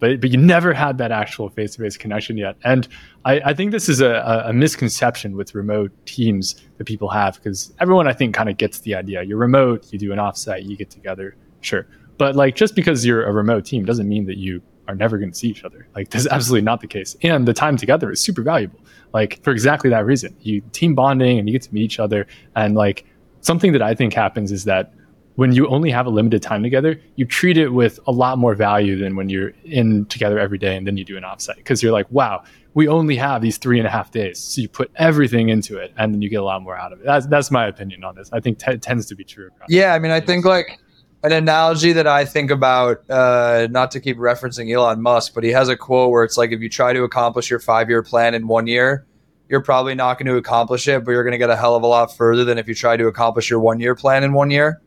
but 0.05 0.21
but 0.21 0.31
you 0.31 0.37
never 0.37 0.75
had 0.75 0.99
that 0.99 1.11
actual 1.11 1.49
face 1.49 1.75
to 1.75 1.83
face 1.83 1.97
connection 1.97 2.37
yet. 2.37 2.57
And 2.63 2.87
I, 3.25 3.41
I 3.41 3.55
think 3.55 3.71
this 3.73 3.89
is 3.89 4.03
a, 4.03 4.45
a- 4.47 4.53
misconception 4.53 5.35
with 5.35 5.55
remote 5.55 5.93
teams 6.05 6.57
that 6.77 6.85
people 6.85 7.09
have 7.09 7.37
because 7.37 7.73
everyone 7.81 8.07
I 8.07 8.13
think 8.13 8.35
kind 8.35 8.51
of 8.51 8.59
gets 8.59 8.81
the 8.81 8.95
idea. 8.95 9.23
You're 9.23 9.39
remote, 9.39 9.91
you 9.93 9.99
do 9.99 10.13
an 10.13 10.19
offsite, 10.19 10.67
you 10.67 10.77
get 10.77 10.91
together, 10.91 11.37
sure, 11.63 11.87
but 12.19 12.37
like 12.37 12.55
just 12.55 12.75
because 12.75 13.07
you're 13.07 13.25
a 13.25 13.33
remote 13.33 13.65
team 13.65 13.87
doesn't 13.87 14.07
mean 14.07 14.27
that 14.27 14.37
you 14.37 14.61
are 14.89 14.95
never 14.95 15.17
going 15.17 15.33
to 15.33 15.39
see 15.39 15.49
each 15.49 15.65
other. 15.65 15.89
Like 15.95 16.11
that's 16.11 16.27
absolutely 16.31 16.67
not 16.67 16.83
the 16.83 16.87
case. 16.87 17.17
And 17.23 17.49
the 17.49 17.55
time 17.55 17.79
together 17.79 18.11
is 18.11 18.21
super 18.21 18.43
valuable. 18.43 18.81
Like 19.15 19.43
for 19.43 19.53
exactly 19.53 19.89
that 19.89 20.05
reason, 20.05 20.37
you 20.43 20.61
team 20.73 20.95
bonding 20.95 21.39
and 21.39 21.49
you 21.49 21.53
get 21.53 21.63
to 21.63 21.73
meet 21.73 21.85
each 21.85 21.99
other. 21.99 22.27
And 22.57 22.75
like 22.75 23.07
something 23.41 23.73
that 23.73 23.81
I 23.81 23.95
think 23.95 24.13
happens 24.13 24.53
is 24.53 24.65
that 24.65 24.93
when 25.37 25.53
you 25.53 25.67
only 25.69 25.91
have 25.91 26.07
a 26.07 26.11
limited 26.11 26.43
time 26.43 26.63
together, 26.63 27.01
you 27.17 27.25
treat 27.25 27.57
it 27.57 27.71
with 27.71 27.99
a 28.07 28.13
lot 28.13 28.39
more 28.39 28.55
value 28.55 28.97
than 28.97 29.17
when 29.17 29.29
you're 29.29 29.53
in 29.65 30.07
together 30.07 30.39
every 30.39 30.59
day 30.59 30.77
and 30.77 30.87
then 30.87 30.97
you 30.97 31.05
do 31.05 31.17
an 31.17 31.25
offsite 31.25 31.57
because 31.57 31.83
you're 31.83 31.93
like, 31.93 32.11
wow, 32.11 32.43
we 32.75 32.87
only 32.87 33.17
have 33.17 33.43
these 33.43 33.59
three 33.59 33.79
and 33.79 33.87
a 33.87 33.91
half 33.91 34.11
days. 34.11 34.39
So 34.39 34.61
you 34.61 34.69
put 34.69 34.91
everything 34.97 35.49
into 35.49 35.77
it 35.79 35.93
and 35.97 36.15
then 36.15 36.23
you 36.23 36.29
get 36.29 36.41
a 36.41 36.45
lot 36.45 36.63
more 36.63 36.77
out 36.77 36.93
of 36.93 37.01
it. 37.01 37.07
That's, 37.07 37.27
that's 37.27 37.51
my 37.51 37.67
opinion 37.67 38.05
on 38.05 38.15
this. 38.15 38.31
I 38.33 38.41
think 38.41 38.59
t- 38.59 38.77
tends 38.79 39.07
to 39.07 39.17
be 39.17 39.25
true. 39.25 39.51
Yeah, 39.69 39.95
I 39.95 39.99
mean, 39.99 40.13
I 40.13 40.21
think 40.21 40.45
like 40.45 40.79
an 41.25 41.33
analogy 41.33 41.93
that 41.93 42.07
I 42.07 42.25
think 42.25 42.51
about, 42.51 43.09
uh, 43.11 43.67
not 43.71 43.91
to 43.93 44.01
keep 44.01 44.19
referencing 44.19 44.73
Elon 44.73 45.03
Musk, 45.03 45.35
but 45.35 45.43
he 45.43 45.51
has 45.51 45.69
a 45.69 45.77
quote 45.77 46.11
where 46.11 46.23
it's 46.23 46.37
like, 46.37 46.53
if 46.53 46.61
you 46.61 46.69
try 46.69 46.93
to 46.93 47.03
accomplish 47.03 47.51
your 47.51 47.59
five 47.59 47.89
year 47.89 48.03
plan 48.03 48.35
in 48.35 48.47
one 48.47 48.69
year, 48.69 49.07
you're 49.49 49.63
probably 49.63 49.95
not 49.95 50.19
going 50.19 50.27
to 50.27 50.37
accomplish 50.37 50.87
it, 50.89 51.05
but 51.05 51.11
you're 51.11 51.23
going 51.23 51.33
to 51.33 51.39
get 51.39 51.51
a 51.51 51.57
hell 51.57 51.77
of 51.77 51.83
a 51.83 51.87
lot 51.87 52.17
further 52.17 52.45
than 52.45 52.57
if 52.57 52.69
you 52.69 52.75
try 52.75 52.97
to 52.97 53.07
accomplish 53.07 53.51
your 53.51 53.61
one 53.61 53.81
year 53.81 53.95
plan 53.95 54.25
in 54.25 54.33
one 54.33 54.51
year. 54.51 54.81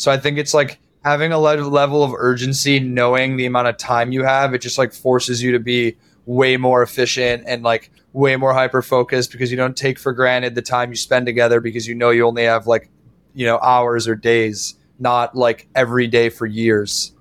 So 0.00 0.10
I 0.10 0.16
think 0.16 0.38
it's 0.38 0.54
like 0.54 0.78
having 1.04 1.30
a 1.30 1.38
level 1.38 2.02
of 2.02 2.14
urgency, 2.14 2.80
knowing 2.80 3.36
the 3.36 3.44
amount 3.44 3.68
of 3.68 3.76
time 3.76 4.12
you 4.12 4.24
have, 4.24 4.54
it 4.54 4.62
just 4.62 4.78
like 4.78 4.94
forces 4.94 5.42
you 5.42 5.52
to 5.52 5.58
be 5.58 5.94
way 6.24 6.56
more 6.56 6.82
efficient 6.82 7.44
and 7.46 7.62
like 7.62 7.90
way 8.14 8.34
more 8.36 8.54
hyper 8.54 8.80
focused 8.80 9.30
because 9.30 9.50
you 9.50 9.58
don't 9.58 9.76
take 9.76 9.98
for 9.98 10.14
granted 10.14 10.54
the 10.54 10.62
time 10.62 10.88
you 10.88 10.96
spend 10.96 11.26
together 11.26 11.60
because 11.60 11.86
you 11.86 11.94
know 11.94 12.08
you 12.08 12.26
only 12.26 12.44
have 12.44 12.66
like, 12.66 12.88
you 13.34 13.44
know, 13.44 13.58
hours 13.58 14.08
or 14.08 14.14
days, 14.14 14.74
not 14.98 15.36
like 15.36 15.68
every 15.74 16.06
day 16.06 16.30
for 16.30 16.46
years. 16.46 17.12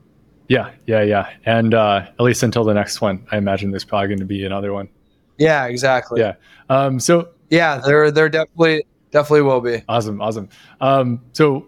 Yeah, 0.48 0.72
yeah, 0.88 1.02
yeah. 1.02 1.30
And 1.46 1.74
uh, 1.74 2.06
at 2.08 2.22
least 2.22 2.44
until 2.44 2.64
the 2.64 2.74
next 2.74 3.02
one, 3.02 3.28
I 3.30 3.38
imagine 3.38 3.72
there's 3.72 3.84
probably 3.84 4.08
going 4.08 4.20
to 4.20 4.26
be 4.26 4.46
another 4.46 4.72
one. 4.72 4.88
Yeah, 5.38 5.66
exactly. 5.66 6.22
Yeah. 6.22 6.36
Um, 6.70 7.02
so 7.02 7.28
Yeah, 7.50 7.80
there 7.80 8.10
there 8.10 8.30
definitely 8.30 8.86
definitely 9.12 9.42
will 9.42 9.60
be. 9.60 9.84
awesome, 9.90 10.22
awesome. 10.22 10.48
Um, 10.80 11.22
so 11.34 11.68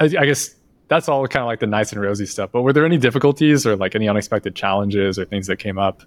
I, 0.00 0.06
guess 0.06 0.54
that's 0.88 1.08
all 1.08 1.26
kind 1.26 1.42
of 1.42 1.46
like 1.46 1.60
the 1.60 1.66
nice 1.66 1.92
and 1.92 2.00
rosy 2.00 2.26
stuff. 2.26 2.50
But 2.52 2.62
were 2.62 2.72
there 2.72 2.86
any 2.86 2.98
difficulties 2.98 3.66
or 3.66 3.76
like 3.76 3.94
any 3.94 4.08
unexpected 4.08 4.54
challenges 4.54 5.18
or 5.18 5.24
things 5.24 5.46
that 5.48 5.56
came 5.56 5.78
up? 5.78 6.02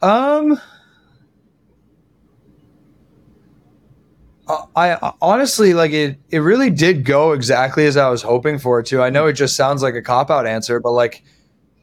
Um, 0.00 0.60
I, 4.48 4.94
I 4.94 5.12
honestly 5.20 5.74
like 5.74 5.92
it. 5.92 6.18
It 6.30 6.38
really 6.38 6.70
did 6.70 7.04
go 7.04 7.32
exactly 7.32 7.86
as 7.86 7.96
I 7.96 8.08
was 8.08 8.22
hoping 8.22 8.58
for 8.58 8.80
it 8.80 8.86
to. 8.86 9.02
I 9.02 9.10
know 9.10 9.26
it 9.26 9.34
just 9.34 9.54
sounds 9.54 9.82
like 9.82 9.94
a 9.94 10.02
cop 10.02 10.30
out 10.30 10.46
answer, 10.46 10.80
but 10.80 10.92
like 10.92 11.22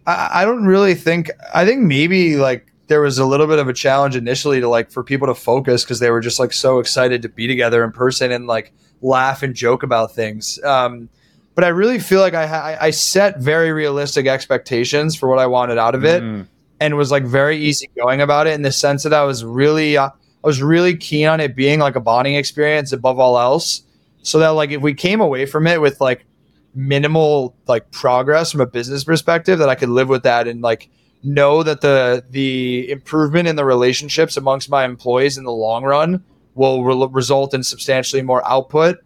I, 0.06 0.42
I 0.42 0.46
don't 0.46 0.66
really 0.66 0.96
think. 0.96 1.32
I 1.54 1.66
think 1.66 1.82
maybe 1.82 2.36
like 2.36 2.68
there 2.90 3.02
was 3.02 3.20
a 3.20 3.26
little 3.26 3.48
bit 3.48 3.60
of 3.60 3.70
a 3.70 3.74
challenge 3.74 4.16
initially 4.16 4.60
to 4.60 4.68
like 4.68 4.92
for 4.92 5.04
people 5.04 5.28
to 5.28 5.36
focus 5.36 5.84
because 5.84 6.00
they 6.00 6.10
were 6.10 6.20
just 6.20 6.40
like 6.40 6.52
so 6.52 6.80
excited 6.80 7.22
to 7.22 7.30
be 7.30 7.48
together 7.48 7.84
in 7.84 7.92
person 7.92 8.32
and 8.32 8.48
like 8.48 8.74
laugh 9.02 9.44
and 9.44 9.56
joke 9.56 9.84
about 9.84 10.14
things. 10.14 10.62
Um, 10.64 11.08
but 11.54 11.64
I 11.64 11.70
really 11.70 12.00
feel 12.00 12.20
like 12.20 12.34
I, 12.34 12.78
I 12.80 12.90
set 12.90 13.40
very 13.40 13.72
realistic 13.72 14.26
expectations 14.28 15.16
for 15.16 15.30
what 15.30 15.40
I 15.40 15.46
wanted 15.46 15.78
out 15.78 15.94
of 15.94 16.04
it, 16.04 16.24
mm. 16.24 16.48
and 16.80 16.98
was 16.98 17.12
like 17.12 17.24
very 17.24 17.58
easygoing 17.58 18.22
about 18.22 18.48
it 18.48 18.54
in 18.54 18.64
the 18.64 18.72
sense 18.72 19.04
that 19.04 19.14
I 19.14 19.24
was 19.24 19.44
really 19.44 19.96
uh, 19.96 20.10
I 20.10 20.48
was 20.48 20.62
really 20.62 20.98
keen 20.98 21.28
on 21.28 21.40
it 21.40 21.56
being 21.56 21.80
like 21.80 21.96
a 21.96 22.00
bonding 22.00 22.36
experience 22.36 22.92
above 22.92 23.20
all 23.20 23.38
else, 23.38 23.84
so 24.24 24.40
that 24.40 24.50
like 24.50 24.72
if 24.72 24.82
we 24.82 24.94
came 24.94 25.22
away 25.22 25.46
from 25.46 25.68
it 25.68 25.80
with 25.80 26.02
like 26.02 26.26
minimal 26.74 27.56
like 27.68 27.92
progress 27.92 28.52
from 28.52 28.62
a 28.62 28.66
business 28.66 29.04
perspective, 29.04 29.60
that 29.60 29.70
I 29.70 29.76
could 29.76 29.90
live 29.90 30.10
with 30.10 30.24
that 30.24 30.48
and 30.48 30.62
like 30.62 30.90
know 31.24 31.64
that 31.64 31.82
the 31.82 32.24
the 32.30 32.90
improvement 32.90 33.48
in 33.48 33.56
the 33.56 33.66
relationships 33.66 34.38
amongst 34.38 34.70
my 34.70 34.86
employees 34.86 35.38
in 35.38 35.44
the 35.44 35.52
long 35.52 35.84
run 35.84 36.24
will 36.56 36.84
re- 36.84 37.08
result 37.12 37.54
in 37.54 37.64
substantially 37.64 38.22
more 38.22 38.48
output 38.48 38.98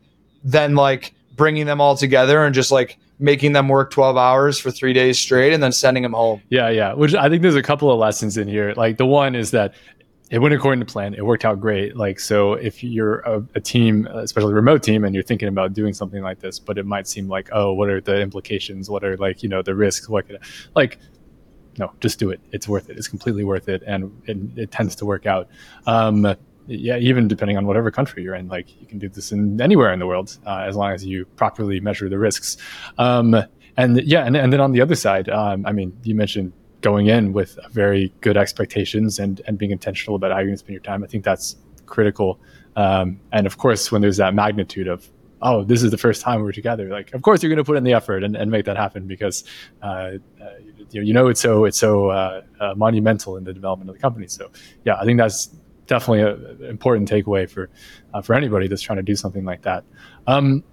than 0.43 0.76
like 0.76 1.13
bringing 1.36 1.65
them 1.65 1.82
all 1.82 1.95
together 1.95 2.45
and 2.45 2.54
just 2.54 2.71
like 2.71 2.97
making 3.19 3.54
them 3.54 3.67
work 3.67 3.91
12 3.91 4.17
hours 4.17 4.60
for 4.60 4.69
three 4.69 4.93
days 4.93 5.19
straight 5.19 5.54
and 5.54 5.63
then 5.63 5.71
sending 5.71 6.04
them 6.04 6.13
home. 6.13 6.41
Yeah, 6.49 6.69
yeah. 6.69 6.93
Which 6.93 7.15
I 7.15 7.30
think 7.30 7.41
there's 7.41 7.56
a 7.56 7.63
couple 7.63 7.91
of 7.91 7.99
lessons 7.99 8.38
in 8.38 8.47
here. 8.47 8.73
Like 8.76 8.97
the 8.97 9.06
one 9.06 9.36
is 9.36 9.52
that 9.52 9.73
it 10.30 10.39
went 10.39 10.54
according 10.54 10.80
to 10.80 10.91
plan. 10.91 11.13
It 11.13 11.23
worked 11.26 11.45
out 11.45 11.60
great. 11.60 11.95
Like 11.95 12.19
so, 12.19 12.54
if 12.54 12.84
you're 12.84 13.19
a, 13.19 13.43
a, 13.54 13.60
team, 13.60 14.08
especially 14.08 14.52
a 14.52 14.56
remote 14.56 14.82
team, 14.82 15.04
and 15.04 15.13
you're 15.13 15.23
thinking 15.23 15.47
about 15.47 15.73
doing 15.73 15.93
something 15.93 16.23
like 16.23 16.39
this, 16.39 16.58
but 16.58 16.80
it 16.80 16.88
might 16.88 17.08
seem 17.08 17.28
like, 17.28 17.49
oh, 17.52 17.71
what 17.73 17.88
are 17.89 18.02
the 18.02 18.19
implications? 18.19 18.89
What 18.89 19.04
are 19.04 19.15
like 19.17 19.43
you 19.43 19.49
know 19.49 19.62
the 19.62 19.76
risks? 19.76 20.10
What 20.10 20.28
could 20.28 20.39
like 20.76 20.97
no, 21.77 21.91
just 21.99 22.19
do 22.19 22.29
it. 22.29 22.39
It's 22.51 22.67
worth 22.67 22.89
it. 22.89 22.97
It's 22.97 23.07
completely 23.07 23.43
worth 23.43 23.69
it, 23.69 23.83
and 23.86 24.12
it, 24.25 24.38
it 24.55 24.71
tends 24.71 24.95
to 24.97 25.05
work 25.05 25.25
out. 25.25 25.47
Um, 25.88 26.36
yeah, 26.67 26.97
even 26.97 27.27
depending 27.27 27.57
on 27.57 27.65
whatever 27.65 27.91
country 27.91 28.23
you're 28.23 28.36
in, 28.36 28.47
like 28.47 28.79
you 28.79 28.88
can 28.88 28.99
do 28.99 29.09
this 29.09 29.31
in 29.31 29.59
anywhere 29.59 29.91
in 29.91 29.99
the 29.99 30.07
world 30.07 30.38
uh, 30.45 30.63
as 30.67 30.75
long 30.75 30.91
as 30.91 31.05
you 31.05 31.25
properly 31.36 31.79
measure 31.79 32.07
the 32.07 32.17
risks. 32.17 32.57
Um, 32.97 33.36
and 33.75 34.01
yeah, 34.03 34.25
and, 34.25 34.38
and 34.38 34.53
then 34.53 34.62
on 34.62 34.71
the 34.71 34.81
other 34.81 34.95
side, 34.95 35.29
um, 35.29 35.65
I 35.65 35.71
mean, 35.71 35.97
you 36.03 36.15
mentioned 36.15 36.53
going 36.81 37.07
in 37.07 37.33
with 37.33 37.57
very 37.71 38.13
good 38.21 38.38
expectations 38.38 39.19
and 39.19 39.41
and 39.47 39.57
being 39.57 39.71
intentional 39.71 40.15
about 40.15 40.31
how 40.31 40.38
you're 40.38 40.47
going 40.47 40.55
to 40.55 40.59
spend 40.59 40.73
your 40.73 40.81
time. 40.81 41.03
I 41.03 41.07
think 41.07 41.23
that's 41.23 41.55
critical. 41.86 42.39
Um, 42.75 43.19
and 43.31 43.45
of 43.45 43.57
course, 43.57 43.91
when 43.91 44.01
there's 44.01 44.17
that 44.17 44.33
magnitude 44.33 44.88
of 44.88 45.09
oh, 45.43 45.63
this 45.63 45.84
is 45.84 45.91
the 45.91 45.97
first 45.97 46.21
time 46.21 46.41
we're 46.41 46.51
together. 46.51 46.89
Like, 46.89 47.13
of 47.13 47.21
course, 47.21 47.43
you're 47.43 47.49
going 47.49 47.58
to 47.58 47.63
put 47.63 47.77
in 47.77 47.84
the 47.84 47.93
effort 47.93 48.23
and, 48.23 48.36
and 48.36 48.49
make 48.49 48.65
that 48.65 48.77
happen 48.77 49.06
because 49.06 49.43
uh, 49.82 49.86
uh, 49.86 50.13
you 50.89 51.13
know 51.13 51.27
it's 51.27 51.41
so 51.41 51.65
it's 51.65 51.77
so 51.77 52.10
uh, 52.10 52.41
uh, 52.60 52.73
monumental 52.75 53.38
in 53.38 53.43
the 53.43 53.53
development 53.53 53.89
of 53.89 53.95
the 53.95 54.01
company. 54.01 54.27
So, 54.27 54.49
yeah, 54.86 54.95
I 54.95 55.06
think 55.06 55.17
that's 55.19 55.47
definitely 55.86 56.21
an 56.21 56.69
important 56.69 57.10
takeaway 57.10 57.49
for 57.49 57.69
uh, 58.13 58.21
for 58.21 58.34
anybody 58.34 58.67
that's 58.67 58.82
trying 58.82 58.97
to 58.97 59.03
do 59.03 59.15
something 59.15 59.45
like 59.45 59.62
that. 59.63 59.84
Um, 60.27 60.63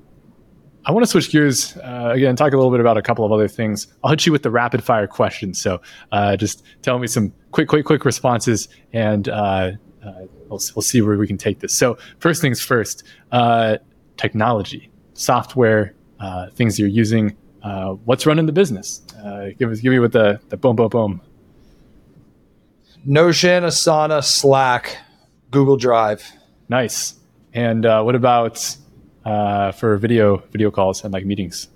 I 0.87 0.93
want 0.93 1.05
to 1.05 1.11
switch 1.11 1.31
gears 1.31 1.77
uh, 1.79 2.13
again, 2.15 2.37
talk 2.37 2.53
a 2.53 2.57
little 2.57 2.71
bit 2.71 2.81
about 2.81 2.97
a 2.97 3.03
couple 3.03 3.25
of 3.25 3.33
other 3.33 3.49
things. 3.49 3.89
I'll 4.03 4.11
hit 4.11 4.25
you 4.25 4.33
with 4.33 4.43
the 4.43 4.51
rapid 4.51 4.83
fire 4.83 5.07
questions. 5.07 5.61
So 5.61 5.83
uh, 6.11 6.37
just 6.37 6.63
tell 6.81 6.99
me 6.99 7.07
some 7.07 7.35
quick, 7.51 7.69
quick, 7.69 7.85
quick 7.85 8.05
responses, 8.05 8.69
and 8.93 9.29
uh, 9.29 9.73
uh 10.03 10.13
we'll, 10.49 10.61
we'll 10.75 10.83
see 10.83 11.03
where 11.03 11.19
we 11.19 11.27
can 11.27 11.37
take 11.37 11.61
this. 11.61 11.77
So 11.77 11.99
first 12.19 12.41
things 12.41 12.63
first, 12.63 13.05
technology, 14.21 14.91
software, 15.15 15.95
uh, 16.21 16.51
things 16.51 16.79
you're 16.79 16.89
using. 16.89 17.37
what's 18.05 18.27
running 18.27 18.47
the 18.47 18.53
business? 18.53 19.03
give 19.59 19.71
us, 19.71 19.81
give 19.81 19.93
me 19.93 19.99
with 19.99 20.13
the 20.13 20.41
the 20.51 20.57
boom, 20.57 20.77
boom, 20.77 20.89
boom. 20.89 21.21
Notion, 23.05 23.65
Asana, 23.65 24.23
Slack, 24.23 24.99
Google 25.51 25.77
Drive. 25.77 26.23
Nice. 26.69 27.15
And 27.55 27.87
uh, 27.87 28.03
what 28.03 28.15
about 28.15 28.77
uh, 29.25 29.73
for 29.73 29.97
video 29.97 30.39
video 30.53 30.71
calls 30.71 31.03
and 31.03 31.13
like 31.13 31.25
meetings? 31.25 31.69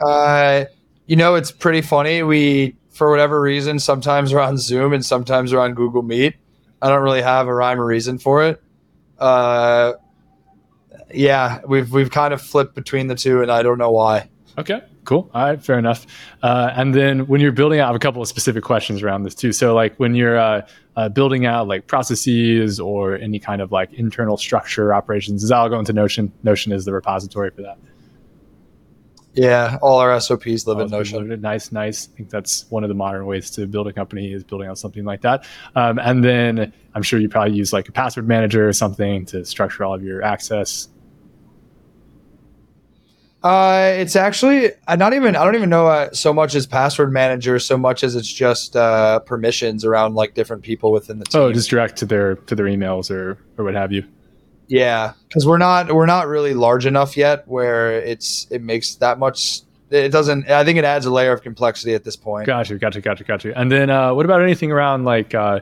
Uh, 0.00 0.64
you 1.06 1.16
know, 1.16 1.34
it's 1.34 1.50
pretty 1.50 1.82
funny. 1.82 2.22
We, 2.22 2.76
for 2.90 3.10
whatever 3.10 3.40
reason, 3.40 3.78
sometimes 3.78 4.32
we're 4.32 4.40
on 4.40 4.56
Zoom 4.58 4.92
and 4.92 5.04
sometimes 5.04 5.52
we're 5.52 5.60
on 5.60 5.74
Google 5.74 6.02
Meet. 6.02 6.34
I 6.80 6.88
don't 6.88 7.02
really 7.02 7.22
have 7.22 7.46
a 7.46 7.54
rhyme 7.54 7.80
or 7.80 7.84
reason 7.84 8.18
for 8.18 8.44
it. 8.44 8.62
Uh, 9.18 9.92
yeah, 11.12 11.60
we've 11.66 11.90
we've 11.92 12.10
kind 12.10 12.34
of 12.34 12.40
flipped 12.40 12.74
between 12.74 13.06
the 13.06 13.14
two, 13.14 13.42
and 13.42 13.50
I 13.50 13.62
don't 13.62 13.78
know 13.78 13.90
why. 13.90 14.28
Okay. 14.58 14.82
Cool. 15.04 15.28
All 15.34 15.44
right. 15.44 15.62
Fair 15.62 15.78
enough. 15.78 16.06
Uh, 16.42 16.70
and 16.76 16.94
then 16.94 17.26
when 17.26 17.40
you're 17.40 17.52
building 17.52 17.80
out, 17.80 17.84
I 17.84 17.86
have 17.88 17.96
a 17.96 18.00
couple 18.00 18.22
of 18.22 18.28
specific 18.28 18.62
questions 18.62 19.02
around 19.02 19.24
this 19.24 19.34
too. 19.34 19.52
So, 19.52 19.74
like 19.74 19.96
when 19.96 20.14
you're 20.14 20.38
uh, 20.38 20.66
uh, 20.94 21.08
building 21.08 21.44
out 21.44 21.66
like 21.66 21.86
processes 21.88 22.78
or 22.78 23.16
any 23.16 23.40
kind 23.40 23.60
of 23.60 23.72
like 23.72 23.92
internal 23.94 24.36
structure 24.36 24.94
operations, 24.94 25.42
is 25.42 25.48
that 25.48 25.56
all 25.56 25.68
going 25.68 25.84
to 25.86 25.92
Notion? 25.92 26.32
Notion 26.44 26.70
is 26.70 26.84
the 26.84 26.92
repository 26.92 27.50
for 27.50 27.62
that. 27.62 27.78
Yeah, 29.34 29.78
all 29.80 29.98
our 29.98 30.20
SOPs 30.20 30.66
live 30.66 30.78
in 30.78 30.90
Notion. 30.90 31.40
Nice, 31.40 31.72
nice. 31.72 32.10
I 32.12 32.16
think 32.18 32.30
that's 32.30 32.70
one 32.70 32.84
of 32.84 32.88
the 32.88 32.94
modern 32.94 33.24
ways 33.24 33.50
to 33.52 33.66
build 33.66 33.88
a 33.88 33.92
company 33.92 34.30
is 34.32 34.44
building 34.44 34.68
out 34.68 34.76
something 34.76 35.04
like 35.04 35.22
that. 35.22 35.46
Um, 35.74 35.98
and 35.98 36.22
then 36.22 36.70
I'm 36.94 37.02
sure 37.02 37.18
you 37.18 37.30
probably 37.30 37.56
use 37.56 37.72
like 37.72 37.88
a 37.88 37.92
password 37.92 38.28
manager 38.28 38.68
or 38.68 38.74
something 38.74 39.24
to 39.26 39.46
structure 39.46 39.84
all 39.84 39.94
of 39.94 40.04
your 40.04 40.22
access 40.22 40.88
uh, 43.42 43.92
it's 43.96 44.14
actually 44.14 44.70
uh, 44.86 44.94
not 44.94 45.14
even. 45.14 45.34
I 45.34 45.44
don't 45.44 45.56
even 45.56 45.70
know 45.70 45.88
uh, 45.88 46.12
so 46.12 46.32
much 46.32 46.54
as 46.54 46.66
password 46.66 47.12
manager, 47.12 47.58
so 47.58 47.76
much 47.76 48.04
as 48.04 48.14
it's 48.14 48.32
just 48.32 48.76
uh, 48.76 49.18
permissions 49.20 49.84
around 49.84 50.14
like 50.14 50.34
different 50.34 50.62
people 50.62 50.92
within 50.92 51.18
the 51.18 51.24
oh, 51.28 51.30
team. 51.30 51.40
Oh, 51.42 51.52
just 51.52 51.68
direct 51.68 51.96
to 51.98 52.06
their 52.06 52.36
to 52.36 52.54
their 52.54 52.66
emails 52.66 53.10
or 53.10 53.38
or 53.58 53.64
what 53.64 53.74
have 53.74 53.90
you. 53.90 54.04
Yeah, 54.68 55.14
because 55.26 55.44
we're 55.44 55.58
not 55.58 55.92
we're 55.92 56.06
not 56.06 56.28
really 56.28 56.54
large 56.54 56.86
enough 56.86 57.16
yet 57.16 57.46
where 57.48 57.92
it's 57.92 58.46
it 58.50 58.62
makes 58.62 58.94
that 58.96 59.18
much. 59.18 59.62
It 59.90 60.10
doesn't. 60.10 60.48
I 60.48 60.64
think 60.64 60.78
it 60.78 60.84
adds 60.84 61.04
a 61.04 61.10
layer 61.10 61.32
of 61.32 61.42
complexity 61.42 61.94
at 61.94 62.04
this 62.04 62.16
point. 62.16 62.46
Gotcha, 62.46 62.78
gotcha, 62.78 63.00
gotcha, 63.00 63.24
gotcha. 63.24 63.58
And 63.58 63.72
then 63.72 63.90
uh, 63.90 64.14
what 64.14 64.24
about 64.24 64.42
anything 64.42 64.70
around 64.70 65.04
like? 65.04 65.34
Uh, 65.34 65.60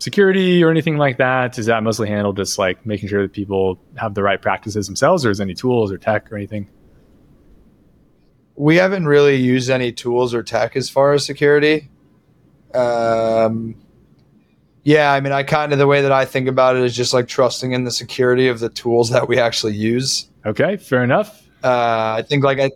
security 0.00 0.64
or 0.64 0.70
anything 0.70 0.96
like 0.96 1.18
that? 1.18 1.58
Is 1.58 1.66
that 1.66 1.82
mostly 1.82 2.08
handled 2.08 2.38
just 2.38 2.58
like 2.58 2.86
making 2.86 3.10
sure 3.10 3.20
that 3.20 3.34
people 3.34 3.78
have 3.96 4.14
the 4.14 4.22
right 4.22 4.40
practices 4.40 4.86
themselves, 4.86 5.26
or 5.26 5.30
is 5.30 5.40
any 5.40 5.52
tools 5.54 5.92
or 5.92 5.98
tech 5.98 6.32
or 6.32 6.36
anything? 6.36 6.66
We 8.60 8.76
haven't 8.76 9.06
really 9.06 9.36
used 9.36 9.70
any 9.70 9.90
tools 9.90 10.34
or 10.34 10.42
tech 10.42 10.76
as 10.76 10.90
far 10.90 11.14
as 11.14 11.24
security. 11.24 11.88
Um, 12.74 13.74
yeah, 14.82 15.14
I 15.14 15.20
mean, 15.20 15.32
I 15.32 15.44
kind 15.44 15.72
of 15.72 15.78
the 15.78 15.86
way 15.86 16.02
that 16.02 16.12
I 16.12 16.26
think 16.26 16.46
about 16.46 16.76
it 16.76 16.82
is 16.82 16.94
just 16.94 17.14
like 17.14 17.26
trusting 17.26 17.72
in 17.72 17.84
the 17.84 17.90
security 17.90 18.48
of 18.48 18.60
the 18.60 18.68
tools 18.68 19.08
that 19.10 19.26
we 19.28 19.38
actually 19.38 19.76
use. 19.76 20.28
Okay, 20.44 20.76
fair 20.76 21.02
enough. 21.02 21.42
Uh, 21.64 22.16
I 22.18 22.22
think 22.28 22.44
like 22.44 22.58
at, 22.58 22.72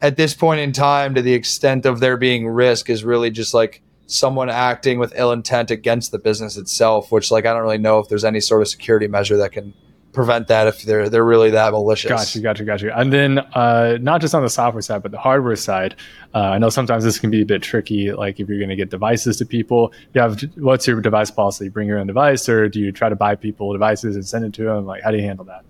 at 0.00 0.16
this 0.16 0.32
point 0.32 0.60
in 0.60 0.72
time, 0.72 1.14
to 1.14 1.20
the 1.20 1.34
extent 1.34 1.84
of 1.84 2.00
there 2.00 2.16
being 2.16 2.48
risk, 2.48 2.88
is 2.88 3.04
really 3.04 3.30
just 3.30 3.52
like 3.52 3.82
someone 4.06 4.48
acting 4.48 4.98
with 4.98 5.12
ill 5.16 5.32
intent 5.32 5.70
against 5.70 6.12
the 6.12 6.18
business 6.18 6.56
itself. 6.56 7.12
Which 7.12 7.30
like 7.30 7.44
I 7.44 7.52
don't 7.52 7.62
really 7.62 7.76
know 7.76 7.98
if 7.98 8.08
there's 8.08 8.24
any 8.24 8.40
sort 8.40 8.62
of 8.62 8.68
security 8.68 9.06
measure 9.06 9.36
that 9.36 9.52
can 9.52 9.74
prevent 10.16 10.48
that 10.48 10.66
if 10.66 10.82
they're 10.82 11.08
they're 11.08 11.24
really 11.24 11.50
that 11.50 11.72
malicious. 11.72 12.08
Gotcha, 12.08 12.40
gotcha, 12.40 12.64
gotcha. 12.64 12.98
And 12.98 13.12
then 13.12 13.38
uh, 13.38 13.98
not 14.00 14.20
just 14.20 14.34
on 14.34 14.42
the 14.42 14.50
software 14.50 14.82
side, 14.82 15.02
but 15.02 15.12
the 15.12 15.18
hardware 15.18 15.54
side. 15.54 15.94
Uh, 16.34 16.38
I 16.38 16.58
know 16.58 16.70
sometimes 16.70 17.04
this 17.04 17.20
can 17.20 17.30
be 17.30 17.42
a 17.42 17.46
bit 17.46 17.62
tricky. 17.62 18.10
Like 18.12 18.40
if 18.40 18.48
you're 18.48 18.58
going 18.58 18.70
to 18.70 18.76
get 18.76 18.90
devices 18.90 19.36
to 19.36 19.46
people, 19.46 19.92
you 20.14 20.20
have 20.20 20.40
what's 20.56 20.86
your 20.86 21.00
device 21.00 21.30
policy? 21.30 21.68
Bring 21.68 21.86
your 21.86 21.98
own 21.98 22.08
device, 22.08 22.48
or 22.48 22.68
do 22.68 22.80
you 22.80 22.90
try 22.90 23.08
to 23.08 23.14
buy 23.14 23.36
people 23.36 23.72
devices 23.72 24.16
and 24.16 24.26
send 24.26 24.44
it 24.44 24.54
to 24.54 24.64
them? 24.64 24.86
Like 24.86 25.02
how 25.02 25.12
do 25.12 25.18
you 25.18 25.24
handle 25.24 25.44
that? 25.44 25.64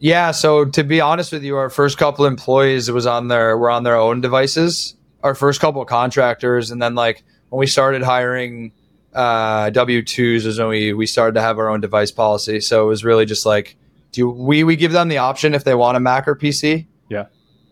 Yeah, 0.00 0.32
so 0.32 0.66
to 0.66 0.84
be 0.84 1.00
honest 1.00 1.32
with 1.32 1.44
you, 1.44 1.56
our 1.56 1.70
first 1.70 1.96
couple 1.96 2.26
employees 2.26 2.90
was 2.90 3.06
on 3.06 3.28
their 3.28 3.56
were 3.56 3.70
on 3.70 3.84
their 3.84 3.96
own 3.96 4.20
devices. 4.20 4.96
Our 5.22 5.34
first 5.34 5.60
couple 5.60 5.82
contractors, 5.86 6.70
and 6.70 6.82
then 6.82 6.94
like 6.94 7.22
when 7.48 7.60
we 7.60 7.66
started 7.66 8.02
hiring 8.02 8.72
uh, 9.14 9.70
W 9.70 10.02
twos 10.02 10.44
was 10.44 10.58
when 10.58 10.68
we 10.68 10.92
we 10.92 11.06
started 11.06 11.34
to 11.34 11.40
have 11.40 11.58
our 11.58 11.68
own 11.68 11.80
device 11.80 12.10
policy. 12.10 12.60
So 12.60 12.84
it 12.84 12.88
was 12.88 13.04
really 13.04 13.26
just 13.26 13.46
like, 13.46 13.76
do 14.12 14.28
we 14.28 14.64
we 14.64 14.76
give 14.76 14.92
them 14.92 15.08
the 15.08 15.18
option 15.18 15.54
if 15.54 15.64
they 15.64 15.74
want 15.74 15.96
a 15.96 16.00
Mac 16.00 16.26
or 16.26 16.34
PC? 16.34 16.86
Yeah. 17.08 17.26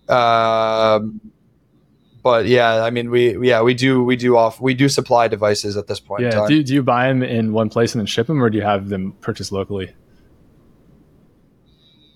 Um, 0.09 1.21
but 2.23 2.47
yeah, 2.47 2.85
I 2.85 2.91
mean, 2.91 3.11
we 3.11 3.47
yeah 3.47 3.63
we 3.63 3.75
do 3.75 4.05
we 4.05 4.17
do 4.17 4.37
off 4.37 4.61
we 4.61 4.75
do 4.75 4.89
supply 4.89 5.27
devices 5.29 5.77
at 5.77 5.89
this 5.89 5.99
point. 5.99 6.23
Yeah. 6.23 6.47
Do 6.47 6.63
do 6.63 6.75
you 6.75 6.83
buy 6.83 7.09
them 7.09 7.23
in 7.23 7.53
one 7.53 7.69
place 7.69 7.95
and 7.95 8.01
then 8.01 8.07
ship 8.07 8.29
them, 8.29 8.43
or 8.43 8.49
do 8.49 8.59
you 8.59 8.65
have 8.65 8.89
them 8.89 9.13
purchased 9.21 9.51
locally? 9.51 9.93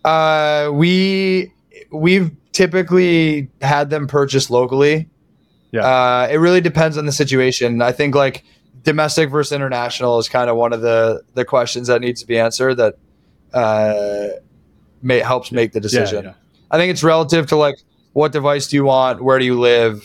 Uh, 0.05 0.71
we 0.73 1.53
we've 1.91 2.31
typically 2.53 3.51
had 3.61 3.91
them 3.91 4.07
purchased 4.07 4.51
locally. 4.51 5.09
Yeah. 5.73 5.85
Uh, 5.85 6.29
it 6.31 6.37
really 6.37 6.61
depends 6.61 6.97
on 6.97 7.07
the 7.07 7.13
situation. 7.13 7.83
I 7.83 7.91
think 7.91 8.15
like 8.15 8.45
domestic 8.87 9.29
versus 9.29 9.53
international 9.53 10.19
is 10.19 10.29
kind 10.29 10.49
of 10.49 10.57
one 10.57 10.73
of 10.73 10.81
the 10.81 11.21
the 11.35 11.45
questions 11.45 11.89
that 11.89 12.01
needs 12.01 12.21
to 12.23 12.27
be 12.27 12.39
answered 12.39 12.77
that 12.77 12.95
uh, 13.53 14.29
may, 15.03 15.19
helps 15.19 15.53
make 15.53 15.73
the 15.73 15.81
decision. 15.81 16.25
Yeah, 16.25 16.31
yeah. 16.31 16.37
I 16.71 16.79
think 16.79 16.91
it's 16.91 17.03
relative 17.03 17.47
to 17.49 17.57
like 17.57 17.79
what 18.15 18.33
device 18.33 18.69
do 18.69 18.77
you 18.77 18.85
want, 18.85 19.23
where 19.23 19.39
do 19.39 19.45
you 19.45 19.59
live, 19.59 20.03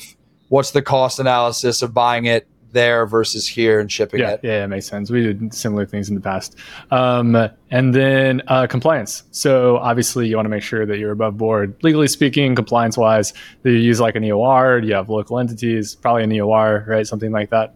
what's 0.49 0.71
the 0.71 0.81
cost 0.81 1.19
analysis 1.19 1.81
of 1.81 1.93
buying 1.93 2.25
it 2.25 2.47
there 2.73 3.05
versus 3.05 3.47
here 3.47 3.79
and 3.79 3.91
shipping 3.91 4.21
yeah, 4.21 4.31
it. 4.31 4.39
Yeah, 4.43 4.63
it 4.63 4.67
makes 4.67 4.87
sense. 4.87 5.11
We 5.11 5.21
did 5.21 5.53
similar 5.53 5.85
things 5.85 6.09
in 6.09 6.15
the 6.15 6.21
past. 6.21 6.55
Um, 6.89 7.35
and 7.69 7.93
then 7.93 8.41
uh, 8.47 8.65
compliance. 8.67 9.23
So 9.31 9.77
obviously, 9.77 10.27
you 10.27 10.37
want 10.37 10.45
to 10.45 10.49
make 10.49 10.63
sure 10.63 10.85
that 10.85 10.97
you're 10.97 11.11
above 11.11 11.37
board, 11.37 11.75
legally 11.83 12.07
speaking, 12.07 12.55
compliance 12.55 12.97
wise. 12.97 13.33
That 13.63 13.71
you 13.71 13.77
use 13.77 13.99
like 13.99 14.15
an 14.15 14.23
EOR. 14.23 14.85
You 14.85 14.93
have 14.93 15.09
local 15.09 15.37
entities, 15.37 15.95
probably 15.95 16.23
an 16.23 16.31
EOR, 16.31 16.87
right? 16.87 17.05
Something 17.05 17.31
like 17.31 17.49
that. 17.49 17.75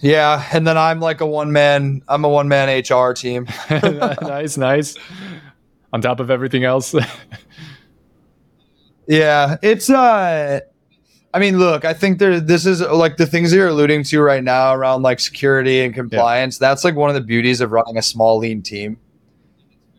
Yeah, 0.00 0.46
and 0.52 0.66
then 0.66 0.78
I'm 0.78 1.00
like 1.00 1.20
a 1.20 1.26
one 1.26 1.52
man. 1.52 2.02
I'm 2.08 2.24
a 2.24 2.28
one 2.28 2.48
man 2.48 2.68
HR 2.68 3.12
team. 3.12 3.48
nice, 3.70 4.56
nice. 4.56 4.96
On 5.92 6.00
top 6.00 6.20
of 6.20 6.30
everything 6.30 6.64
else. 6.64 6.94
yeah, 9.08 9.56
it's 9.62 9.90
uh 9.90 10.60
I 11.34 11.40
mean, 11.40 11.58
look, 11.58 11.84
I 11.84 11.92
think 11.92 12.18
there 12.18 12.40
this 12.40 12.64
is 12.64 12.80
like 12.80 13.16
the 13.16 13.26
things 13.26 13.52
you're 13.52 13.68
alluding 13.68 14.04
to 14.04 14.20
right 14.20 14.42
now 14.42 14.74
around 14.74 15.02
like 15.02 15.20
security 15.20 15.82
and 15.82 15.92
compliance. 15.92 16.60
Yeah. 16.60 16.68
That's 16.68 16.84
like 16.84 16.94
one 16.94 17.10
of 17.10 17.14
the 17.14 17.20
beauties 17.20 17.60
of 17.60 17.72
running 17.72 17.98
a 17.98 18.02
small 18.02 18.38
lean 18.38 18.62
team. 18.62 18.98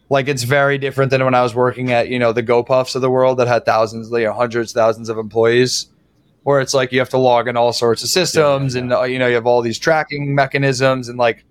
Like 0.10 0.28
it's 0.28 0.44
very 0.44 0.80
different 0.80 1.12
than 1.12 1.24
when 1.24 1.36
I 1.36 1.44
was 1.44 1.54
working 1.54 1.92
at, 1.92 2.10
you 2.10 2.18
know, 2.18 2.34
the 2.34 2.42
GoPuffs 2.42 2.96
of 2.96 3.02
the 3.02 3.12
world 3.12 3.38
that 3.38 3.48
had 3.48 3.64
thousands, 3.64 4.10
you 4.10 4.24
know, 4.24 4.34
hundreds, 4.34 4.74
thousands 4.74 5.08
of 5.08 5.20
employees, 5.20 5.88
where 6.44 6.62
it's 6.62 6.74
like 6.74 6.92
you 6.92 7.00
have 7.00 7.10
to 7.10 7.18
log 7.18 7.48
in 7.48 7.58
all 7.58 7.74
sorts 7.74 8.04
of 8.04 8.10
systems 8.10 8.76
yeah, 8.76 8.80
yeah, 8.80 8.84
and 8.84 8.94
uh, 8.94 9.04
you 9.04 9.20
know, 9.20 9.28
you 9.28 9.36
have 9.36 9.46
all 9.46 9.62
these 9.62 9.80
tracking 9.80 10.34
mechanisms 10.34 11.10
and 11.10 11.18
like 11.18 11.44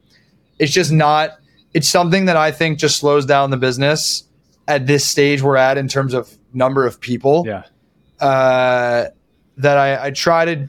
it's 0.58 0.72
just 0.72 0.92
not 0.92 1.38
it's 1.74 1.88
something 1.88 2.24
that 2.24 2.36
I 2.36 2.50
think 2.50 2.78
just 2.78 2.98
slows 2.98 3.26
down 3.26 3.50
the 3.50 3.56
business 3.56 4.24
at 4.66 4.86
this 4.86 5.06
stage 5.06 5.42
we're 5.42 5.56
at 5.56 5.78
in 5.78 5.88
terms 5.88 6.14
of 6.14 6.34
number 6.52 6.86
of 6.86 7.00
people. 7.00 7.44
Yeah. 7.46 7.62
Uh 8.20 9.10
that 9.58 9.76
I, 9.76 10.06
I 10.06 10.10
try 10.10 10.44
to 10.44 10.68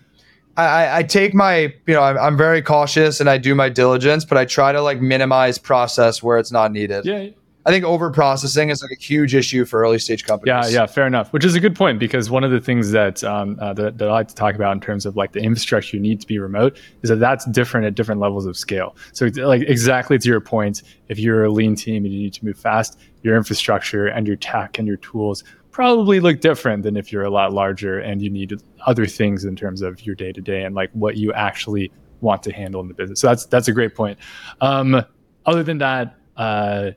I, 0.58 1.00
I 1.00 1.04
take 1.04 1.34
my 1.34 1.74
you 1.88 1.94
know 1.94 2.02
I'm, 2.02 2.18
I'm 2.18 2.38
very 2.38 2.62
cautious 2.62 3.20
and 3.20 3.30
I 3.30 3.38
do 3.38 3.56
my 3.56 3.70
diligence, 3.70 4.26
but 4.26 4.38
I 4.38 4.46
try 4.46 4.72
to 4.72 4.82
like 4.82 5.00
minimize 5.00 5.58
process 5.58 6.22
where 6.22 6.38
it's 6.38 6.52
not 6.52 6.72
needed. 6.72 7.06
Yeah. 7.06 7.30
I 7.70 7.72
think 7.72 7.86
over 7.86 8.10
processing 8.10 8.70
is 8.70 8.82
like 8.82 8.90
a 8.90 9.00
huge 9.00 9.36
issue 9.36 9.64
for 9.64 9.84
early 9.84 10.00
stage 10.00 10.26
companies. 10.26 10.74
Yeah, 10.74 10.82
yeah, 10.82 10.86
fair 10.88 11.06
enough. 11.06 11.32
Which 11.32 11.46
is 11.46 11.54
a 11.54 11.60
good 11.60 11.76
point 11.76 12.00
because 12.00 12.28
one 12.32 12.44
of 12.44 12.50
the 12.50 12.60
things 12.60 12.90
that, 12.90 13.24
um, 13.24 13.60
uh, 13.62 13.74
that, 13.74 14.00
that 14.00 14.08
I 14.08 14.12
like 14.12 14.28
to 14.30 14.34
talk 14.34 14.56
about 14.56 14.74
in 14.74 14.82
terms 14.82 15.06
of 15.06 15.16
like 15.16 15.34
the 15.34 15.40
infrastructure 15.40 15.96
you 15.96 16.02
need 16.02 16.20
to 16.20 16.26
be 16.26 16.40
remote 16.40 16.80
is 17.04 17.10
that 17.10 17.18
that's 17.18 17.46
different 17.46 17.86
at 17.86 17.94
different 17.94 18.22
levels 18.22 18.48
of 18.48 18.58
scale. 18.58 18.96
So 19.14 19.28
like 19.36 19.62
exactly 19.62 20.18
to 20.18 20.28
your 20.28 20.42
point, 20.42 20.82
if 21.10 21.20
you're 21.20 21.44
a 21.44 21.52
lean 21.52 21.76
team 21.76 22.06
and 22.06 22.12
you 22.12 22.22
need 22.22 22.34
to 22.34 22.44
move 22.44 22.58
fast, 22.58 23.00
your 23.22 23.38
infrastructure 23.38 24.08
and 24.08 24.26
your 24.26 24.38
tech 24.38 24.80
and 24.80 24.88
your 24.88 24.98
tools 24.98 25.44
probably 25.70 26.20
look 26.20 26.42
different 26.42 26.82
than 26.82 26.98
if 26.98 27.12
you're 27.12 27.24
a 27.24 27.30
lot 27.30 27.54
larger 27.54 28.00
and 28.00 28.24
you 28.24 28.32
need 28.32 28.52
other 28.88 29.06
things 29.06 29.46
in 29.46 29.56
terms 29.56 29.84
of 29.84 30.04
your 30.08 30.16
day 30.16 30.32
to 30.32 30.42
day 30.42 30.64
and 30.64 30.74
like 30.74 30.90
what 30.94 31.18
you 31.18 31.32
actually 31.34 31.92
want 32.22 32.42
to 32.42 32.52
handle 32.52 32.82
in 32.82 32.88
the 32.88 32.96
business. 32.96 33.22
So 33.22 33.28
that's 33.28 33.46
that's 33.46 33.68
a 33.68 33.74
great 33.74 33.94
point. 33.94 34.18
Um, 34.60 35.06
other 35.46 35.62
than 35.62 35.78
that, 35.78 36.18
uh, 36.36 36.92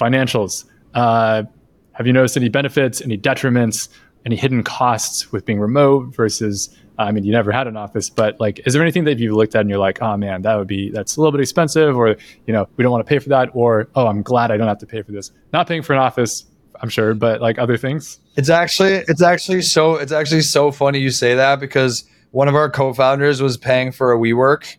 financials. 0.00 0.64
Uh, 0.94 1.44
have 1.92 2.06
you 2.06 2.12
noticed 2.12 2.36
any 2.36 2.48
benefits, 2.48 3.02
any 3.02 3.18
detriments, 3.18 3.88
any 4.24 4.36
hidden 4.36 4.62
costs 4.62 5.30
with 5.30 5.44
being 5.44 5.60
remote 5.60 6.14
versus? 6.14 6.74
Uh, 6.98 7.02
I 7.02 7.12
mean, 7.12 7.24
you 7.24 7.32
never 7.32 7.52
had 7.52 7.66
an 7.66 7.76
office, 7.76 8.10
but 8.10 8.40
like, 8.40 8.60
is 8.66 8.72
there 8.72 8.82
anything 8.82 9.04
that 9.04 9.18
you've 9.18 9.34
looked 9.34 9.54
at 9.54 9.60
and 9.60 9.70
you're 9.70 9.78
like, 9.78 10.02
oh 10.02 10.16
man, 10.16 10.42
that 10.42 10.56
would 10.56 10.68
be 10.68 10.90
that's 10.90 11.16
a 11.16 11.20
little 11.20 11.32
bit 11.32 11.40
expensive, 11.40 11.96
or 11.96 12.16
you 12.46 12.52
know, 12.52 12.68
we 12.76 12.82
don't 12.82 12.90
want 12.90 13.06
to 13.06 13.08
pay 13.08 13.18
for 13.18 13.28
that, 13.28 13.50
or 13.52 13.88
oh, 13.94 14.06
I'm 14.06 14.22
glad 14.22 14.50
I 14.50 14.56
don't 14.56 14.68
have 14.68 14.78
to 14.78 14.86
pay 14.86 15.02
for 15.02 15.12
this. 15.12 15.30
Not 15.52 15.68
paying 15.68 15.82
for 15.82 15.92
an 15.92 15.98
office 15.98 16.46
I'm 16.80 16.88
sure, 16.88 17.14
but 17.14 17.40
like 17.40 17.58
other 17.58 17.76
things. 17.76 18.18
It's 18.36 18.48
actually 18.48 18.94
it's 19.08 19.22
actually 19.22 19.62
so 19.62 19.96
it's 19.96 20.12
actually 20.12 20.42
so 20.42 20.70
funny 20.70 20.98
you 20.98 21.10
say 21.10 21.34
that 21.34 21.60
because 21.60 22.04
one 22.30 22.48
of 22.48 22.54
our 22.54 22.70
co-founders 22.70 23.42
was 23.42 23.56
paying 23.56 23.92
for 23.92 24.12
a 24.12 24.18
WeWork. 24.18 24.76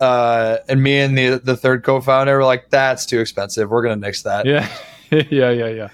Uh, 0.00 0.58
and 0.68 0.82
me 0.82 0.98
and 0.98 1.16
the 1.16 1.40
the 1.42 1.56
third 1.56 1.82
co-founder 1.82 2.36
were 2.36 2.44
like, 2.44 2.70
"That's 2.70 3.06
too 3.06 3.20
expensive. 3.20 3.70
We're 3.70 3.82
gonna 3.82 3.96
nix 3.96 4.22
that." 4.22 4.46
Yeah, 4.46 4.68
yeah, 5.10 5.50
yeah, 5.50 5.68
yeah. 5.68 5.88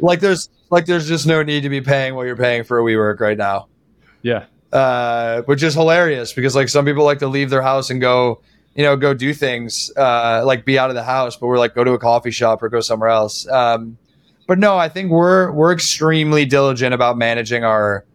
Like 0.00 0.20
there's 0.20 0.48
like 0.70 0.86
there's 0.86 1.06
just 1.06 1.26
no 1.26 1.42
need 1.42 1.62
to 1.62 1.68
be 1.68 1.80
paying 1.80 2.14
what 2.14 2.26
you're 2.26 2.36
paying 2.36 2.64
for 2.64 2.80
a 2.80 2.82
WeWork 2.82 3.20
right 3.20 3.36
now. 3.36 3.68
Yeah. 4.22 4.46
Uh, 4.72 5.42
which 5.42 5.62
is 5.62 5.74
hilarious 5.74 6.32
because 6.32 6.54
like 6.56 6.68
some 6.70 6.86
people 6.86 7.04
like 7.04 7.18
to 7.18 7.28
leave 7.28 7.50
their 7.50 7.60
house 7.60 7.90
and 7.90 8.00
go, 8.00 8.40
you 8.74 8.82
know, 8.82 8.96
go 8.96 9.12
do 9.12 9.34
things, 9.34 9.92
uh, 9.98 10.42
like 10.46 10.64
be 10.64 10.78
out 10.78 10.88
of 10.88 10.96
the 10.96 11.02
house, 11.02 11.36
but 11.36 11.46
we're 11.46 11.58
like 11.58 11.74
go 11.74 11.84
to 11.84 11.92
a 11.92 11.98
coffee 11.98 12.30
shop 12.30 12.62
or 12.62 12.70
go 12.70 12.80
somewhere 12.80 13.10
else. 13.10 13.46
Um, 13.48 13.98
but 14.46 14.58
no, 14.58 14.78
I 14.78 14.88
think 14.88 15.10
we're 15.10 15.52
we're 15.52 15.72
extremely 15.72 16.46
diligent 16.46 16.94
about 16.94 17.18
managing 17.18 17.64
our 17.64 18.06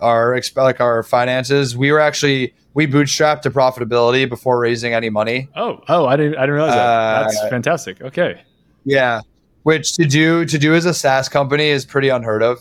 our 0.00 0.32
exp- 0.32 0.56
like 0.56 0.80
our 0.80 1.02
finances. 1.02 1.76
We 1.76 1.92
were 1.92 2.00
actually 2.00 2.54
we 2.74 2.86
bootstrapped 2.86 3.42
to 3.42 3.50
profitability 3.50 4.28
before 4.28 4.58
raising 4.58 4.94
any 4.94 5.10
money. 5.10 5.48
Oh, 5.56 5.82
oh, 5.88 6.06
I 6.06 6.16
didn't 6.16 6.36
I 6.36 6.42
didn't 6.42 6.54
realize 6.54 6.74
that. 6.74 6.86
Uh, 6.86 7.22
That's 7.22 7.48
fantastic. 7.48 8.00
Okay. 8.02 8.42
Yeah, 8.84 9.20
which 9.62 9.94
to 9.96 10.04
do 10.06 10.44
to 10.44 10.58
do 10.58 10.74
as 10.74 10.84
a 10.84 10.94
SaaS 10.94 11.28
company 11.28 11.68
is 11.68 11.84
pretty 11.84 12.08
unheard 12.08 12.42
of. 12.42 12.58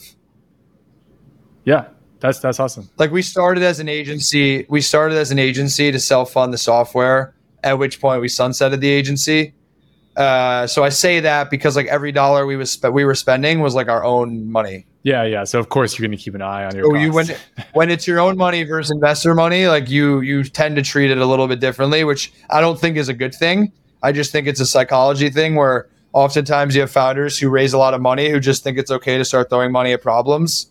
Yeah, 1.66 1.88
that's 2.20 2.40
that's 2.40 2.60
awesome. 2.60 2.90
Like 2.98 3.12
we 3.12 3.22
started 3.22 3.64
as 3.64 3.80
an 3.80 3.90
agency, 3.90 4.66
we 4.70 4.82
started 4.82 5.18
as 5.18 5.32
an 5.32 5.40
agency 5.40 5.92
to 5.92 6.00
self 6.00 6.32
fund 6.32 6.54
the 6.54 6.58
software. 6.58 7.36
At 7.62 7.78
which 7.78 8.00
point 8.00 8.22
we 8.22 8.28
sunsetted 8.30 8.80
the 8.80 8.88
agency 8.88 9.54
uh, 10.20 10.68
so 10.68 10.84
I 10.84 10.90
say 10.90 11.22
that 11.22 11.50
because 11.50 11.78
like 11.78 11.88
every 11.88 12.12
dollar 12.12 12.46
we 12.46 12.58
was 12.58 12.72
spe- 12.72 12.92
we 12.92 13.06
were 13.06 13.16
spending 13.16 13.62
was 13.62 13.74
like 13.74 13.88
our 13.88 14.04
own 14.04 14.52
money. 14.52 14.86
Yeah, 15.04 15.24
yeah. 15.24 15.43
So 15.45 15.60
of 15.60 15.70
course 15.70 15.97
you're 15.97 16.08
going 16.08 16.18
to 16.18 16.22
keep 16.22 16.36
an 16.36 16.41
eye 16.41 16.66
on 16.66 16.76
your. 16.76 16.86
So 16.86 16.95
you 16.95 17.12
when 17.12 17.28
when 17.74 17.89
it's 17.89 18.08
your 18.08 18.20
own 18.20 18.38
money 18.38 18.64
versus 18.64 18.91
investor 18.91 19.34
money, 19.34 19.68
like 19.68 19.89
you 19.89 20.22
you 20.22 20.43
tend 20.43 20.76
to 20.76 20.82
treat 20.82 21.12
it 21.12 21.18
a 21.18 21.26
little 21.26 21.47
bit 21.47 21.60
differently, 21.60 22.04
which 22.04 22.34
I 22.50 22.62
don't 22.62 22.80
think 22.80 22.97
is 22.97 23.10
a 23.10 23.14
good 23.14 23.34
thing. 23.34 23.72
I 24.04 24.12
just 24.12 24.32
think 24.32 24.47
it's 24.47 24.60
a 24.60 24.66
psychology 24.66 25.30
thing 25.30 25.56
where 25.56 25.88
oftentimes 26.14 26.76
you 26.76 26.82
have 26.82 26.91
founders 26.91 27.38
who 27.38 27.50
raise 27.50 27.74
a 27.74 27.78
lot 27.78 27.93
of 27.93 28.02
money 28.02 28.30
who 28.30 28.39
just 28.39 28.64
think 28.64 28.78
it's 28.78 28.91
okay 28.91 29.18
to 29.18 29.26
start 29.26 29.50
throwing 29.50 29.72
money 29.72 29.93
at 29.93 30.02
problems 30.02 30.68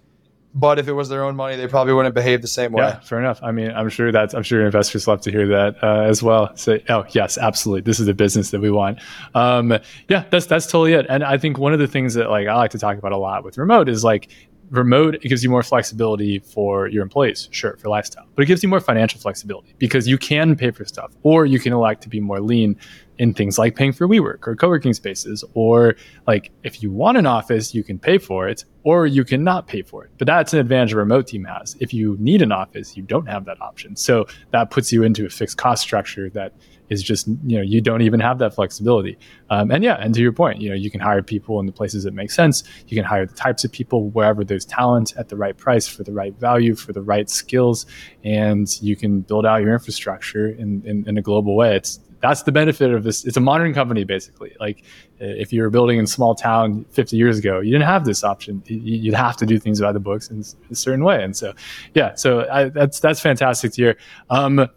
but 0.55 0.79
if 0.79 0.89
it 0.89 0.93
was 0.93 1.09
their 1.09 1.25
own 1.25 1.37
money, 1.37 1.57
they 1.57 1.69
probably 1.69 1.93
wouldn't 1.93 2.15
behave 2.15 2.43
the 2.43 2.49
same 2.49 2.73
way. 2.73 2.85
Yeah, 2.85 3.01
fair 3.01 3.19
enough. 3.19 3.39
I 3.43 3.53
mean, 3.53 3.71
I'm 3.71 3.89
sure 3.89 4.11
that's 4.11 4.35
I'm 4.35 4.43
sure 4.43 4.65
investors 4.65 5.07
love 5.07 5.21
to 5.23 5.31
hear 5.31 5.47
that 5.49 5.77
uh, 5.83 6.03
as 6.03 6.23
well. 6.23 6.57
Say, 6.57 6.83
oh 6.89 7.05
yes, 7.11 7.39
absolutely, 7.39 7.83
this 7.83 8.01
is 8.01 8.07
the 8.07 8.15
business 8.15 8.51
that 8.51 8.61
we 8.61 8.71
want. 8.71 8.99
Um, 9.35 9.79
yeah, 10.09 10.25
that's 10.31 10.47
that's 10.47 10.67
totally 10.67 10.95
it. 10.95 11.07
And 11.09 11.23
I 11.23 11.39
think 11.39 11.59
one 11.59 11.73
of 11.73 11.79
the 11.79 11.87
things 11.87 12.15
that 12.15 12.31
like 12.31 12.49
I 12.49 12.55
like 12.55 12.71
to 12.73 12.79
talk 12.79 12.99
about 12.99 13.13
a 13.13 13.19
lot 13.19 13.45
with 13.45 13.59
remote 13.59 13.89
is 13.89 14.05
like 14.05 14.31
remote 14.71 15.15
it 15.15 15.29
gives 15.29 15.43
you 15.43 15.51
more 15.51 15.63
flexibility 15.63 16.39
for 16.39 16.89
your 16.89 17.03
employees 17.03 17.49
sure 17.51 17.77
for 17.79 17.89
lifestyle 17.89 18.27
but 18.35 18.43
it 18.43 18.47
gives 18.47 18.63
you 18.63 18.69
more 18.69 18.81
financial 18.81 19.19
flexibility 19.19 19.75
because 19.79 20.07
you 20.07 20.19
can 20.19 20.55
pay 20.55 20.71
for 20.71 20.85
stuff 20.85 21.11
or 21.23 21.47
you 21.47 21.59
can 21.59 21.73
elect 21.73 22.03
to 22.03 22.09
be 22.09 22.21
more 22.21 22.41
lean 22.41 22.77
in 23.19 23.35
things 23.35 23.59
like 23.59 23.75
paying 23.75 23.93
for 23.93 24.07
WeWork 24.07 24.47
or 24.47 24.55
co-working 24.55 24.95
spaces 24.95 25.45
or 25.55 25.97
like 26.27 26.51
if 26.63 26.83
you 26.83 26.91
want 26.91 27.19
an 27.19 27.27
office 27.27 27.75
you 27.75 27.83
can 27.83 27.99
pay 27.99 28.19
for 28.19 28.49
it 28.49 28.65
or 28.85 29.07
you 29.07 29.25
cannot 29.25 29.67
pay 29.67 29.83
for 29.83 30.05
it. 30.05 30.11
But 30.19 30.27
that's 30.27 30.53
an 30.53 30.61
advantage 30.61 30.93
a 30.93 30.97
remote 30.97 31.27
team 31.27 31.45
has. 31.45 31.77
If 31.81 31.93
you 31.93 32.17
need 32.21 32.43
an 32.43 32.53
office 32.53 32.97
you 32.97 33.03
don't 33.03 33.27
have 33.27 33.45
that 33.47 33.61
option. 33.61 33.97
So 33.97 34.27
that 34.53 34.71
puts 34.71 34.93
you 34.93 35.03
into 35.03 35.27
a 35.27 35.29
fixed 35.29 35.59
cost 35.59 35.83
structure 35.83 36.31
that 36.31 36.55
is 36.89 37.03
just 37.03 37.29
you 37.45 37.59
know 37.59 37.63
you 37.63 37.83
don't 37.83 38.01
even 38.03 38.21
have 38.21 38.39
that 38.39 38.55
flexibility. 38.55 39.19
Um, 39.51 39.71
and 39.71 39.83
yeah 39.83 39.97
and 40.01 40.15
to 40.15 40.21
your 40.21 40.33
point 40.33 40.61
you 40.61 40.69
know 40.69 40.77
you 40.77 40.91
can 40.91 41.01
hire 41.01 41.23
people 41.23 41.61
in 41.61 41.67
the 41.67 41.73
places 41.73 42.05
that 42.05 42.15
make 42.15 42.31
sense. 42.31 42.63
You 42.87 42.97
can 42.97 43.05
hire 43.05 43.27
the 43.27 43.35
types 43.35 43.65
of 43.65 43.73
people 43.73 44.11
wherever 44.11 44.45
there's 44.45 44.65
talent 44.65 45.15
at 45.17 45.29
the 45.29 45.37
right 45.37 45.57
price 45.57 45.87
for 45.87 46.05
the 46.05 46.13
right 46.13 46.35
value 46.39 46.75
for 46.77 46.93
the 46.93 47.03
right 47.03 47.29
skills 47.29 47.85
and 48.25 48.69
you 48.81 48.97
can 48.97 49.21
build 49.21 49.45
out 49.45 49.63
your 49.63 49.73
infrastructure 49.73 50.49
in, 50.49 50.83
in, 50.85 51.09
in 51.09 51.19
a 51.19 51.23
global 51.23 51.57
way. 51.57 51.77
It's 51.77 52.01
that's 52.21 52.43
the 52.43 52.53
benefit 52.53 52.93
of 52.93 53.05
this. 53.05 53.25
It's 53.25 53.37
a 53.37 53.41
modern 53.41 53.75
company 53.75 54.05
basically. 54.05 54.55
Like 54.59 54.85
if 55.21 55.53
you 55.53 55.63
were 55.63 55.71
building 55.71 55.99
in 55.99 56.05
a 56.05 56.09
small 56.09 56.35
town 56.35 56.85
50 56.91 57.17
years 57.17 57.39
ago 57.39 57.61
you 57.61 57.73
didn't 57.73 57.87
have 57.87 58.05
this 58.05 58.25
option. 58.25 58.63
You'd 58.67 59.15
have 59.15 59.37
to 59.39 59.47
do 59.47 59.59
things 59.59 59.81
by 59.81 59.93
the 59.93 60.01
books 60.01 60.31
in 60.31 60.45
a 60.71 60.75
certain 60.75 61.05
way. 61.05 61.23
And 61.23 61.37
so 61.37 61.53
yeah 61.95 62.15
so 62.15 62.49
I, 62.51 62.69
that's 62.69 63.01
that's 63.01 63.21
fantastic 63.21 63.73
to 63.73 63.83
hear. 63.83 63.97
Um, 64.31 64.69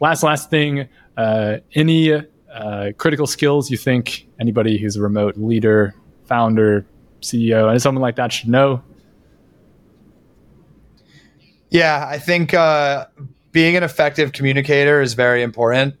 last 0.00 0.22
last 0.22 0.50
thing 0.50 0.88
uh, 1.16 1.58
any 1.74 2.12
uh, 2.12 2.92
critical 2.98 3.26
skills 3.26 3.70
you 3.70 3.76
think 3.76 4.28
anybody 4.38 4.78
who's 4.78 4.96
a 4.96 5.02
remote 5.02 5.36
leader, 5.36 5.94
founder, 6.24 6.86
CEO, 7.20 7.70
and 7.70 7.80
someone 7.80 8.02
like 8.02 8.16
that 8.16 8.32
should 8.32 8.48
know? 8.48 8.82
Yeah, 11.70 12.06
I 12.06 12.18
think 12.18 12.52
uh, 12.52 13.06
being 13.52 13.76
an 13.76 13.82
effective 13.82 14.32
communicator 14.32 15.00
is 15.00 15.14
very 15.14 15.42
important. 15.42 15.94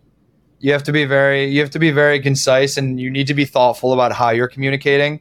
You 0.62 0.70
have 0.72 0.84
to 0.84 0.92
be 0.92 1.04
very 1.04 1.46
you 1.46 1.60
have 1.60 1.70
to 1.70 1.80
be 1.80 1.90
very 1.90 2.20
concise, 2.20 2.76
and 2.76 3.00
you 3.00 3.10
need 3.10 3.26
to 3.26 3.34
be 3.34 3.44
thoughtful 3.44 3.92
about 3.92 4.12
how 4.12 4.30
you're 4.30 4.46
communicating. 4.46 5.20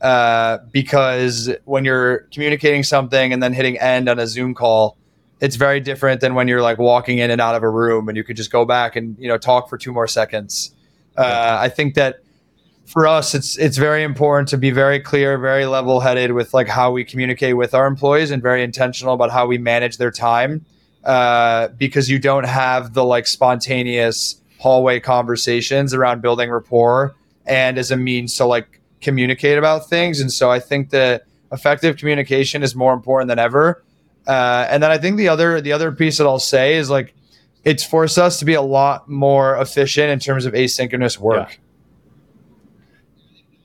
Uh, 0.00 0.58
because 0.70 1.50
when 1.64 1.84
you're 1.84 2.18
communicating 2.32 2.84
something 2.84 3.32
and 3.32 3.42
then 3.42 3.52
hitting 3.52 3.76
end 3.78 4.08
on 4.08 4.20
a 4.20 4.28
Zoom 4.28 4.54
call, 4.54 4.96
it's 5.40 5.56
very 5.56 5.80
different 5.80 6.20
than 6.20 6.34
when 6.34 6.46
you're 6.46 6.62
like 6.62 6.78
walking 6.78 7.18
in 7.18 7.32
and 7.32 7.40
out 7.40 7.56
of 7.56 7.64
a 7.64 7.68
room 7.68 8.08
and 8.08 8.16
you 8.16 8.22
could 8.22 8.36
just 8.36 8.52
go 8.52 8.64
back 8.64 8.94
and 8.94 9.16
you 9.18 9.26
know 9.26 9.36
talk 9.36 9.68
for 9.68 9.76
two 9.76 9.92
more 9.92 10.06
seconds. 10.06 10.72
Uh, 11.16 11.58
I 11.60 11.68
think 11.68 11.94
that 11.94 12.20
for 12.84 13.08
us, 13.08 13.34
it's 13.34 13.58
it's 13.58 13.78
very 13.78 14.04
important 14.04 14.48
to 14.50 14.56
be 14.56 14.70
very 14.70 15.00
clear, 15.00 15.36
very 15.36 15.66
level 15.66 15.98
headed 15.98 16.30
with 16.30 16.54
like 16.54 16.68
how 16.68 16.92
we 16.92 17.04
communicate 17.04 17.56
with 17.56 17.74
our 17.74 17.88
employees, 17.88 18.30
and 18.30 18.40
very 18.40 18.62
intentional 18.62 19.14
about 19.14 19.32
how 19.32 19.48
we 19.48 19.58
manage 19.58 19.96
their 19.96 20.12
time, 20.12 20.64
uh, 21.02 21.68
because 21.76 22.08
you 22.08 22.20
don't 22.20 22.46
have 22.46 22.94
the 22.94 23.04
like 23.04 23.26
spontaneous 23.26 24.40
hallway 24.58 25.00
conversations 25.00 25.92
around 25.94 26.22
building 26.22 26.50
rapport 26.50 27.14
and 27.46 27.78
as 27.78 27.90
a 27.90 27.96
means 27.96 28.36
to 28.36 28.44
like 28.44 28.80
communicate 29.00 29.58
about 29.58 29.88
things. 29.88 30.20
And 30.20 30.32
so 30.32 30.50
I 30.50 30.60
think 30.60 30.90
that 30.90 31.24
effective 31.52 31.96
communication 31.96 32.62
is 32.62 32.74
more 32.74 32.92
important 32.92 33.28
than 33.28 33.38
ever. 33.38 33.82
Uh, 34.26 34.66
and 34.68 34.82
then 34.82 34.90
I 34.90 34.98
think 34.98 35.16
the 35.16 35.28
other 35.28 35.60
the 35.60 35.72
other 35.72 35.92
piece 35.92 36.18
that 36.18 36.26
I'll 36.26 36.38
say 36.38 36.74
is 36.74 36.90
like 36.90 37.14
it's 37.64 37.84
forced 37.84 38.18
us 38.18 38.38
to 38.40 38.44
be 38.44 38.54
a 38.54 38.62
lot 38.62 39.08
more 39.08 39.56
efficient 39.60 40.10
in 40.10 40.18
terms 40.18 40.46
of 40.46 40.54
asynchronous 40.54 41.18
work. 41.18 41.50
Yeah. 41.50 41.56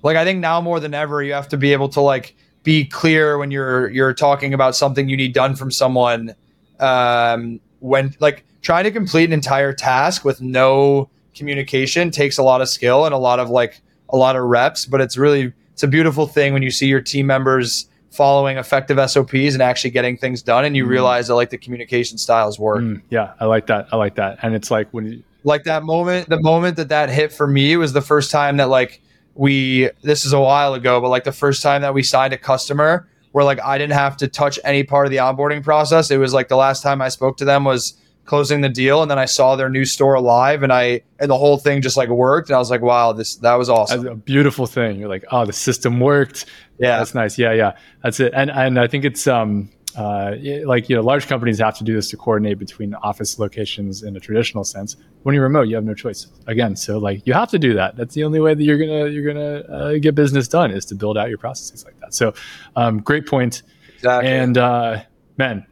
Like 0.04 0.18
I 0.18 0.24
think 0.24 0.40
now 0.40 0.62
more 0.62 0.80
than 0.80 0.94
ever, 0.94 1.22
you 1.24 1.34
have 1.34 1.50
to 1.50 1.58
be 1.58 1.74
able 1.74 1.90
to 1.90 2.02
like 2.02 2.36
be 2.64 2.86
clear 2.86 3.38
when 3.38 3.52
you're 3.52 3.90
you're 3.90 4.14
talking 4.14 4.54
about 4.54 4.76
something 4.76 5.10
you 5.10 5.18
need 5.18 5.34
done 5.34 5.56
from 5.56 5.72
someone. 5.72 6.36
Um, 6.80 7.60
when 7.80 8.16
like 8.20 8.44
trying 8.62 8.84
to 8.84 8.92
complete 8.92 9.26
an 9.26 9.34
entire 9.34 9.74
task 9.74 10.24
with 10.24 10.42
no 10.42 11.10
communication 11.36 12.12
takes 12.12 12.38
a 12.38 12.44
lot 12.44 12.62
of 12.62 12.70
skill 12.70 13.06
and 13.06 13.14
a 13.14 13.18
lot 13.18 13.40
of 13.40 13.50
like 13.50 13.82
a 14.10 14.18
lot 14.18 14.36
of 14.36 14.44
reps, 14.44 14.86
but 14.86 15.02
it's 15.02 15.18
really 15.18 15.54
it's 15.74 15.84
a 15.84 15.88
beautiful 15.88 16.28
thing 16.28 16.54
when 16.54 16.62
you 16.62 16.72
see 16.72 16.88
your 16.88 17.02
team 17.02 17.26
members 17.26 17.88
following 18.12 18.58
effective 18.58 18.98
SOPs 19.10 19.54
and 19.54 19.62
actually 19.62 19.90
getting 19.90 20.18
things 20.18 20.42
done 20.42 20.66
and 20.66 20.76
you 20.76 20.86
mm. 20.86 20.90
realize 20.90 21.28
that 21.28 21.36
like 21.36 21.50
the 21.50 21.58
communication 21.58 22.18
styles 22.18 22.60
work. 22.60 22.82
Mm, 22.82 23.02
yeah, 23.10 23.34
I 23.40 23.46
like 23.46 23.68
that. 23.68 23.88
I 23.92 23.96
like 23.96 24.16
that. 24.16 24.38
And 24.42 24.54
it's 24.54 24.70
like 24.70 24.90
when 24.92 25.06
you 25.06 25.24
like 25.44 25.64
that 25.64 25.84
moment, 25.84 26.30
the 26.30 26.42
moment 26.42 26.76
that 26.76 26.90
that 26.90 27.10
hit 27.10 27.32
for 27.32 27.48
me 27.48 27.78
was 27.78 27.94
the 27.94 28.02
first 28.02 28.30
time 28.30 28.58
that 28.58 28.70
like 28.70 29.02
we 29.34 29.90
this 30.04 30.26
is 30.26 30.34
a 30.34 30.40
while 30.40 30.74
ago, 30.74 31.00
but 31.00 31.10
like 31.10 31.24
the 31.24 31.32
first 31.32 31.64
time 31.64 31.82
that 31.82 31.94
we 31.94 32.04
signed 32.04 32.34
a 32.34 32.38
customer 32.38 33.08
where 33.32 33.46
like 33.46 33.62
I 33.62 33.78
didn't 33.78 33.94
have 33.94 34.18
to 34.18 34.28
touch 34.28 34.60
any 34.64 34.84
part 34.84 35.08
of 35.08 35.12
the 35.12 35.18
onboarding 35.18 35.64
process. 35.64 36.12
It 36.12 36.18
was 36.18 36.34
like 36.34 36.50
the 36.50 36.58
last 36.58 36.84
time 36.84 37.02
I 37.02 37.10
spoke 37.10 37.38
to 37.38 37.46
them 37.46 37.64
was 37.64 37.96
closing 38.26 38.62
the 38.62 38.70
deal 38.70 39.02
and 39.02 39.10
then 39.10 39.20
I 39.20 39.26
saw 39.26 39.56
their 39.56 39.70
new 39.70 39.86
store 39.86 40.20
live 40.20 40.64
and 40.64 40.72
I 40.72 41.02
and 41.20 41.30
the 41.30 41.38
whole 41.38 41.58
thing 41.58 41.82
just 41.82 41.98
like 41.98 42.10
worked 42.10 42.50
and 42.50 42.56
I 42.56 42.60
was 42.60 42.70
like 42.70 42.82
wow 42.82 43.14
this 43.14 43.36
that 43.38 43.56
was 43.56 43.70
awesome. 43.70 44.04
That's 44.04 44.14
a 44.14 44.16
beautiful 44.16 44.68
thing. 44.68 45.00
You're 45.00 45.10
like 45.10 45.26
oh 45.32 45.46
the 45.46 45.54
system 45.54 46.00
worked. 46.00 46.46
Yeah. 46.78 46.98
That's 46.98 47.14
nice. 47.14 47.38
Yeah, 47.38 47.54
yeah. 47.54 47.78
That's 48.04 48.20
it. 48.20 48.34
And 48.36 48.50
and 48.52 48.80
I 48.80 48.88
think 48.88 49.06
it's 49.06 49.28
um 49.28 49.70
uh, 49.96 50.36
like 50.66 50.90
you 50.90 50.96
know 50.96 51.02
large 51.02 51.28
companies 51.28 51.60
have 51.60 51.78
to 51.78 51.84
do 51.84 51.94
this 51.94 52.10
to 52.10 52.18
coordinate 52.18 52.58
between 52.58 52.94
office 52.96 53.40
locations 53.40 54.04
in 54.04 54.16
a 54.16 54.20
traditional 54.20 54.64
sense 54.64 54.96
when 55.24 55.36
you're 55.36 55.44
remote 55.44 55.64
you 55.64 55.76
have 55.76 55.84
no 55.84 55.94
choice 55.94 56.28
again 56.48 56.76
so 56.76 56.98
like 56.98 57.26
you 57.28 57.34
have 57.34 57.50
to 57.50 57.60
do 57.60 57.74
that 57.74 57.96
that's 57.98 58.16
the 58.16 58.24
only 58.24 58.40
way 58.40 58.54
that 58.54 58.64
you're 58.64 58.78
gonna 58.78 59.08
you're 59.08 59.34
gonna 59.34 59.60
uh, 59.70 59.98
get 59.98 60.16
business 60.16 60.48
done 60.48 60.72
is 60.72 60.86
to 60.86 60.96
build 60.96 61.18
out 61.18 61.28
your 61.28 61.38
processes 61.38 61.84
like 61.84 62.00
that 62.00 62.14
so 62.14 62.34
um, 62.76 63.00
great 63.00 63.28
point 63.28 63.64
exactly. 63.96 64.30
and 64.30 64.58
uh, 64.58 65.02
man 65.38 65.66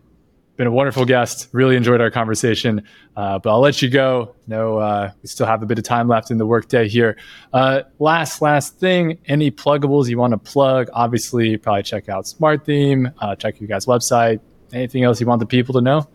been 0.59 0.67
a 0.67 0.71
wonderful 0.71 1.05
guest. 1.05 1.47
Really 1.53 1.77
enjoyed 1.77 2.01
our 2.01 2.11
conversation. 2.11 2.83
Uh, 3.15 3.39
but 3.39 3.49
I'll 3.49 3.61
let 3.61 3.81
you 3.81 3.89
go. 3.89 4.35
No, 4.45 4.77
uh, 4.77 5.09
we 5.23 5.27
still 5.29 5.47
have 5.47 5.63
a 5.63 5.65
bit 5.65 5.77
of 5.77 5.85
time 5.85 6.09
left 6.09 6.31
in 6.31 6.37
the 6.37 6.45
workday 6.45 6.89
here. 6.89 7.15
Uh, 7.53 7.83
last, 7.97 8.41
last 8.41 8.77
thing. 8.77 9.17
Any 9.25 9.51
pluggables 9.51 10.09
you 10.09 10.17
want 10.17 10.31
to 10.31 10.37
plug? 10.37 10.89
Obviously, 10.91 11.55
probably 11.55 11.83
check 11.83 12.09
out 12.09 12.27
Smart 12.27 12.65
Theme. 12.65 13.09
Uh, 13.19 13.37
check 13.37 13.61
your 13.61 13.69
guys' 13.69 13.85
website. 13.85 14.41
Anything 14.73 15.05
else 15.05 15.21
you 15.21 15.27
want 15.27 15.39
the 15.39 15.45
people 15.45 15.73
to 15.75 15.81
know? 15.81 16.09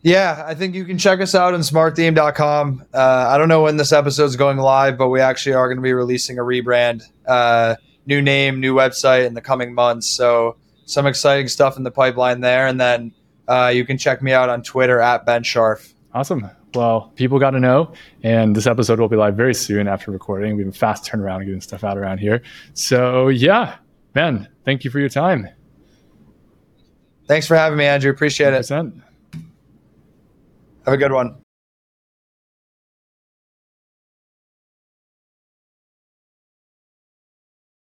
Yeah, 0.00 0.42
I 0.46 0.54
think 0.54 0.74
you 0.74 0.86
can 0.86 0.96
check 0.96 1.20
us 1.20 1.34
out 1.34 1.52
on 1.52 1.60
smarttheme.com. 1.60 2.86
Uh, 2.94 3.26
I 3.28 3.36
don't 3.36 3.48
know 3.48 3.62
when 3.62 3.76
this 3.76 3.92
episode 3.92 4.24
is 4.24 4.36
going 4.36 4.56
live, 4.56 4.96
but 4.96 5.10
we 5.10 5.20
actually 5.20 5.54
are 5.54 5.68
going 5.68 5.76
to 5.76 5.82
be 5.82 5.92
releasing 5.92 6.38
a 6.38 6.42
rebrand, 6.42 7.02
uh, 7.26 7.74
new 8.06 8.22
name, 8.22 8.58
new 8.58 8.74
website 8.74 9.26
in 9.26 9.34
the 9.34 9.42
coming 9.42 9.74
months. 9.74 10.08
So 10.08 10.56
some 10.86 11.06
exciting 11.06 11.48
stuff 11.48 11.76
in 11.76 11.82
the 11.82 11.90
pipeline 11.90 12.40
there. 12.40 12.66
And 12.66 12.80
then 12.80 13.12
uh, 13.48 13.70
you 13.74 13.84
can 13.84 13.98
check 13.98 14.22
me 14.22 14.32
out 14.32 14.48
on 14.48 14.62
Twitter 14.62 15.00
at 15.00 15.26
Ben 15.26 15.42
Sharf. 15.42 15.94
Awesome. 16.12 16.48
Well, 16.74 17.12
people 17.14 17.38
got 17.38 17.50
to 17.50 17.60
know, 17.60 17.92
and 18.24 18.54
this 18.54 18.66
episode 18.66 18.98
will 18.98 19.08
be 19.08 19.16
live 19.16 19.36
very 19.36 19.54
soon 19.54 19.86
after 19.86 20.10
recording. 20.10 20.56
We 20.56 20.64
have 20.64 20.74
a 20.74 20.76
fast 20.76 21.04
turnaround 21.04 21.36
and 21.36 21.46
getting 21.46 21.60
stuff 21.60 21.84
out 21.84 21.96
around 21.96 22.18
here. 22.18 22.42
So, 22.72 23.28
yeah, 23.28 23.76
Ben, 24.12 24.48
thank 24.64 24.82
you 24.82 24.90
for 24.90 24.98
your 24.98 25.08
time. 25.08 25.48
Thanks 27.26 27.46
for 27.46 27.56
having 27.56 27.78
me, 27.78 27.84
Andrew. 27.84 28.10
Appreciate 28.10 28.52
100%. 28.52 28.88
it. 28.88 29.40
Have 30.84 30.94
a 30.94 30.96
good 30.96 31.12
one. 31.12 31.43